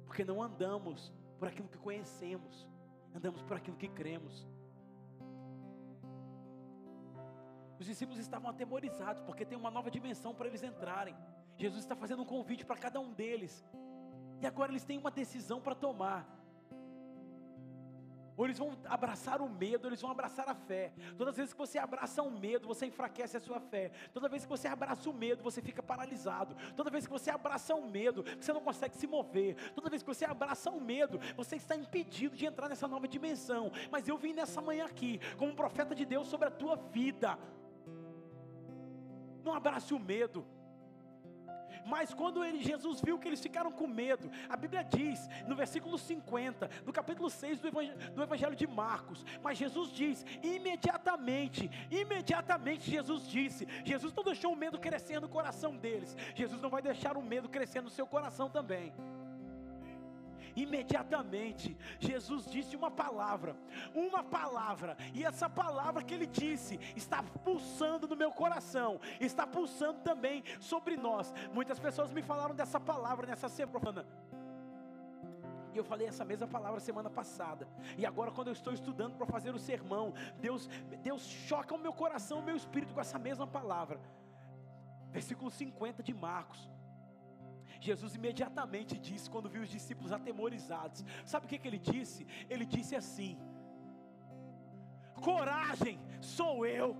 porque 0.04 0.24
não 0.24 0.40
andamos 0.40 1.12
por 1.38 1.48
aquilo 1.48 1.68
que 1.68 1.78
conhecemos, 1.78 2.66
andamos 3.16 3.42
por 3.42 3.56
aquilo 3.56 3.76
que 3.76 3.88
cremos. 3.88 4.46
Os 7.78 7.86
discípulos 7.86 8.18
estavam 8.20 8.50
atemorizados, 8.50 9.22
porque 9.22 9.44
tem 9.44 9.58
uma 9.58 9.70
nova 9.70 9.90
dimensão 9.90 10.34
para 10.34 10.48
eles 10.48 10.62
entrarem. 10.62 11.16
Jesus 11.56 11.82
está 11.82 11.96
fazendo 11.96 12.22
um 12.22 12.26
convite 12.26 12.64
para 12.64 12.76
cada 12.76 13.00
um 13.00 13.12
deles, 13.12 13.64
e 14.40 14.46
agora 14.46 14.70
eles 14.70 14.84
têm 14.84 14.98
uma 14.98 15.10
decisão 15.10 15.60
para 15.60 15.74
tomar. 15.74 16.35
Ou 18.36 18.44
eles 18.44 18.58
vão 18.58 18.76
abraçar 18.84 19.40
o 19.40 19.48
medo, 19.48 19.84
ou 19.84 19.90
eles 19.90 20.00
vão 20.00 20.10
abraçar 20.10 20.48
a 20.48 20.54
fé. 20.54 20.92
Todas 21.16 21.32
as 21.32 21.36
vezes 21.36 21.52
que 21.52 21.58
você 21.58 21.78
abraça 21.78 22.22
o 22.22 22.30
medo, 22.30 22.68
você 22.68 22.86
enfraquece 22.86 23.36
a 23.36 23.40
sua 23.40 23.60
fé. 23.60 23.90
Toda 24.12 24.28
vez 24.28 24.44
que 24.44 24.48
você 24.48 24.68
abraça 24.68 25.08
o 25.08 25.14
medo, 25.14 25.42
você 25.42 25.62
fica 25.62 25.82
paralisado. 25.82 26.56
Toda 26.76 26.90
vez 26.90 27.06
que 27.06 27.12
você 27.12 27.30
abraça 27.30 27.74
o 27.74 27.88
medo, 27.88 28.24
você 28.38 28.52
não 28.52 28.60
consegue 28.60 28.96
se 28.96 29.06
mover. 29.06 29.56
Toda 29.72 29.88
vez 29.88 30.02
que 30.02 30.08
você 30.08 30.24
abraça 30.24 30.70
o 30.70 30.80
medo, 30.80 31.18
você 31.36 31.56
está 31.56 31.74
impedido 31.74 32.36
de 32.36 32.44
entrar 32.44 32.68
nessa 32.68 32.86
nova 32.86 33.08
dimensão. 33.08 33.72
Mas 33.90 34.06
eu 34.06 34.18
vim 34.18 34.34
nessa 34.34 34.60
manhã 34.60 34.84
aqui, 34.84 35.20
como 35.36 35.54
profeta 35.54 35.94
de 35.94 36.04
Deus 36.04 36.28
sobre 36.28 36.48
a 36.48 36.50
tua 36.50 36.76
vida. 36.76 37.38
Não 39.44 39.54
abrace 39.54 39.94
o 39.94 39.98
medo. 39.98 40.44
Mas 41.84 42.12
quando 42.12 42.44
ele, 42.44 42.62
Jesus 42.62 43.00
viu 43.00 43.18
que 43.18 43.28
eles 43.28 43.40
ficaram 43.40 43.70
com 43.70 43.86
medo, 43.86 44.30
a 44.48 44.56
Bíblia 44.56 44.82
diz, 44.82 45.28
no 45.46 45.54
versículo 45.54 45.98
50, 45.98 46.68
do 46.84 46.92
capítulo 46.92 47.30
6 47.30 47.60
do 47.60 47.68
Evangelho, 47.68 48.12
do 48.12 48.22
Evangelho 48.22 48.56
de 48.56 48.66
Marcos, 48.66 49.24
mas 49.42 49.58
Jesus 49.58 49.90
diz, 49.90 50.24
imediatamente, 50.42 51.70
imediatamente 51.90 52.90
Jesus 52.90 53.28
disse, 53.28 53.66
Jesus 53.84 54.12
não 54.14 54.24
deixou 54.24 54.52
o 54.52 54.56
medo 54.56 54.78
crescer 54.78 55.20
no 55.20 55.28
coração 55.28 55.76
deles, 55.76 56.16
Jesus 56.34 56.60
não 56.60 56.70
vai 56.70 56.82
deixar 56.82 57.16
o 57.16 57.22
medo 57.22 57.48
crescer 57.48 57.80
no 57.80 57.90
seu 57.90 58.06
coração 58.06 58.50
também. 58.50 58.92
Imediatamente, 60.56 61.76
Jesus 62.00 62.50
disse 62.50 62.74
uma 62.74 62.90
palavra, 62.90 63.54
uma 63.94 64.24
palavra, 64.24 64.96
e 65.12 65.22
essa 65.22 65.50
palavra 65.50 66.02
que 66.02 66.14
ele 66.14 66.26
disse 66.26 66.80
está 66.96 67.22
pulsando 67.44 68.08
no 68.08 68.16
meu 68.16 68.32
coração, 68.32 68.98
está 69.20 69.46
pulsando 69.46 70.00
também 70.00 70.42
sobre 70.58 70.96
nós. 70.96 71.34
Muitas 71.52 71.78
pessoas 71.78 72.10
me 72.10 72.22
falaram 72.22 72.54
dessa 72.54 72.80
palavra 72.80 73.26
nessa 73.26 73.50
semana. 73.50 74.06
E 75.74 75.78
eu 75.78 75.84
falei 75.84 76.06
essa 76.06 76.24
mesma 76.24 76.46
palavra 76.46 76.80
semana 76.80 77.10
passada. 77.10 77.68
E 77.98 78.06
agora, 78.06 78.30
quando 78.30 78.48
eu 78.48 78.54
estou 78.54 78.72
estudando 78.72 79.14
para 79.14 79.26
fazer 79.26 79.54
o 79.54 79.58
sermão, 79.58 80.14
Deus, 80.40 80.70
Deus 81.02 81.20
choca 81.20 81.74
o 81.74 81.78
meu 81.78 81.92
coração, 81.92 82.38
o 82.38 82.42
meu 82.42 82.56
espírito 82.56 82.94
com 82.94 83.00
essa 83.02 83.18
mesma 83.18 83.46
palavra. 83.46 84.00
Versículo 85.10 85.50
50 85.50 86.02
de 86.02 86.14
Marcos. 86.14 86.66
Jesus 87.80 88.14
imediatamente 88.14 88.98
disse, 88.98 89.30
quando 89.30 89.48
viu 89.48 89.62
os 89.62 89.68
discípulos 89.68 90.12
atemorizados, 90.12 91.04
sabe 91.24 91.46
o 91.46 91.48
que, 91.48 91.58
que 91.58 91.68
ele 91.68 91.78
disse? 91.78 92.26
Ele 92.48 92.64
disse 92.64 92.94
assim: 92.94 93.38
Coragem, 95.20 95.98
sou 96.20 96.66
eu. 96.66 96.96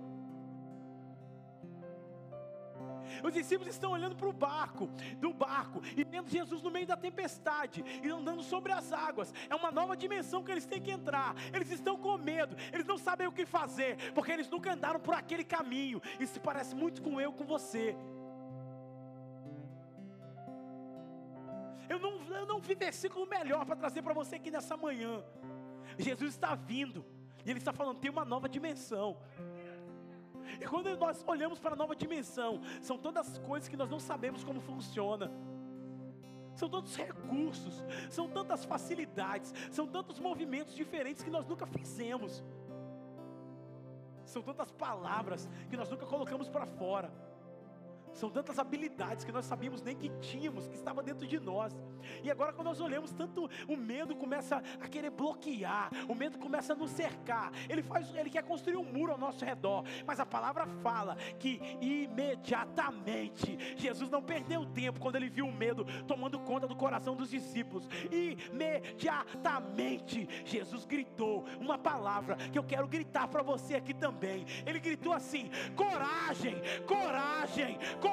Os 3.23 3.33
discípulos 3.33 3.73
estão 3.73 3.91
olhando 3.91 4.15
para 4.15 4.27
o 4.27 4.33
barco, 4.33 4.89
do 5.19 5.33
barco, 5.33 5.81
e 5.95 6.03
vendo 6.03 6.29
Jesus 6.29 6.61
no 6.61 6.69
meio 6.69 6.85
da 6.85 6.97
tempestade, 6.97 7.83
e 8.03 8.09
andando 8.09 8.43
sobre 8.43 8.71
as 8.71 8.91
águas. 8.91 9.33
É 9.49 9.55
uma 9.55 9.71
nova 9.71 9.95
dimensão 9.95 10.43
que 10.43 10.51
eles 10.51 10.65
têm 10.65 10.81
que 10.81 10.91
entrar. 10.91 11.35
Eles 11.53 11.71
estão 11.71 11.97
com 11.97 12.17
medo, 12.17 12.55
eles 12.71 12.85
não 12.85 12.97
sabem 12.97 13.27
o 13.27 13.31
que 13.31 13.45
fazer, 13.45 14.11
porque 14.13 14.31
eles 14.31 14.49
nunca 14.49 14.73
andaram 14.73 14.99
por 14.99 15.13
aquele 15.13 15.43
caminho. 15.43 16.01
Isso 16.19 16.39
parece 16.39 16.75
muito 16.75 17.01
com 17.01 17.19
eu, 17.19 17.31
com 17.31 17.45
você. 17.45 17.95
Eu 21.89 21.99
não, 21.99 22.21
eu 22.33 22.45
não 22.45 22.59
vi 22.59 22.75
versículo 22.75 23.25
melhor 23.25 23.65
para 23.65 23.75
trazer 23.75 24.01
para 24.01 24.13
você 24.13 24.35
aqui 24.35 24.51
nessa 24.51 24.75
manhã. 24.75 25.23
Jesus 25.97 26.33
está 26.33 26.53
vindo, 26.55 27.05
e 27.45 27.49
Ele 27.49 27.59
está 27.59 27.71
falando: 27.71 27.99
tem 27.99 28.11
uma 28.11 28.25
nova 28.25 28.49
dimensão. 28.49 29.17
E 30.59 30.65
quando 30.65 30.95
nós 30.97 31.23
olhamos 31.27 31.59
para 31.59 31.73
a 31.73 31.75
nova 31.75 31.95
dimensão, 31.95 32.61
são 32.81 32.97
tantas 32.97 33.37
coisas 33.39 33.67
que 33.67 33.77
nós 33.77 33.89
não 33.89 33.99
sabemos 33.99 34.43
como 34.43 34.61
funciona. 34.61 35.31
São 36.55 36.67
tantos 36.67 36.95
recursos, 36.95 37.83
são 38.09 38.27
tantas 38.27 38.65
facilidades, 38.65 39.53
são 39.71 39.85
tantos 39.85 40.19
movimentos 40.19 40.73
diferentes 40.73 41.23
que 41.23 41.29
nós 41.29 41.45
nunca 41.45 41.67
fizemos. 41.67 42.43
São 44.25 44.41
tantas 44.41 44.71
palavras 44.71 45.47
que 45.69 45.77
nós 45.77 45.89
nunca 45.89 46.05
colocamos 46.05 46.49
para 46.49 46.65
fora. 46.65 47.11
São 48.17 48.29
tantas 48.31 48.57
habilidades 48.57 49.23
que 49.23 49.31
nós 49.31 49.45
sabíamos 49.45 49.83
nem 49.83 49.95
que 49.95 50.09
tínhamos, 50.19 50.67
que 50.67 50.73
estava 50.73 51.03
dentro 51.03 51.27
de 51.27 51.39
nós. 51.39 51.71
E 52.23 52.31
agora, 52.31 52.51
quando 52.51 52.67
nós 52.67 52.81
olhamos, 52.81 53.11
tanto 53.11 53.47
o 53.67 53.77
medo 53.77 54.15
começa 54.15 54.63
a 54.81 54.87
querer 54.87 55.11
bloquear, 55.11 55.91
o 56.09 56.15
medo 56.15 56.39
começa 56.39 56.73
a 56.73 56.75
nos 56.75 56.89
cercar. 56.89 57.51
Ele 57.69 57.83
faz, 57.83 58.11
ele 58.15 58.31
quer 58.31 58.41
construir 58.41 58.75
um 58.75 58.83
muro 58.83 59.11
ao 59.11 59.19
nosso 59.19 59.45
redor. 59.45 59.83
Mas 60.05 60.19
a 60.19 60.25
palavra 60.25 60.65
fala 60.81 61.15
que 61.37 61.61
imediatamente 61.79 63.55
Jesus 63.77 64.09
não 64.09 64.23
perdeu 64.23 64.65
tempo 64.65 64.99
quando 64.99 65.17
ele 65.17 65.29
viu 65.29 65.45
o 65.45 65.53
medo 65.53 65.85
tomando 66.07 66.39
conta 66.39 66.67
do 66.67 66.75
coração 66.75 67.15
dos 67.15 67.29
discípulos. 67.29 67.87
Imediatamente 68.11 70.27
Jesus 70.43 70.85
gritou 70.85 71.45
uma 71.59 71.77
palavra 71.77 72.35
que 72.35 72.57
eu 72.57 72.63
quero 72.63 72.87
gritar 72.87 73.27
para 73.27 73.43
você 73.43 73.75
aqui 73.75 73.93
também. 73.93 74.43
Ele 74.65 74.79
gritou 74.79 75.13
assim: 75.13 75.51
coragem, 75.75 76.55
coragem, 76.87 77.77
coragem. 78.01 78.06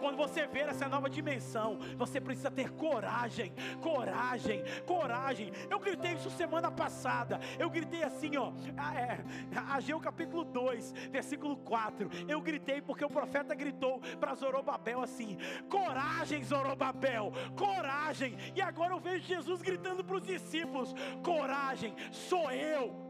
Quando 0.00 0.16
você 0.16 0.46
ver 0.46 0.68
essa 0.68 0.88
nova 0.88 1.08
dimensão, 1.08 1.78
você 1.96 2.20
precisa 2.20 2.50
ter 2.50 2.70
coragem, 2.70 3.52
coragem, 3.80 4.64
coragem. 4.86 5.52
Eu 5.68 5.78
gritei 5.78 6.14
isso 6.14 6.30
semana 6.30 6.70
passada. 6.70 7.38
Eu 7.58 7.68
gritei 7.68 8.02
assim, 8.02 8.36
ó, 8.36 8.52
é, 8.96 9.20
Ageu 9.72 10.00
capítulo 10.00 10.44
2, 10.44 10.92
versículo 11.10 11.56
4. 11.58 12.10
Eu 12.28 12.40
gritei 12.40 12.80
porque 12.80 13.04
o 13.04 13.10
profeta 13.10 13.54
gritou 13.54 14.00
para 14.18 14.34
Zorobabel 14.34 15.02
assim: 15.02 15.36
coragem, 15.68 16.42
Zorobabel, 16.42 17.32
coragem. 17.56 18.36
E 18.54 18.62
agora 18.62 18.94
eu 18.94 19.00
vejo 19.00 19.26
Jesus 19.26 19.60
gritando 19.60 20.02
para 20.02 20.16
os 20.16 20.26
discípulos: 20.26 20.94
coragem, 21.22 21.94
sou 22.10 22.50
eu. 22.50 23.09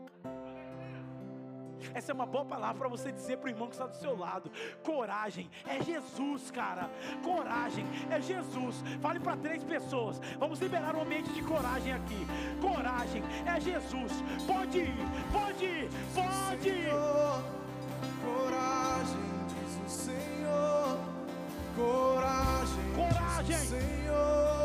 Essa 1.95 2.13
é 2.13 2.15
uma 2.15 2.27
boa 2.27 2.45
palavra 2.45 2.79
para 2.79 2.89
você 2.89 3.11
dizer 3.13 3.39
para 3.39 3.47
o 3.47 3.51
irmão 3.51 3.69
que 3.69 3.75
está 3.75 3.87
do 3.87 3.97
seu 3.97 4.17
lado. 4.17 4.51
Coragem 4.83 5.51
é 5.67 5.83
Jesus, 5.83 6.51
cara. 6.51 6.91
Coragem 7.23 7.87
é 8.11 8.21
Jesus. 8.21 8.83
Fale 9.01 9.21
para 9.21 9.37
três 9.37 9.63
pessoas. 9.65 10.21
Vamos 10.39 10.61
liberar 10.61 10.95
um 10.97 11.03
ambiente 11.03 11.31
de 11.33 11.43
coragem 11.43 11.93
aqui. 11.93 12.27
Coragem 12.61 13.23
é 13.47 13.61
Jesus. 13.61 14.13
Pode 14.47 14.79
ir, 14.79 14.95
pode 15.33 15.65
ir, 15.65 15.89
pode 16.15 16.69
ir. 16.69 16.81
Senhor, 16.81 17.43
coragem, 18.25 19.31
diz 19.49 19.87
o 19.87 19.89
Senhor. 19.89 20.99
Coragem, 21.77 22.95
Coragem. 22.95 23.45
diz 23.47 23.63
o 23.63 23.69
Senhor. 23.69 24.60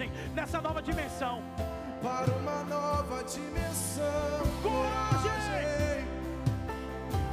Coragem 0.00 0.10
nessa 0.34 0.60
nova 0.60 0.80
dimensão. 0.82 1.42
para 2.02 2.32
uma 2.32 2.64
nova 2.64 3.22
dimensão. 3.24 4.40
Coragem! 4.62 6.06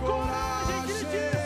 Coragem, 0.02 0.84
grite 0.84 1.37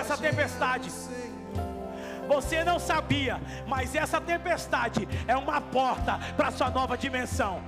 dessa 0.00 0.16
tempestade. 0.16 0.90
Você 2.26 2.64
não 2.64 2.78
sabia, 2.78 3.40
mas 3.66 3.94
essa 3.94 4.20
tempestade 4.20 5.06
é 5.26 5.36
uma 5.36 5.60
porta 5.60 6.18
para 6.36 6.50
sua 6.50 6.70
nova 6.70 6.96
dimensão. 6.96 7.62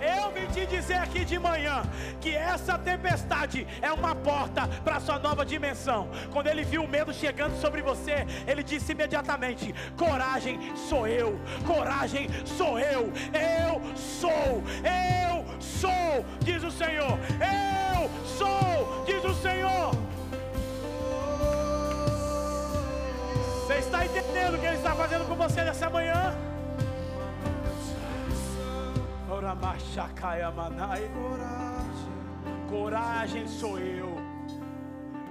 Eu 0.00 0.30
vim 0.32 0.46
te 0.48 0.66
dizer 0.66 0.98
aqui 0.98 1.24
de 1.24 1.38
manhã 1.38 1.82
que 2.20 2.34
essa 2.34 2.78
tempestade 2.78 3.66
é 3.80 3.90
uma 3.90 4.14
porta 4.14 4.68
para 4.84 5.00
sua 5.00 5.18
nova 5.18 5.44
dimensão. 5.46 6.10
Quando 6.30 6.46
ele 6.48 6.62
viu 6.62 6.84
o 6.84 6.88
medo 6.88 7.12
chegando 7.12 7.58
sobre 7.58 7.80
você, 7.80 8.26
ele 8.46 8.62
disse 8.62 8.92
imediatamente: 8.92 9.74
Coragem 9.96 10.76
sou 10.76 11.08
eu, 11.08 11.40
coragem 11.66 12.28
sou 12.44 12.78
eu, 12.78 13.10
eu 13.32 13.96
sou, 13.96 14.62
eu 14.84 15.44
sou, 15.58 16.24
diz 16.40 16.62
o 16.62 16.70
Senhor, 16.70 17.18
eu 17.40 18.10
sou, 18.26 19.04
diz 19.06 19.24
o 19.24 19.34
Senhor. 19.34 20.13
Está 23.94 24.06
entendendo 24.06 24.54
o 24.56 24.58
que 24.58 24.66
ele 24.66 24.76
está 24.76 24.94
fazendo 24.94 25.28
com 25.28 25.36
você 25.36 25.62
nessa 25.62 25.88
manhã? 25.88 26.34
Coragem 32.68 33.46
sou 33.46 33.78
eu. 33.78 34.16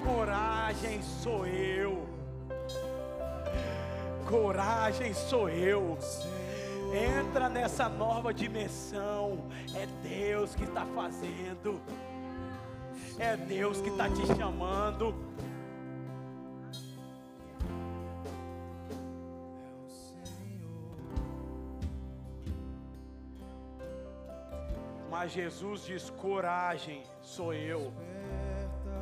Coragem 0.05 1.01
sou 1.01 1.45
eu. 1.45 2.07
Coragem 4.25 5.13
sou 5.13 5.49
eu. 5.49 5.97
Entra 6.93 7.49
nessa 7.49 7.89
nova 7.89 8.33
dimensão. 8.33 9.49
É 9.75 9.85
Deus 10.07 10.55
que 10.55 10.63
está 10.63 10.85
fazendo. 10.85 11.81
É 13.19 13.35
Deus 13.35 13.81
que 13.81 13.89
está 13.89 14.09
te 14.09 14.25
chamando. 14.37 15.13
Jesus 25.31 25.85
diz: 25.85 26.09
coragem, 26.09 27.03
sou 27.21 27.53
eu. 27.53 27.93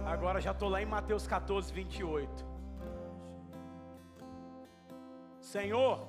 Agora 0.06 0.42
já 0.42 0.52
estou 0.52 0.70
lá 0.70 0.82
em 0.82 0.86
Mateus 0.86 1.28
14, 1.28 1.72
28. 1.72 2.46
Senhor, 5.40 6.08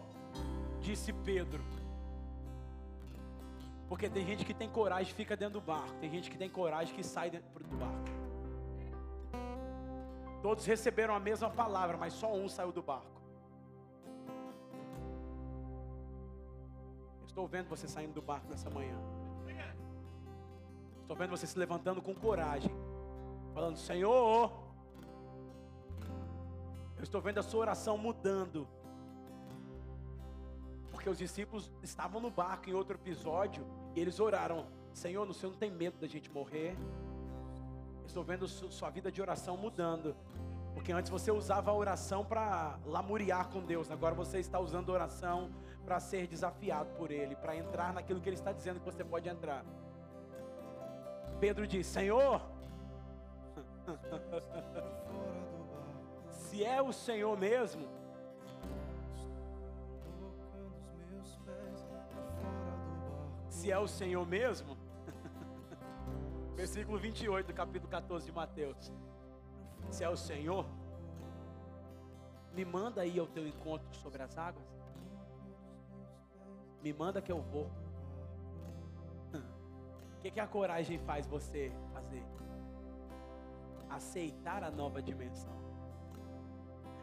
disse 0.81 1.13
Pedro. 1.13 1.63
Porque 3.89 4.09
tem 4.09 4.25
gente 4.25 4.45
que 4.45 4.55
tem 4.55 4.69
coragem 4.69 5.13
e 5.13 5.15
fica 5.15 5.37
dentro 5.37 5.61
do 5.61 5.61
barco. 5.61 5.93
Tem 6.01 6.11
gente 6.11 6.31
que 6.31 6.39
tem 6.39 6.49
coragem 6.49 6.95
que 6.95 7.03
sai 7.03 7.31
dentro 7.31 7.65
do 7.65 7.77
barco. 7.77 8.23
Todos 10.41 10.65
receberam 10.65 11.15
a 11.15 11.21
mesma 11.21 11.51
palavra, 11.51 11.97
mas 11.97 12.13
só 12.15 12.33
um 12.35 12.49
saiu 12.49 12.73
do 12.73 12.83
barco. 12.83 13.21
Estou 17.27 17.47
vendo 17.47 17.69
você 17.69 17.87
saindo 17.87 18.13
do 18.13 18.23
barco 18.23 18.49
nessa 18.49 18.69
manhã. 18.69 18.99
Estou 21.13 21.27
vendo 21.27 21.37
você 21.37 21.47
se 21.47 21.59
levantando 21.59 22.01
com 22.01 22.15
coragem, 22.15 22.75
falando: 23.53 23.77
Senhor, 23.77 24.51
eu 26.97 27.03
estou 27.03 27.21
vendo 27.21 27.37
a 27.37 27.43
sua 27.43 27.61
oração 27.61 27.99
mudando. 27.99 28.67
Porque 30.91 31.11
os 31.11 31.19
discípulos 31.19 31.71
estavam 31.83 32.19
no 32.19 32.31
barco 32.31 32.71
em 32.71 32.73
outro 32.73 32.97
episódio 32.97 33.63
e 33.95 34.01
eles 34.01 34.19
oraram: 34.21 34.65
Senhor, 34.95 35.29
o 35.29 35.35
Senhor 35.35 35.53
não 35.53 35.59
tem 35.59 35.71
medo 35.71 35.99
da 36.01 36.07
gente 36.07 36.31
morrer. 36.31 36.75
Estou 38.07 38.25
vendo 38.25 38.49
su- 38.49 38.73
sua 38.73 38.89
vida 38.89 39.13
de 39.13 39.21
oração 39.21 39.55
mudando. 39.55 40.17
Porque 40.73 40.93
antes 40.93 41.11
você 41.11 41.31
usava 41.31 41.71
a 41.71 41.75
oração 41.75 42.25
para 42.25 42.79
lamuriar 42.87 43.51
com 43.51 43.61
Deus, 43.61 43.91
agora 43.91 44.15
você 44.15 44.39
está 44.39 44.59
usando 44.59 44.91
a 44.91 44.95
oração 44.95 45.51
para 45.85 46.01
ser 46.01 46.27
desafiado 46.27 46.89
por 46.95 47.11
Ele, 47.11 47.37
para 47.37 47.55
entrar 47.55 47.93
naquilo 47.93 48.19
que 48.19 48.31
Ele 48.31 48.37
está 48.37 48.51
dizendo 48.51 48.81
que 48.81 48.87
você 48.87 49.05
pode 49.05 49.29
entrar. 49.29 49.63
Pedro 51.43 51.67
diz: 51.67 51.89
Senhor, 51.89 52.41
se 56.31 56.63
é 56.63 56.81
o 56.81 56.93
Senhor 56.93 57.37
mesmo, 57.37 57.89
se 63.49 63.73
é 63.73 63.77
o 63.77 63.89
Senhor 63.89 64.25
mesmo, 64.25 64.79
versículo 66.55 66.97
28 66.97 67.49
do 67.49 67.55
capítulo 67.55 67.91
14 67.91 68.25
de 68.25 68.31
Mateus. 68.31 68.93
Se 69.91 70.05
é 70.05 70.09
o 70.09 70.17
Senhor, 70.17 70.65
me 72.55 72.65
manda 72.65 73.01
aí 73.01 73.19
ao 73.19 73.27
teu 73.27 73.49
encontro 73.49 73.93
sobre 73.97 74.23
as 74.23 74.39
águas. 74.39 74.65
Me 76.81 76.93
manda 76.93 77.21
que 77.21 77.33
eu 77.33 77.41
vou. 77.41 77.69
Que, 80.23 80.31
que 80.31 80.39
a 80.39 80.47
coragem 80.47 80.99
faz 81.01 81.27
você 81.27 81.73
fazer? 81.93 82.25
Aceitar 83.91 84.63
a 84.63 84.71
nova 84.71 85.03
dimensão. 85.03 85.53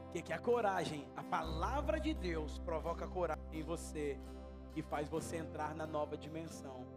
O 0.08 0.12
que, 0.14 0.22
que 0.22 0.32
a 0.32 0.40
coragem, 0.40 1.06
a 1.18 1.22
palavra 1.22 2.00
de 2.00 2.14
Deus 2.14 2.58
provoca 2.60 3.06
coragem. 3.08 3.44
em 3.52 3.62
você 3.62 4.18
e 4.74 4.82
faz 4.82 5.10
você 5.10 5.36
entrar 5.36 5.76
na 5.76 5.86
nova 5.86 6.16
dimensão. 6.16 6.88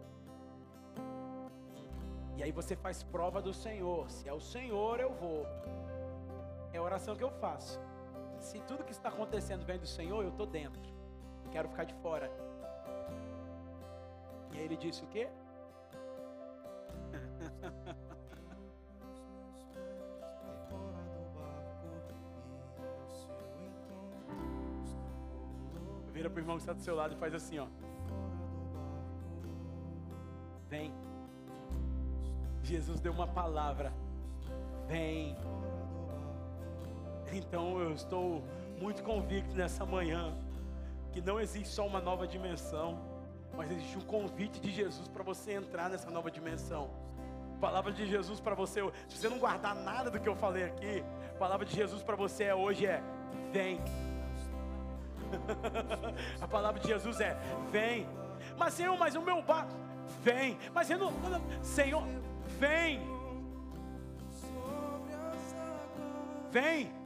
E 2.37 2.41
aí 2.41 2.53
você 2.53 2.73
faz 2.73 3.03
prova 3.03 3.41
do 3.41 3.53
Senhor. 3.53 4.09
Se 4.09 4.27
é 4.29 4.33
o 4.33 4.39
Senhor, 4.39 5.01
eu 5.01 5.13
vou. 5.13 5.45
É 6.71 6.77
a 6.77 6.81
oração 6.81 7.17
que 7.17 7.23
eu 7.23 7.31
faço. 7.31 7.81
Se 8.39 8.61
tudo 8.61 8.85
que 8.85 8.93
está 8.93 9.09
acontecendo 9.09 9.65
vem 9.65 9.77
do 9.77 9.85
Senhor, 9.85 10.23
eu 10.23 10.29
estou 10.29 10.45
dentro. 10.45 10.81
Não 11.43 11.51
quero 11.51 11.67
ficar 11.67 11.83
de 11.83 11.93
fora. 11.95 12.31
E 14.53 14.57
aí 14.57 14.63
ele 14.63 14.77
disse 14.77 15.03
o 15.03 15.07
quê? 15.07 15.27
Irmão 26.43 26.57
que 26.57 26.63
está 26.63 26.73
do 26.73 26.81
seu 26.81 26.95
lado 26.95 27.13
e 27.15 27.17
faz 27.17 27.33
assim, 27.33 27.57
ó. 27.59 27.67
Vem. 30.69 30.93
Jesus 32.61 32.99
deu 32.99 33.11
uma 33.11 33.27
palavra. 33.27 33.93
Vem. 34.87 35.35
Então 37.31 37.79
eu 37.79 37.93
estou 37.93 38.43
muito 38.79 39.01
convicto 39.03 39.55
nessa 39.55 39.85
manhã 39.85 40.37
que 41.11 41.21
não 41.21 41.39
existe 41.39 41.69
só 41.69 41.85
uma 41.87 42.01
nova 42.01 42.27
dimensão, 42.27 42.99
mas 43.55 43.71
existe 43.71 43.97
um 43.97 44.01
convite 44.01 44.59
de 44.59 44.71
Jesus 44.71 45.07
para 45.07 45.23
você 45.23 45.53
entrar 45.53 45.89
nessa 45.89 46.09
nova 46.09 46.29
dimensão. 46.29 46.89
Palavra 47.61 47.93
de 47.93 48.05
Jesus 48.05 48.39
para 48.39 48.55
você, 48.55 48.81
se 49.07 49.17
você 49.17 49.29
não 49.29 49.39
guardar 49.39 49.73
nada 49.75 50.11
do 50.11 50.19
que 50.19 50.27
eu 50.27 50.35
falei 50.35 50.65
aqui, 50.65 51.03
palavra 51.39 51.65
de 51.65 51.73
Jesus 51.73 52.03
para 52.03 52.15
você 52.15 52.45
é 52.45 52.55
hoje 52.55 52.85
é: 52.85 53.01
vem. 53.51 53.79
a 56.41 56.47
palavra 56.47 56.79
de 56.79 56.87
Jesus 56.87 57.19
é: 57.19 57.37
vem. 57.71 58.07
Mas 58.57 58.73
Senhor, 58.73 58.97
mas 58.97 59.15
o 59.15 59.21
meu 59.21 59.41
bar, 59.41 59.67
vem. 60.21 60.57
Mas 60.73 60.87
Senhor, 60.87 60.99
não- 60.99 61.11
não- 61.29 61.63
Senhor, 61.63 62.03
vem, 62.59 62.99
vem. 66.51 67.02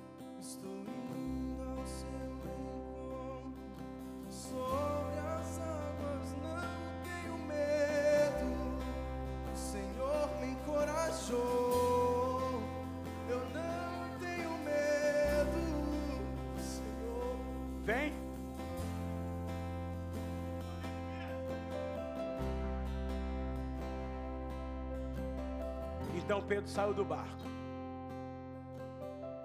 Pedro 26.48 26.68
saiu 26.68 26.94
do 26.94 27.04
barco 27.04 27.44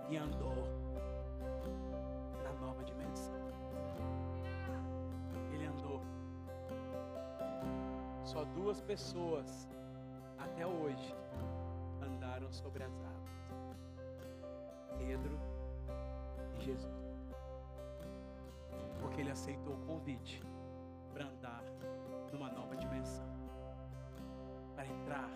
e 0.08 0.16
andou 0.16 0.54
na 2.44 2.52
nova 2.64 2.84
dimensão. 2.84 3.34
Ele 5.52 5.66
andou. 5.66 6.00
Só 8.24 8.44
duas 8.44 8.80
pessoas 8.80 9.68
até 10.38 10.66
hoje 10.66 11.14
andaram 12.00 12.52
sobre 12.52 12.84
as 12.84 12.94
águas: 13.00 13.76
Pedro 14.98 15.38
e 16.56 16.60
Jesus 16.62 17.02
porque 19.00 19.20
ele 19.20 19.30
aceitou 19.30 19.74
o 19.74 19.86
convite 19.86 20.40
para 21.12 21.26
andar 21.26 21.62
numa 22.32 22.50
nova 22.50 22.76
dimensão, 22.76 23.26
para 24.74 24.86
entrar 24.86 25.28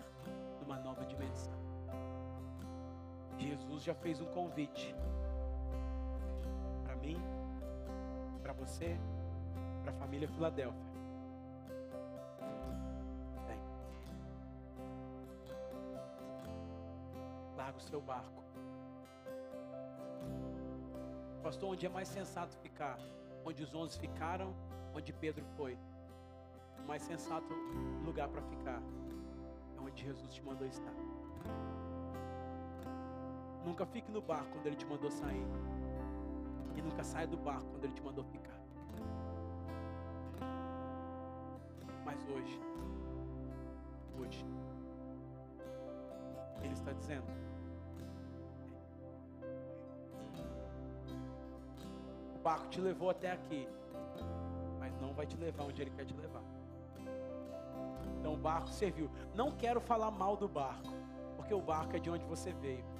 Jesus 3.37 3.83
já 3.83 3.93
fez 3.93 4.19
um 4.19 4.25
convite 4.25 4.95
para 6.83 6.95
mim, 6.95 7.17
para 8.41 8.53
você, 8.53 8.97
para 9.81 9.91
a 9.91 9.95
família 9.95 10.27
Filadélfia. 10.27 10.87
Vem. 13.47 13.59
Larga 17.55 17.77
o 17.77 17.81
seu 17.81 18.01
barco. 18.01 18.43
Pastor, 21.43 21.69
onde 21.71 21.85
é 21.85 21.89
mais 21.89 22.07
sensato 22.07 22.57
ficar? 22.57 22.97
Onde 23.45 23.63
os 23.63 23.73
onze 23.73 23.97
ficaram, 23.97 24.53
onde 24.93 25.13
Pedro 25.13 25.45
foi. 25.55 25.77
O 26.79 26.87
mais 26.87 27.01
sensato 27.03 27.53
lugar 28.03 28.27
para 28.27 28.41
ficar 28.41 28.81
é 29.77 29.79
onde 29.79 30.03
Jesus 30.03 30.33
te 30.33 30.41
mandou 30.43 30.67
estar. 30.67 31.06
Nunca 33.67 33.85
fique 33.85 34.09
no 34.09 34.21
barco 34.21 34.49
quando 34.53 34.67
ele 34.67 34.77
te 34.77 34.85
mandou 34.85 35.11
sair. 35.11 35.45
E 36.77 36.81
nunca 36.81 37.03
saia 37.03 37.27
do 37.27 37.35
barco 37.35 37.65
quando 37.71 37.83
ele 37.83 37.93
te 37.93 38.01
mandou 38.01 38.23
ficar. 38.23 38.57
Mas 42.05 42.25
hoje, 42.29 42.61
hoje, 44.17 44.45
ele 46.61 46.73
está 46.73 46.93
dizendo: 46.93 47.25
O 52.35 52.39
barco 52.41 52.67
te 52.69 52.79
levou 52.79 53.09
até 53.09 53.33
aqui, 53.33 53.67
mas 54.79 54.97
não 55.01 55.13
vai 55.13 55.25
te 55.25 55.35
levar 55.35 55.65
onde 55.65 55.81
ele 55.81 55.91
quer 55.91 56.05
te 56.05 56.13
levar. 56.13 56.43
Então 58.17 58.33
o 58.33 58.37
barco 58.37 58.69
serviu. 58.69 59.11
Não 59.35 59.51
quero 59.51 59.81
falar 59.81 60.09
mal 60.09 60.37
do 60.37 60.47
barco, 60.47 60.93
porque 61.35 61.53
o 61.53 61.61
barco 61.61 61.97
é 61.97 61.99
de 61.99 62.09
onde 62.09 62.23
você 62.23 62.53
veio. 62.53 62.96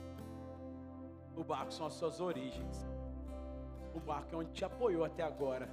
O 1.37 1.43
barco 1.43 1.71
são 1.71 1.85
as 1.85 1.93
suas 1.93 2.19
origens. 2.19 2.87
O 3.93 3.99
barco 3.99 4.33
é 4.33 4.37
onde 4.39 4.51
te 4.51 4.65
apoiou 4.65 5.05
até 5.05 5.23
agora. 5.23 5.69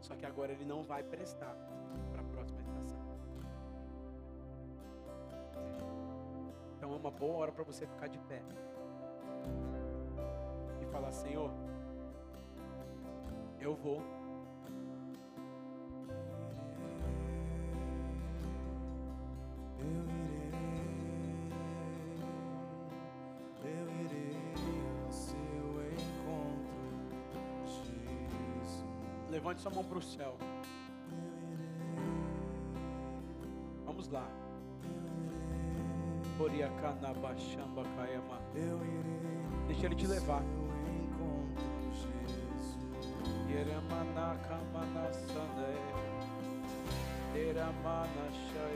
Só 0.00 0.16
que 0.16 0.24
agora 0.24 0.52
ele 0.52 0.64
não 0.64 0.82
vai 0.82 1.02
prestar 1.02 1.54
para 2.10 2.22
a 2.22 2.24
próxima 2.24 2.60
estação. 2.62 2.98
Então 6.76 6.92
é 6.92 6.96
uma 6.96 7.10
boa 7.10 7.36
hora 7.36 7.52
para 7.52 7.64
você 7.64 7.86
ficar 7.86 8.08
de 8.08 8.18
pé 8.20 8.42
e 10.80 10.86
falar: 10.86 11.12
Senhor, 11.12 11.50
eu 13.60 13.74
vou. 13.74 14.02
Eu 19.78 20.21
Levante 29.42 29.60
sua 29.60 29.72
mão 29.72 29.82
para 29.82 29.98
o 29.98 30.02
céu. 30.02 30.38
Vamos 33.84 34.08
lá. 34.08 34.24
Deixa 39.66 39.86
ele 39.86 39.96
te 39.96 40.06
levar. 40.06 40.44
Yeramana 43.48 44.38
Kamana 44.46 45.12
Sande. 45.12 45.76
Yeramana 47.34 48.30
Shayama. 48.30 48.71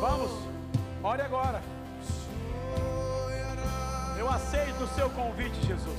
Vamos, 0.00 0.30
ore 1.02 1.22
agora. 1.22 1.62
Eu 4.18 4.28
aceito 4.30 4.84
o 4.84 4.88
seu 4.88 5.08
convite, 5.10 5.66
Jesus. 5.66 5.98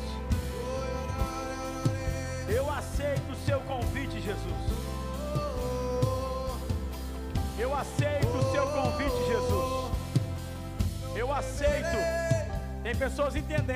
Eu 2.48 2.72
aceito 2.72 3.32
o 3.32 3.46
seu 3.46 3.60
convite, 3.62 4.22
Jesus. 4.22 4.90
Eu 7.58 7.76
aceito 7.76 8.38
o 8.38 8.52
seu 8.52 8.68
convite, 8.68 9.18
Jesus. 9.28 9.92
Eu 11.16 11.34
aceito. 11.34 11.98
Tem 12.84 12.96
pessoas 12.96 13.36
entendendo. 13.36 13.69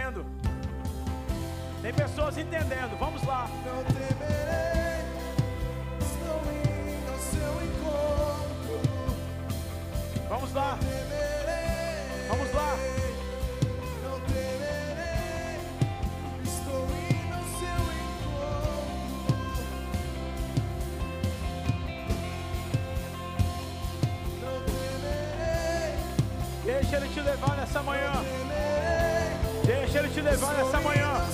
Deixa 26.93 27.05
ele 27.05 27.13
te 27.15 27.21
levar 27.21 27.57
nessa 27.57 27.81
manhã. 27.81 28.11
Deixa 29.65 29.97
ele 29.97 30.09
te 30.09 30.21
levar 30.21 30.53
nessa 30.53 30.79
manhã. 30.79 31.25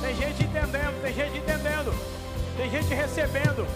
Tem 0.00 0.14
gente 0.14 0.44
entendendo, 0.44 1.02
tem 1.02 1.12
gente 1.12 1.38
entendendo. 1.38 1.94
Tem 2.56 2.70
gente 2.70 2.94
recebendo. 2.94 3.66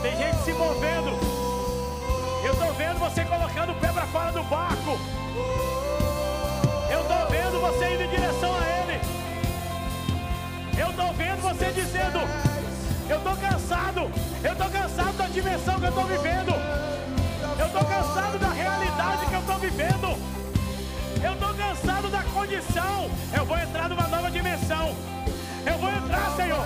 Tem 0.00 0.16
gente 0.16 0.44
se 0.44 0.52
movendo. 0.52 1.10
Eu 2.44 2.54
tô 2.54 2.72
vendo 2.74 2.98
você 3.00 3.24
colocando 3.24 3.72
o 3.72 3.80
pé 3.80 3.88
para 3.88 4.06
fora 4.06 4.30
do 4.30 4.44
barco. 4.44 5.00
Eu 6.88 7.02
tô 7.02 7.32
vendo 7.32 7.60
você 7.60 7.94
indo 7.94 8.02
em 8.04 8.10
direção 8.10 8.54
a 8.54 8.64
ele. 8.78 9.00
Eu 10.78 10.92
tô 10.92 11.12
vendo 11.14 11.42
você 11.42 11.72
dizendo: 11.72 12.20
Eu 13.08 13.20
tô 13.22 13.36
cansado. 13.40 14.08
Eu 14.44 14.54
tô 14.54 14.70
cansado 14.70 15.05
dimensão 15.36 15.78
que 15.78 15.84
eu 15.84 15.92
tô 15.92 16.02
vivendo. 16.04 16.52
Eu 17.58 17.68
tô 17.68 17.84
cansado 17.84 18.38
da 18.38 18.48
realidade 18.48 19.26
que 19.26 19.34
eu 19.34 19.42
tô 19.42 19.54
vivendo. 19.58 20.08
Eu 21.22 21.36
tô 21.36 21.54
cansado 21.54 22.08
da 22.08 22.22
condição. 22.22 23.10
Eu 23.36 23.44
vou 23.44 23.58
entrar 23.58 23.88
numa 23.90 24.08
nova 24.08 24.30
dimensão. 24.30 24.94
Eu 25.66 25.78
vou 25.78 25.90
entrar, 25.90 26.30
Senhor. 26.36 26.64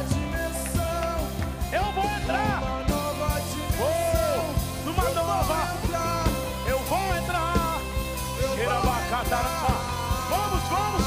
Eu 1.72 1.84
vou 1.92 2.04
entrar. 2.04 2.62
Oh, 3.80 4.84
numa 4.84 5.10
nova. 5.10 5.56
Eu 6.68 6.78
vou 6.78 7.16
entrar. 7.18 7.80
Vamos, 10.28 10.62
vamos, 10.68 11.06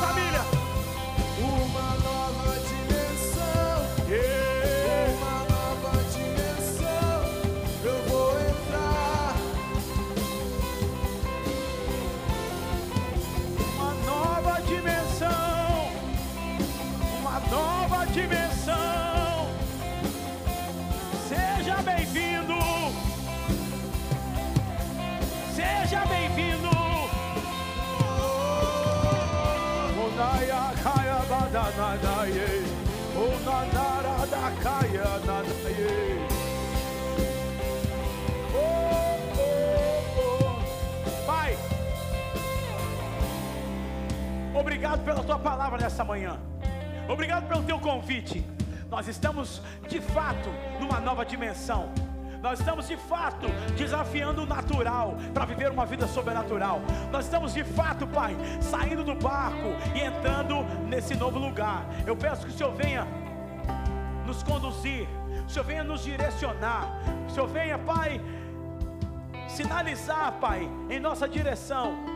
badananaye. 31.33 32.47
Onanara 33.25 34.17
da 34.33 34.45
kaya 34.63 35.09
nanaye. 35.25 35.93
Pai, 41.25 41.57
Obrigado 44.53 45.03
pela 45.03 45.23
tua 45.23 45.39
palavra 45.39 45.77
nessa 45.79 46.03
manhã. 46.03 46.37
Obrigado 47.09 47.47
pelo 47.47 47.63
teu 47.63 47.79
convite. 47.79 48.45
Nós 48.89 49.07
estamos 49.07 49.61
de 49.89 49.99
fato 49.99 50.49
numa 50.79 50.99
nova 50.99 51.25
dimensão. 51.25 51.91
Nós 52.43 52.59
estamos 52.59 52.87
de 52.87 52.97
fato 52.97 53.47
desafiando 53.77 54.43
o 54.43 54.45
natural 54.45 55.15
para 55.33 55.45
viver 55.45 55.71
uma 55.71 55.85
vida 55.85 56.05
sobrenatural. 56.05 56.81
Nós 57.11 57.25
estamos 57.25 57.53
de 57.53 57.63
fato, 57.63 58.05
Pai, 58.05 58.35
saindo 58.61 59.03
do 59.03 59.15
barco 59.15 59.69
e 59.95 60.01
entrando 60.01 60.63
nesse 60.87 61.15
novo 61.15 61.39
lugar. 61.39 61.85
Eu 62.05 62.15
peço 62.15 62.45
que 62.45 62.53
o 62.53 62.57
Senhor 62.57 62.73
venha 62.73 63.07
nos 64.27 64.43
conduzir, 64.43 65.07
o 65.47 65.49
Senhor 65.49 65.65
venha 65.65 65.83
nos 65.83 66.03
direcionar, 66.03 66.85
o 67.27 67.31
Senhor 67.31 67.47
venha, 67.47 67.79
Pai, 67.79 68.21
sinalizar, 69.47 70.33
Pai, 70.33 70.69
em 70.89 70.99
nossa 70.99 71.27
direção 71.27 72.13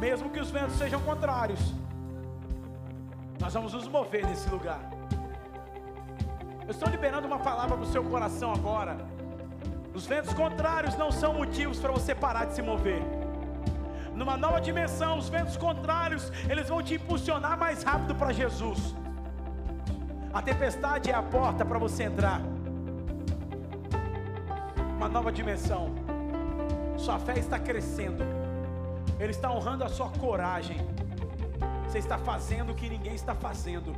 mesmo 0.00 0.30
que 0.30 0.40
os 0.40 0.50
ventos 0.50 0.76
sejam 0.76 0.98
contrários, 1.02 1.60
nós 3.38 3.52
vamos 3.52 3.74
nos 3.74 3.86
mover 3.86 4.26
nesse 4.26 4.48
lugar. 4.48 4.89
Eu 6.70 6.72
estou 6.72 6.88
liberando 6.88 7.26
uma 7.26 7.40
palavra 7.40 7.76
para 7.76 7.84
o 7.84 7.90
seu 7.90 8.04
coração 8.04 8.52
agora. 8.52 8.96
Os 9.92 10.06
ventos 10.06 10.32
contrários 10.32 10.96
não 10.96 11.10
são 11.10 11.34
motivos 11.34 11.80
para 11.80 11.90
você 11.90 12.14
parar 12.14 12.44
de 12.44 12.54
se 12.54 12.62
mover. 12.62 13.02
Numa 14.14 14.36
nova 14.36 14.60
dimensão, 14.60 15.18
os 15.18 15.28
ventos 15.28 15.56
contrários, 15.56 16.30
eles 16.48 16.68
vão 16.68 16.80
te 16.80 16.94
impulsionar 16.94 17.58
mais 17.58 17.82
rápido 17.82 18.14
para 18.14 18.32
Jesus. 18.32 18.94
A 20.32 20.40
tempestade 20.40 21.10
é 21.10 21.14
a 21.14 21.24
porta 21.24 21.64
para 21.64 21.76
você 21.76 22.04
entrar. 22.04 22.40
Uma 24.96 25.08
nova 25.08 25.32
dimensão. 25.32 25.92
Sua 26.96 27.18
fé 27.18 27.36
está 27.36 27.58
crescendo. 27.58 28.22
Ele 29.18 29.32
está 29.32 29.50
honrando 29.50 29.82
a 29.82 29.88
sua 29.88 30.08
coragem. 30.08 30.76
Você 31.88 31.98
está 31.98 32.16
fazendo 32.16 32.70
o 32.70 32.76
que 32.76 32.88
ninguém 32.88 33.16
está 33.16 33.34
fazendo. 33.34 33.92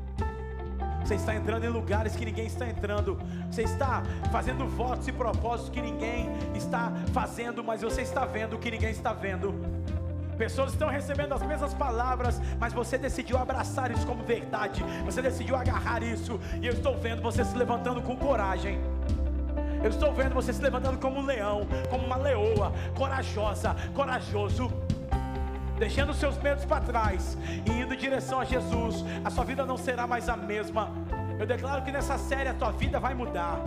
Você 1.04 1.14
está 1.16 1.34
entrando 1.34 1.64
em 1.64 1.68
lugares 1.68 2.14
que 2.14 2.24
ninguém 2.24 2.46
está 2.46 2.66
entrando. 2.68 3.18
Você 3.50 3.62
está 3.62 4.02
fazendo 4.30 4.66
votos 4.66 5.08
e 5.08 5.12
propósitos 5.12 5.70
que 5.70 5.80
ninguém 5.80 6.28
está 6.54 6.92
fazendo, 7.12 7.62
mas 7.62 7.82
você 7.82 8.02
está 8.02 8.24
vendo 8.24 8.56
o 8.56 8.58
que 8.58 8.70
ninguém 8.70 8.90
está 8.90 9.12
vendo. 9.12 9.54
Pessoas 10.38 10.72
estão 10.72 10.88
recebendo 10.88 11.34
as 11.34 11.42
mesmas 11.42 11.74
palavras, 11.74 12.40
mas 12.58 12.72
você 12.72 12.96
decidiu 12.96 13.36
abraçar 13.36 13.90
isso 13.90 14.06
como 14.06 14.24
verdade. 14.24 14.82
Você 15.04 15.20
decidiu 15.20 15.56
agarrar 15.56 16.02
isso, 16.02 16.40
e 16.60 16.66
eu 16.66 16.72
estou 16.72 16.96
vendo 16.98 17.22
você 17.22 17.44
se 17.44 17.56
levantando 17.56 18.00
com 18.00 18.16
coragem. 18.16 18.80
Eu 19.82 19.90
estou 19.90 20.12
vendo 20.12 20.34
você 20.34 20.52
se 20.52 20.62
levantando 20.62 20.98
como 20.98 21.18
um 21.18 21.24
leão, 21.24 21.66
como 21.90 22.06
uma 22.06 22.16
leoa, 22.16 22.72
corajosa, 22.94 23.74
corajoso 23.92 24.72
deixando 25.82 26.14
seus 26.14 26.36
medos 26.38 26.64
para 26.64 26.80
trás 26.80 27.36
e 27.66 27.70
indo 27.72 27.92
em 27.92 27.96
direção 27.96 28.38
a 28.38 28.44
Jesus, 28.44 29.04
a 29.24 29.30
sua 29.30 29.44
vida 29.44 29.66
não 29.66 29.76
será 29.76 30.06
mais 30.06 30.28
a 30.28 30.36
mesma. 30.36 30.88
Eu 31.40 31.44
declaro 31.44 31.82
que 31.82 31.90
nessa 31.90 32.16
série 32.16 32.48
a 32.48 32.54
tua 32.54 32.70
vida 32.70 33.00
vai 33.00 33.14
mudar. 33.14 33.58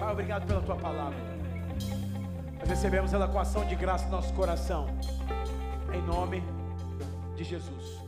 Pai, 0.00 0.10
obrigado 0.10 0.48
pela 0.48 0.60
tua 0.62 0.74
palavra. 0.74 1.16
Nós 2.58 2.68
recebemos 2.68 3.12
ela 3.12 3.28
com 3.28 3.38
ação 3.38 3.64
de 3.64 3.76
graça 3.76 4.04
no 4.06 4.10
nosso 4.10 4.34
coração, 4.34 4.88
em 5.94 6.02
nome 6.02 6.42
de 7.36 7.44
Jesus. 7.44 8.02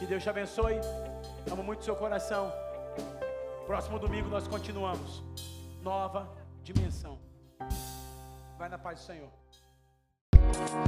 Que 0.00 0.04
Deus 0.04 0.20
te 0.20 0.30
abençoe. 0.30 0.80
Amo 1.48 1.62
muito 1.62 1.84
seu 1.84 1.94
coração. 1.94 2.52
Próximo 3.66 4.00
domingo 4.00 4.28
nós 4.28 4.48
continuamos. 4.48 5.22
Nova 5.80 6.28
dimensão. 6.64 7.20
Vai 8.58 8.68
na 8.68 8.78
paz 8.78 8.98
do 8.98 9.04
Senhor. 9.04 9.45
Thank 10.56 10.70
you. 10.70 10.86